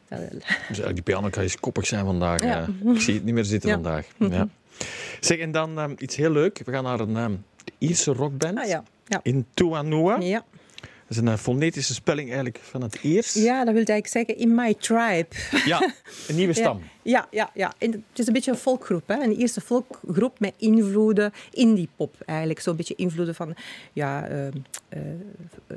Dat- 0.10 0.20
Dus 0.68 0.78
die 0.94 1.02
piano 1.02 1.30
kan 1.30 1.44
eens 1.44 1.60
koppig 1.60 1.86
zijn 1.88 2.06
vandaag. 2.06 2.44
Ja. 2.44 2.68
eh. 2.86 2.94
Ik 2.94 3.02
zie 3.02 3.14
het 3.14 3.24
niet 3.24 3.34
meer 3.34 3.46
zitten 3.46 3.70
vandaag. 3.70 4.08
Ja. 4.18 4.48
Zeg, 5.20 5.38
en 5.38 5.52
dan 5.52 5.80
ehm, 5.80 5.94
iets 5.98 6.16
heel 6.16 6.32
leuk. 6.32 6.62
We 6.66 6.72
gaan 6.72 6.84
naar 6.84 7.00
een 7.00 7.18
ehm, 7.18 7.34
Ierse 7.78 8.14
rockband. 8.14 8.58
ah 8.58 8.68
ja, 8.68 8.84
ja. 9.10 9.20
In 9.24 9.46
Tuanua. 9.54 10.18
Ja. 10.20 10.46
Dat 10.82 11.18
is 11.18 11.18
een 11.18 11.28
eh, 11.28 11.38
fonetische 11.38 11.94
spelling 11.94 12.28
eigenlijk 12.28 12.60
van 12.64 12.82
het 12.82 12.98
Iers. 13.02 13.34
ja, 13.34 13.66
dat 13.66 13.74
wil 13.74 13.84
eigenlijk 13.84 14.08
zeggen, 14.08 14.38
in 14.38 14.56
my 14.56 14.74
tribe. 14.74 15.28
Ja, 15.66 15.94
een 16.28 16.36
nieuwe 16.36 16.54
stam. 16.62 16.78
Ja, 16.80 16.88
ja, 17.02 17.28
ja. 17.54 17.74
En 17.78 17.92
het 17.92 18.20
is 18.20 18.28
een 18.28 18.34
beetje 18.34 18.52
een 18.52 18.58
folkgroep. 18.58 19.08
Hè? 19.08 19.24
Een 19.24 19.36
eerste 19.36 19.62
folkgroep 19.62 20.40
met 20.40 20.54
invloeden, 20.58 21.32
indie 21.52 21.90
pop 21.96 22.16
eigenlijk. 22.26 22.60
Zo'n 22.60 22.76
beetje 22.76 22.96
invloeden 22.96 23.36
van 23.36 23.56
ja, 23.94 24.28
eh, 24.28 24.48
eh, 24.48 24.54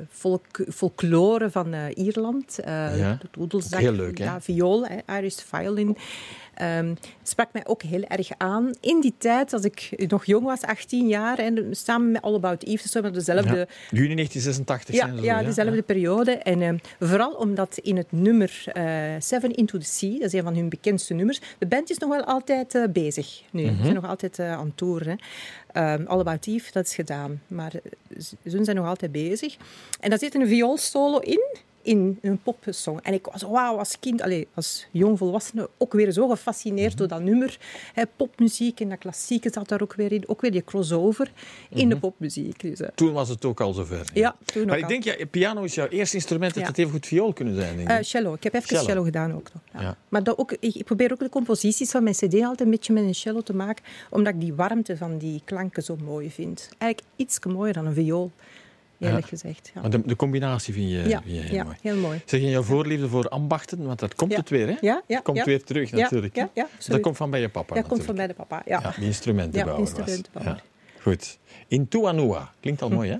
folk, 0.09 0.65
folklore 0.73 1.51
van 1.51 1.73
eh, 1.73 1.85
Ierland. 1.93 2.59
Ja. 2.65 3.17
de 3.21 3.27
doedelzak, 3.31 3.79
heel 3.79 3.91
leuk, 3.91 4.17
hè? 4.17 4.23
Ja, 4.23 4.41
viool, 4.41 4.85
hè, 4.87 5.17
Irish 5.17 5.35
violin. 5.35 5.97
Ehm 6.53 6.93
sprak 7.23 7.53
mij 7.53 7.65
ook 7.65 7.81
heel 7.81 8.03
erg 8.03 8.29
aan. 8.37 8.75
In 8.79 9.01
die 9.01 9.13
tijd, 9.17 9.53
als 9.53 9.63
ik 9.63 10.05
nog 10.07 10.25
jong 10.25 10.45
was, 10.45 10.61
18 10.61 11.07
jaar, 11.07 11.39
en 11.39 11.67
samen 11.71 12.11
met 12.11 12.21
All 12.21 12.33
About 12.33 12.63
Eve, 12.63 12.81
dus 12.83 12.93
we 12.93 13.11
dezelfde... 13.11 13.57
Ja. 13.57 13.65
Juni 13.89 14.15
1986 14.15 14.95
Ja, 14.95 15.05
zijn 15.05 15.17
ze 15.17 15.23
ja, 15.23 15.39
zo, 15.39 15.45
dezelfde 15.45 15.81
periode. 15.81 16.31
En 16.31 16.61
ehm, 16.61 16.77
vooral 16.99 17.31
omdat 17.31 17.77
in 17.77 17.97
het 17.97 18.11
nummer 18.11 18.63
Seven 19.19 19.51
Into 19.51 19.77
the 19.77 19.85
Sea, 19.85 20.11
dat 20.11 20.21
is 20.21 20.33
een 20.33 20.43
van 20.43 20.55
hun 20.55 20.69
bekendste 20.69 21.12
nummers, 21.15 21.41
de 21.57 21.65
band 21.65 21.89
is 21.89 21.97
nog 21.97 22.09
wel 22.09 22.23
altijd 22.23 22.75
eh, 22.75 22.83
bezig 22.89 23.41
nu. 23.51 23.65
Ze 23.65 23.81
zijn 23.81 23.93
nog 23.93 24.07
altijd 24.07 24.39
eh, 24.39 24.51
aan 24.51 24.71
toeren. 24.75 25.07
hè. 25.07 25.15
Ehm, 25.81 26.05
All 26.05 26.19
About 26.19 26.47
Eve, 26.47 26.71
dat 26.71 26.85
is 26.85 26.95
gedaan. 26.95 27.41
Maar 27.47 27.73
eh, 27.73 27.81
ze 28.21 28.35
ze 28.49 28.63
zijn 28.63 28.75
nog 28.75 28.87
altijd 28.87 29.11
bezig. 29.11 29.57
En 29.99 30.09
daar 30.09 30.19
zit 30.19 30.35
een 30.35 30.47
vioolsolo 30.47 31.17
in, 31.17 31.45
in 31.83 32.17
een 32.21 32.41
popsong. 32.41 32.99
En 33.01 33.13
ik 33.13 33.25
was, 33.25 33.41
wauw, 33.41 33.77
als 33.77 33.99
kind, 33.99 34.21
allez, 34.21 34.43
als 34.53 34.87
jong 34.91 35.17
volwassene, 35.17 35.69
ook 35.77 35.93
weer 35.93 36.11
zo 36.11 36.27
gefascineerd 36.27 36.97
door 36.97 37.07
dat 37.07 37.21
nummer. 37.21 37.57
Hè, 37.93 38.03
popmuziek 38.15 38.79
en 38.79 38.89
dat 38.89 38.97
klassieke 38.97 39.49
zat 39.51 39.67
daar 39.67 39.81
ook 39.81 39.93
weer 39.93 40.11
in. 40.11 40.23
Ook 40.27 40.41
weer 40.41 40.51
die 40.51 40.63
crossover 40.63 41.31
in 41.69 41.89
de 41.89 41.97
popmuziek. 41.97 42.59
Dus, 42.59 42.79
eh, 42.79 42.89
Toen 42.95 43.11
was 43.13 43.29
het 43.29 43.45
ook 43.45 43.61
al 43.61 43.73
zover. 43.73 44.09
ja, 44.13 44.35
toen 44.45 44.65
Maar 44.65 44.77
ik 44.77 44.83
al. 44.83 44.89
denk, 44.89 45.03
ja, 45.03 45.15
piano 45.31 45.63
is 45.63 45.75
jouw 45.75 45.87
eerste 45.87 46.15
instrument. 46.15 46.53
Dat 46.53 46.63
Ja. 46.63 46.69
het 46.69 46.77
even 46.77 46.91
goed 46.91 47.05
viool 47.05 47.33
kunnen 47.33 47.55
zijn. 47.55 47.75
Denk 47.77 47.89
ik. 47.89 47.97
Eh, 47.97 48.03
cello. 48.03 48.33
Ik 48.33 48.43
heb 48.43 48.53
even 48.53 48.67
Cello. 48.67 48.83
cello, 48.83 49.03
gedaan 49.03 49.33
ook 49.33 49.49
nog. 49.53 49.63
Ja. 49.73 49.81
Ja. 49.81 49.97
Maar 50.09 50.23
dat 50.23 50.37
ook, 50.37 50.51
ik, 50.51 50.75
ik 50.75 50.83
probeer 50.85 51.11
ook 51.11 51.19
de 51.19 51.29
composities 51.29 51.91
van 51.91 52.03
mijn 52.03 52.15
cd 52.15 52.33
altijd 52.33 52.59
een 52.61 52.69
beetje 52.69 52.93
met 52.93 53.03
een 53.03 53.15
cello 53.15 53.41
te 53.41 53.53
maken, 53.55 53.83
omdat 54.09 54.33
ik 54.33 54.39
die 54.39 54.53
warmte 54.53 54.97
van 54.97 55.17
die 55.17 55.41
klanken 55.45 55.83
zo 55.83 55.95
mooi 56.03 56.31
vind. 56.31 56.69
Eigenlijk 56.77 57.13
iets 57.15 57.39
mooier 57.45 57.73
dan 57.73 57.85
een 57.85 57.93
viool, 57.93 58.31
eerlijk 59.03 59.23
Ja. 59.23 59.29
gezegd. 59.29 59.71
Ja, 59.73 59.81
maar 59.81 59.89
de, 59.89 60.01
de 60.05 60.15
combinatie 60.15 60.73
vind 60.73 60.89
je, 60.91 61.01
vind 61.01 61.21
je 61.25 61.31
heel 61.31 61.53
ja, 61.55 61.63
mooi. 61.63 61.75
heel 61.81 61.95
mooi. 61.95 62.21
Zeg 62.25 62.39
je 62.41 62.49
jouw 62.49 62.61
voorliefde 62.61 63.07
voor 63.09 63.29
ambachten? 63.29 63.85
Want 63.85 63.99
dat 63.99 64.15
komt 64.15 64.35
het 64.35 64.49
weer, 64.49 64.67
hè? 64.67 64.75
Ja, 64.81 65.01
ja, 65.07 65.19
komt 65.19 65.43
weer 65.43 65.63
terug, 65.63 65.91
natuurlijk. 65.91 66.35
ja, 66.35 66.49
ja, 66.53 66.67
dat 66.87 66.99
komt 66.99 67.17
van 67.17 67.29
bij 67.29 67.41
je 67.41 67.49
papa, 67.49 67.75
Dat 67.75 67.87
komt 67.87 68.03
van 68.03 68.15
bij 68.15 68.27
de 68.27 68.33
papa, 68.33 68.61
ja. 68.65 68.93
Die 68.95 69.05
instrumentenbouwer 69.05 69.73
Ja, 69.73 69.79
instrumentenbouwer. 69.79 70.63
Goed. 71.01 71.37
In 71.67 71.87
Tuanua. 71.87 72.51
Klinkt 72.59 72.81
al 72.81 72.89
mooi, 72.89 73.09
hè? 73.11 73.17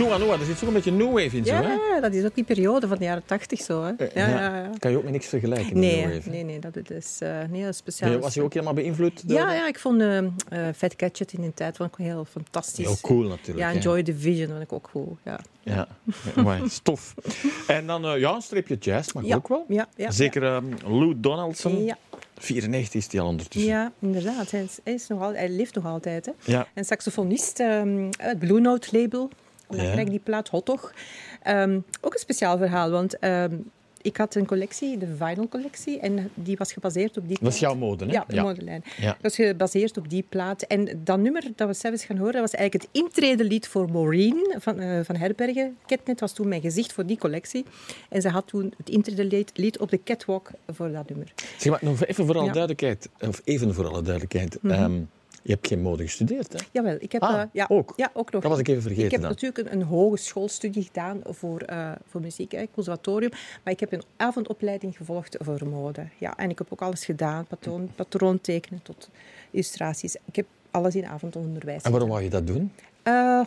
In 0.00 0.06
Tuanua, 0.06 0.38
er 0.38 0.44
zit 0.44 0.58
zo'n 0.58 0.72
beetje 0.72 0.92
new 0.92 1.12
wave 1.12 1.36
in, 1.36 1.44
zo, 1.44 1.52
hè? 1.52 1.72
Ja, 1.72 2.00
dat 2.00 2.14
is 2.14 2.24
ook 2.24 2.34
die 2.34 2.44
periode 2.44 2.88
van 2.88 2.98
de 2.98 3.04
jaren 3.04 3.22
tachtig 3.26 3.60
zo. 3.60 3.82
Hè. 3.82 3.92
Eh, 3.92 4.14
Ja, 4.14 4.28
ja. 4.28 4.38
ja, 4.38 4.56
ja. 4.56 4.70
Kan 4.78 4.90
je 4.90 4.96
ook 4.96 5.02
met 5.02 5.12
niks 5.12 5.26
vergelijken 5.26 5.78
Nee, 5.78 6.06
new 6.06 6.14
wave? 6.14 6.30
nee, 6.30 6.44
nee, 6.44 6.58
dat 6.58 6.90
is, 6.90 7.18
eh 7.20 7.52
is 7.52 7.76
speciaal. 7.76 8.18
Was 8.18 8.34
je 8.34 8.42
ook 8.42 8.52
helemaal 8.52 8.74
beïnvloed 8.74 9.28
door 9.28 9.38
ja, 9.38 9.52
ja, 9.52 9.68
ik 9.68 9.78
vond 9.78 10.00
eh, 10.00 10.18
Fat 10.76 10.94
Gadget 10.96 11.32
in 11.32 11.40
die 11.40 11.54
tijd 11.54 11.76
vond 11.76 11.92
ik 11.92 12.04
heel 12.04 12.24
fantastisch. 12.30 12.84
Heel 12.84 12.96
cool 13.00 13.28
natuurlijk. 13.28 13.58
Ja, 13.58 13.72
en 13.72 13.78
Joy 13.78 14.02
Division 14.02 14.48
vond 14.48 14.62
ik 14.62 14.72
ook 14.72 14.88
goed. 14.90 15.18
Ja, 15.24 15.40
Ja, 15.62 15.88
ja 16.34 16.42
maar 16.42 16.60
stof. 16.68 17.14
En 17.66 17.86
dan 17.86 18.20
ja, 18.20 18.34
een 18.34 18.42
streepje 18.42 18.76
jazz 18.76 19.12
mag 19.12 19.30
ook 19.34 19.48
wel. 19.48 19.64
Ja, 19.68 19.88
ja, 19.96 20.10
Zeker 20.10 20.42
ehm, 20.42 20.64
Lou 20.86 21.20
Donaldson. 21.20 21.84
Ja, 21.84 21.98
94 22.38 23.00
is 23.00 23.08
die 23.08 23.20
al 23.20 23.26
ondertussen. 23.26 23.70
ja, 23.70 23.92
inderdaad. 23.98 24.50
Hij, 24.50 24.62
is, 24.62 24.78
hij, 24.84 24.92
is 24.92 25.06
nog 25.06 25.22
al, 25.22 25.32
hij 25.32 25.48
leeft 25.48 25.74
nog 25.74 25.86
altijd. 25.86 26.26
Hè. 26.26 26.32
Ja. 26.44 26.66
Een 26.74 26.84
saxofonist, 26.84 27.60
ehm, 27.60 28.10
het 28.18 28.38
Blue 28.38 28.60
Note 28.60 28.88
label. 29.00 29.30
Dan 29.70 29.84
Ja. 29.86 30.04
die 30.04 30.18
plaat 30.24 30.48
Hot. 30.48 30.92
Ehm, 31.42 31.80
ook 32.00 32.12
een 32.12 32.18
speciaal 32.20 32.58
verhaal, 32.58 32.90
want 32.90 33.18
ehm, 33.18 33.54
ik 34.02 34.16
had 34.16 34.34
een 34.34 34.46
collectie, 34.46 34.98
de 34.98 35.06
vinyl 35.18 35.48
collectie, 35.48 35.98
en 36.00 36.30
die 36.34 36.56
was 36.56 36.72
gebaseerd 36.72 37.16
op 37.16 37.28
die 37.28 37.38
Dat 37.40 37.52
is 37.52 37.58
plaat. 37.58 37.70
jouw 37.70 37.80
mode, 37.80 38.04
hè? 38.04 38.12
Ja, 38.12 38.24
de 38.28 38.40
modelijn. 38.40 38.84
Ja. 39.00 39.06
Dat 39.06 39.16
was 39.22 39.34
gebaseerd 39.34 39.96
op 39.98 40.08
die 40.10 40.24
plaat. 40.28 40.62
En 40.62 41.00
dat 41.04 41.18
nummer 41.18 41.42
dat 41.56 41.68
we 41.68 41.74
zelfs 41.74 42.04
gaan 42.04 42.16
horen, 42.16 42.32
dat 42.32 42.40
was 42.40 42.54
eigenlijk 42.54 42.84
het 42.92 43.02
intredelied 43.02 43.68
voor 43.68 43.90
Maureen 43.92 44.54
van, 44.58 44.78
eh, 44.78 45.00
van 45.04 45.16
Herbergen. 45.16 45.76
Catnet 45.86 46.20
was 46.20 46.32
toen 46.32 46.48
mijn 46.48 46.60
gezicht 46.60 46.92
voor 46.92 47.06
die 47.06 47.18
collectie. 47.18 47.64
En 48.08 48.22
ze 48.22 48.28
had 48.28 48.46
toen 48.46 48.72
het 48.76 48.88
intredelied 48.88 49.50
lied 49.54 49.78
op 49.78 49.90
de 49.90 50.02
catwalk 50.04 50.50
voor 50.72 50.92
dat 50.92 51.08
nummer. 51.08 51.32
Zeg 51.58 51.72
maar, 51.72 51.80
nog 51.82 52.04
even 52.04 52.26
voor 52.26 52.34
alle 52.36 52.44
Ja. 52.46 52.52
duidelijkheid, 52.52 53.08
of 53.20 53.40
even 53.44 53.74
voor 53.74 53.86
alle 53.88 54.02
duidelijkheid. 54.02 54.58
ehm, 54.62 55.00
je 55.42 55.52
hebt 55.52 55.66
geen 55.66 55.82
mode 55.82 56.02
gestudeerd, 56.02 56.52
hè? 56.52 56.58
Jawel, 56.72 56.96
ik 56.98 57.12
heb... 57.12 57.22
Ah, 57.22 57.40
eh, 57.40 57.46
ja, 57.52 57.66
ook? 57.68 57.92
Ja, 57.96 58.10
ook 58.12 58.32
nog. 58.32 58.42
Dat 58.42 58.50
was 58.50 58.60
ik 58.60 58.68
even 58.68 58.82
vergeten 58.82 59.04
Ik 59.04 59.10
heb 59.10 59.20
dan. 59.20 59.30
natuurlijk 59.30 59.58
een, 59.68 59.80
een 59.80 59.86
hogeschoolstudie 59.86 60.82
gedaan 60.82 61.20
voor, 61.24 61.60
eh, 61.60 61.92
voor 62.08 62.20
muziek, 62.20 62.52
hè, 62.52 62.64
conservatorium. 62.74 63.30
Maar 63.64 63.72
ik 63.72 63.80
heb 63.80 63.92
een 63.92 64.02
avondopleiding 64.16 64.96
gevolgd 64.96 65.36
voor 65.40 65.68
mode. 65.68 66.06
Ja, 66.18 66.36
en 66.36 66.50
ik 66.50 66.58
heb 66.58 66.66
ook 66.70 66.82
alles 66.82 67.04
gedaan, 67.04 67.46
patroon, 67.46 67.90
patroontekenen 67.94 68.82
tot 68.82 69.08
illustraties. 69.50 70.16
Ik 70.24 70.36
heb 70.36 70.46
alles 70.70 70.94
in 70.94 71.06
avondonderwijs 71.06 71.82
En 71.82 71.90
waarom 71.90 72.08
wou 72.08 72.22
je 72.22 72.30
dat 72.30 72.46
doen? 72.46 72.72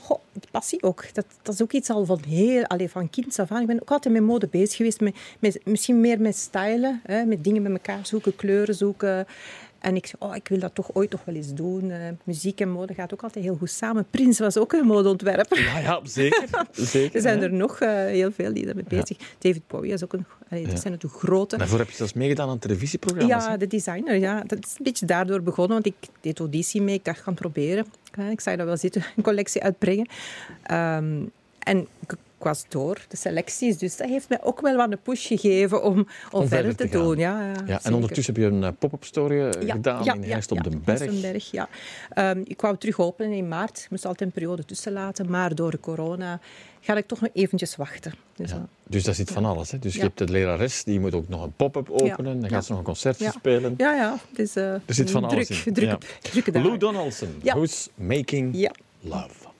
Goh, 0.02 0.20
die 0.32 0.50
passie 0.52 0.84
ook. 0.84 1.14
Dat, 1.14 1.26
dat 1.42 1.54
is 1.54 1.62
ook 1.62 1.72
iets 1.72 1.90
al 1.90 2.06
van 2.06 2.20
heel, 2.28 2.66
allee, 2.66 2.90
van 2.90 3.10
kinds 3.10 3.40
af 3.40 3.52
aan. 3.52 3.62
Ik 3.62 3.68
ben 3.68 3.82
ook 3.82 3.92
altijd 3.92 4.14
met 4.14 4.24
mode 4.24 4.48
bezig 4.48 4.76
geweest. 4.76 5.00
Met, 5.00 5.16
met, 5.40 5.60
misschien 5.66 6.02
meer 6.02 6.22
met 6.22 6.36
stylen, 6.36 7.02
hè, 7.04 7.26
met 7.26 7.44
dingen 7.44 7.62
met 7.62 7.72
elkaar 7.72 8.06
zoeken, 8.06 8.36
kleuren 8.36 8.76
zoeken. 8.76 9.28
En 9.84 9.96
ik 9.96 10.06
zei, 10.06 10.16
oh, 10.20 10.36
ik 10.36 10.48
wil 10.48 10.60
dat 10.60 10.76
toch 10.76 10.90
ooit 10.94 11.12
nog 11.12 11.26
wel 11.26 11.36
eens 11.36 11.54
doen. 11.54 11.92
Eh, 11.92 12.00
muziek 12.24 12.60
en 12.60 12.70
mode 12.70 12.94
gaat 12.94 13.14
ook 13.14 13.24
altijd 13.24 13.46
heel 13.46 13.56
goed 13.56 13.70
samen. 13.70 14.06
Prins 14.10 14.40
was 14.40 14.58
ook 14.58 14.74
een 14.74 14.86
modeontwerper. 14.86 15.62
Ja, 15.64 15.80
ja, 15.80 16.00
zeker. 16.04 16.48
zeker 16.72 17.16
Er 17.16 17.22
zijn 17.22 17.42
er 17.42 17.54
nog 17.54 17.80
eh, 17.80 17.90
heel 17.90 18.32
veel 18.32 18.54
die 18.54 18.66
daarmee 18.66 18.84
bezig 18.88 19.18
David 19.40 19.68
Bowie 19.68 19.92
is 19.92 20.04
ook 20.04 20.14
een... 20.14 20.26
Allee. 20.50 20.68
Dat 20.68 20.80
zijn 20.80 20.94
natuurlijk 20.94 21.24
grote... 21.24 21.58
Daarvoor 21.58 21.80
heb 21.80 21.90
je 21.90 21.96
zelfs 21.96 22.14
meegedaan 22.14 22.50
aan 22.50 22.60
televisieprogramma's. 22.60 23.44
Ja, 23.44 23.52
hè? 23.52 23.58
de 23.58 23.68
designer. 23.68 24.16
Ja. 24.16 24.44
Dat 24.46 24.66
is 24.66 24.76
een 24.78 24.84
beetje 24.84 25.06
daardoor 25.06 25.42
begonnen, 25.42 25.74
want 25.74 25.86
ik 25.86 26.10
deed 26.22 26.40
auditie 26.40 26.82
mee. 26.82 26.96
Ik 26.96 27.06
dacht, 27.06 27.18
ik 27.18 27.24
ga 27.24 27.32
het 27.32 27.40
proberen. 27.40 27.86
Ja, 28.18 28.30
Ik 28.30 28.42
zag 28.42 28.56
dat 28.56 28.66
wel 28.66 28.78
zitten, 28.78 29.06
een 29.16 29.24
collectie 29.24 29.64
uitbrengen. 29.64 30.08
Ehm, 30.64 31.22
en 31.60 31.88
ik, 32.00 32.16
ik 32.44 32.50
was 32.50 32.66
door 32.68 33.06
de 33.08 33.18
selecties, 33.18 33.78
dus 33.78 33.98
dat 33.98 34.08
heeft 34.08 34.30
mij 34.30 34.44
ook 34.44 34.62
wel 34.62 34.76
wat 34.76 34.92
een 34.92 35.02
push 35.02 35.28
gegeven 35.28 35.84
om, 35.84 36.08
om, 36.32 36.48
verder 36.48 36.76
te, 36.76 36.90
doen. 36.90 37.18
Ja, 37.18 37.42
ja, 37.42 37.48
Ja, 37.48 37.58
en 37.58 37.66
zeker. 37.82 37.94
ondertussen 37.94 38.34
heb 38.34 38.44
je 38.44 38.50
een 38.50 38.64
eh, 38.64 38.70
pop-up 38.80 39.04
story 39.04 39.40
eh, 39.40 39.62
Ja, 39.68 39.74
gedaan 39.74 40.06
in 40.24 40.32
Heist 40.32 40.52
op 40.52 40.64
den 40.64 40.82
Berg. 40.86 41.02
Op 41.02 41.52
ja. 41.52 41.70
Ehm, 42.10 42.42
ik 42.44 42.62
wou 42.62 42.78
terug 42.78 43.00
openen 43.00 43.32
in 43.32 43.48
maart. 43.48 43.80
Ik 43.84 43.90
moest 43.90 44.06
altijd 44.06 44.30
een 44.30 44.36
periode 44.36 44.66
tussen 44.66 44.92
laten, 44.92 45.30
maar 45.30 45.56
door 45.56 45.72
de 45.72 45.80
corona 45.80 46.40
ga 46.82 46.96
ik 46.96 47.08
toch 47.08 47.22
nog 47.22 47.30
eventjes 47.34 47.76
wachten. 47.76 48.14
Dus, 48.36 48.50
Ja. 48.50 48.68
Dus 48.88 49.04
dat 49.04 49.16
zit 49.16 49.32
van 49.32 49.46
alles. 49.46 49.72
Hè? 49.72 49.80
Dus 49.80 49.94
je 49.94 50.02
hebt 50.02 50.18
de 50.18 50.30
lerares, 50.30 50.84
die 50.84 51.00
moet 51.00 51.14
ook 51.14 51.30
nog 51.30 51.44
een 51.44 51.54
pop-up 51.56 51.90
openen. 51.90 52.40
Dan 52.40 52.50
gaat 52.50 52.66
ze 52.66 52.70
nog 52.72 52.80
een 52.80 52.86
concertje 52.86 53.32
spelen. 53.32 53.74
ja, 53.78 53.94
ja. 53.94 54.18
Dus, 54.32 54.56
eh, 54.56 54.74
Er 54.74 54.82
zit 54.88 55.12
van 55.12 55.22
druk, 55.28 55.34
alles 55.50 55.66
in. 55.66 55.74
Drukke, 55.74 55.98
Ja. 56.22 56.30
drukke 56.32 56.52
Lou. 56.52 56.78
Donaldson. 56.78 57.36
Who's 57.44 57.90
Making 57.96 58.56
Ja. 58.56 58.72
Love. 59.02 59.52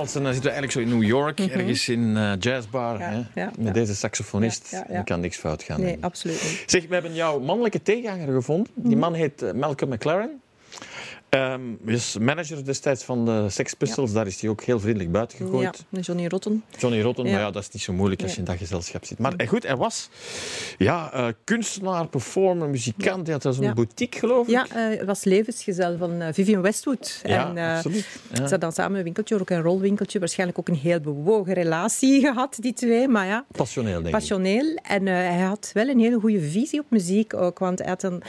Donaldson, 0.00 0.22
dan 0.22 0.32
zitten 0.32 0.52
we 0.52 0.56
eigenlijk 0.58 0.88
zo 0.88 0.94
in 0.94 1.00
New 1.00 1.08
York, 1.08 1.40
ergens 1.40 1.88
in 1.88 2.00
een 2.00 2.38
jazzbar. 2.38 2.94
Mhm. 2.94 3.02
Ja, 3.02 3.10
hè? 3.10 3.40
ja, 3.40 3.50
Met 3.56 3.66
ja. 3.66 3.72
deze 3.72 3.94
saxofonist. 3.94 4.82
Dan 4.88 5.04
kan 5.04 5.20
niks 5.20 5.36
fout 5.36 5.62
gaan. 5.62 5.80
Nee, 5.80 5.96
absoluut 6.00 6.42
niet. 6.42 6.62
Zeg, 6.66 6.86
we 6.86 6.94
hebben 6.94 7.14
jouw 7.14 7.40
mannelijke 7.40 7.82
tegenhanger 7.82 8.32
gevonden. 8.32 8.72
Mhm. 8.74 8.88
Die 8.88 8.96
man 8.96 9.14
heet 9.14 9.42
eh, 9.42 9.52
Malcolm 9.52 9.90
McLaren. 9.90 10.40
Hij 11.30 11.58
is 11.86 12.16
manager 12.18 12.64
destijds 12.64 13.04
van 13.04 13.24
de 13.24 13.46
Sex 13.50 13.74
Pistols. 13.74 14.12
Daar 14.12 14.26
is 14.26 14.40
hij 14.40 14.50
ook 14.50 14.62
heel 14.62 14.80
vriendelijk 14.80 15.12
buiten 15.12 15.38
Ja, 15.38 15.44
gegooid. 15.44 15.84
Johnny 15.90 16.26
Rotten. 16.26 16.64
Johnny 16.78 17.00
Rotten, 17.00 17.24
Ja. 17.24 17.30
maar 17.30 17.40
ja, 17.40 17.50
dat 17.50 17.62
is 17.62 17.70
niet 17.70 17.82
zo 17.82 17.92
moeilijk 17.92 18.22
als 18.22 18.32
je 18.32 18.38
in 18.38 18.44
dat 18.44 18.56
gezelschap 18.56 19.04
zit. 19.04 19.18
Maar 19.18 19.34
goed, 19.46 19.62
hij 19.66 19.76
was 19.76 20.08
ja, 20.78 21.12
eh, 21.12 21.26
kunstenaar, 21.44 22.08
performer, 22.08 22.68
muzikant. 22.68 23.26
Hij 23.26 23.38
had 23.42 23.56
een 23.56 23.62
Ja. 23.62 23.72
boutique, 23.72 24.18
geloof 24.18 24.46
ik. 24.46 24.52
Ja, 24.52 24.64
eh, 24.66 24.72
hij 24.72 25.04
was 25.04 25.24
levensgezel 25.24 25.96
van 25.98 26.20
eh, 26.20 26.28
Vivian 26.32 26.62
Westwood. 26.62 27.20
Ja, 27.24 27.48
en, 27.56 27.74
absoluut. 27.76 28.06
Ja. 28.28 28.34
Ze 28.34 28.40
hadden 28.40 28.60
dan 28.60 28.72
samen 28.72 28.98
een 28.98 29.04
winkeltje, 29.04 29.40
ook 29.40 29.50
een 29.50 29.62
rolwinkeltje. 29.62 30.18
Waarschijnlijk 30.18 30.58
ook 30.58 30.68
een 30.68 30.74
heel 30.74 31.00
bewogen 31.00 31.52
relatie 31.52 32.20
gehad, 32.26 32.56
die 32.60 32.72
twee. 32.72 33.08
Maar 33.08 33.26
ja, 33.26 33.44
Passioneel, 33.52 33.92
denk 33.94 34.06
ik. 34.06 34.10
passioneel. 34.12 34.74
En 34.82 35.06
hij 35.06 35.40
had 35.40 35.70
wel 35.74 35.88
een 35.88 35.98
hele 36.00 36.20
goede 36.20 36.40
visie 36.40 36.80
op 36.80 36.86
muziek 36.90 37.34
ook. 37.34 37.58
Want 37.58 37.78
hij 37.78 37.88
had 37.88 38.02
een, 38.02 38.22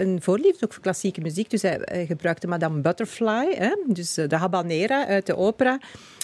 een 0.00 0.22
voorliefde 0.22 0.64
ook 0.64 0.72
voor 0.72 0.82
klassieke 0.82 1.20
muziek. 1.20 1.50
Dus 1.50 1.62
hij, 1.62 1.78
hij 1.84 2.06
gebruikte 2.06 2.46
Madame 2.46 2.80
Butterfly, 2.80 3.54
hè? 3.54 3.74
dus 3.86 4.16
eh, 4.16 4.28
de 4.28 4.36
habanera 4.36 5.06
uit 5.06 5.26
de 5.26 5.36
opera 5.36 5.78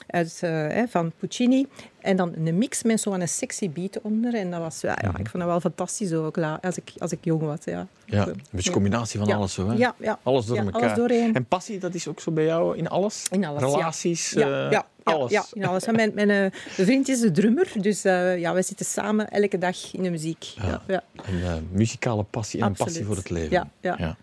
uit, 0.06 0.38
eh, 0.40 0.50
hè, 0.50 0.86
van 0.88 1.12
Puccini. 1.18 1.66
En 2.00 2.16
dan 2.16 2.32
een 2.44 2.58
mix 2.58 2.82
met 2.82 3.00
zo'n 3.00 3.26
sexy 3.28 3.70
beat 3.70 4.00
onder. 4.02 4.34
En 4.34 4.50
dat 4.50 4.60
was, 4.60 4.80
ja, 4.80 4.98
ja, 5.02 5.08
ik 5.08 5.14
vond 5.28 5.32
dat 5.32 5.44
wel 5.44 5.60
fantastisch 5.60 6.12
ook, 6.12 6.38
als 6.38 6.76
ik, 6.76 6.92
als 6.98 7.12
ik 7.12 7.18
jong 7.20 7.42
was. 7.42 7.58
Ja, 7.64 7.86
Ja, 8.06 8.26
een 8.26 8.42
beetje 8.50 8.70
combinatie 8.70 9.18
van 9.18 9.28
Ja. 9.28 9.34
alles. 9.36 9.52
Zo, 9.54 9.68
hè? 9.68 9.74
Ja, 9.76 9.94
ja. 9.98 10.18
Alles 10.22 10.46
door 10.46 10.56
Ja, 10.56 10.62
elkaar. 10.64 10.82
alles 10.82 10.96
doorheen. 10.96 11.34
En 11.34 11.44
passie, 11.44 11.78
dat 11.78 11.94
is 11.94 12.08
ook 12.08 12.20
zo 12.20 12.30
bij 12.32 12.44
jou 12.44 12.76
in 12.76 12.88
alles? 12.88 13.26
In 13.30 13.44
alles. 13.44 13.62
Relaties, 13.62 14.30
Ja, 14.30 14.40
eh, 14.40 14.48
ja, 14.50 14.70
ja, 14.70 14.86
alles. 15.04 15.30
Ja, 15.30 15.44
in 15.52 15.64
alles. 15.64 15.84
En 15.84 15.94
Mijn, 15.94 16.12
mijn 16.14 16.30
eh, 16.30 16.60
vriend 16.68 17.08
is 17.08 17.20
de 17.20 17.30
drummer, 17.30 17.72
dus 17.80 18.04
eh, 18.04 18.38
ja, 18.38 18.52
wij 18.52 18.62
zitten 18.62 18.86
samen 18.86 19.30
elke 19.30 19.58
dag 19.58 19.94
in 19.94 20.02
de 20.02 20.10
muziek. 20.10 20.42
Ja. 20.42 20.82
Ja, 20.86 21.02
Een 21.26 21.42
eh, 21.42 21.54
muzikale 21.70 22.22
passie 22.22 22.60
en 22.60 22.66
een 22.66 22.72
passie 22.72 23.04
voor 23.04 23.16
het 23.16 23.30
leven. 23.30 23.50
Ja, 23.80 23.96
ja. 23.96 24.16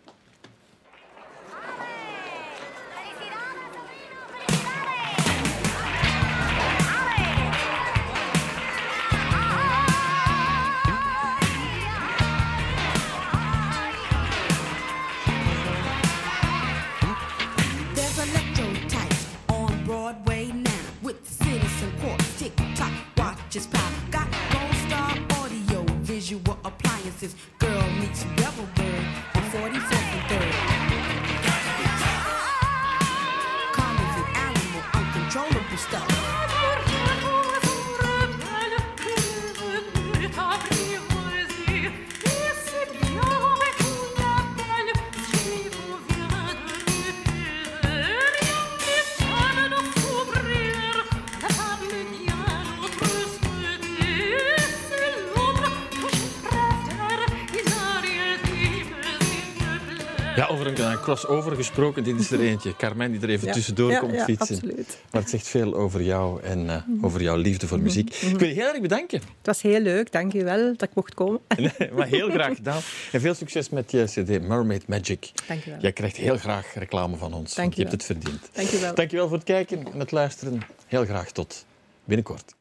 Crossover 61.25 61.55
gesproken, 61.55 62.03
dit 62.03 62.19
is 62.19 62.31
er 62.31 62.39
eentje. 62.39 62.75
Carmen 62.75 63.11
die 63.11 63.21
er 63.21 63.29
even 63.29 63.47
Ja. 63.47 63.53
tussendoor 63.53 63.91
Ja, 63.91 63.99
komt 63.99 64.13
ja, 64.13 64.23
fietsen. 64.23 64.55
absoluut. 64.55 64.97
Maar 65.11 65.21
het 65.21 65.29
zegt 65.29 65.47
veel 65.47 65.75
over 65.75 66.01
jou 66.01 66.41
en 66.43 66.69
eh, 66.69 66.81
over 67.01 67.21
jouw 67.21 67.35
liefde 67.35 67.67
voor 67.67 67.79
muziek. 67.79 68.15
Ik 68.15 68.39
wil 68.39 68.47
je 68.47 68.53
heel 68.53 68.67
erg 68.67 68.81
bedanken. 68.81 69.19
Het 69.19 69.45
was 69.45 69.61
heel 69.61 69.79
leuk, 69.79 70.11
dank 70.11 70.33
je 70.33 70.43
wel 70.43 70.65
dat 70.77 70.81
ik 70.89 70.95
mocht 70.95 71.13
komen. 71.13 71.39
maar 71.95 72.07
heel 72.07 72.29
graag 72.29 72.55
gedaan. 72.55 72.81
En 73.11 73.21
veel 73.21 73.33
succes 73.33 73.69
met 73.69 73.91
je 73.91 74.03
cd 74.03 74.47
Mermaid 74.47 74.87
Magic. 74.87 75.31
Dank 75.47 75.63
je 75.63 75.69
wel. 75.69 75.79
Jij 75.79 75.91
krijgt 75.91 76.17
heel 76.17 76.37
graag 76.37 76.73
reclame 76.73 77.17
van 77.17 77.33
ons. 77.33 77.53
Dank 77.55 77.73
je 77.73 77.81
je 77.81 77.87
hebt 77.87 77.93
het 77.93 78.03
verdiend. 78.05 78.49
Dank 78.53 78.67
je 78.67 78.79
wel. 78.79 78.95
Dankjewel 78.95 79.27
voor 79.27 79.37
het 79.37 79.45
kijken 79.45 79.85
en 79.93 79.99
het 79.99 80.11
luisteren. 80.11 80.61
Heel 80.87 81.05
graag 81.05 81.31
tot 81.31 81.65
binnenkort. 82.05 82.53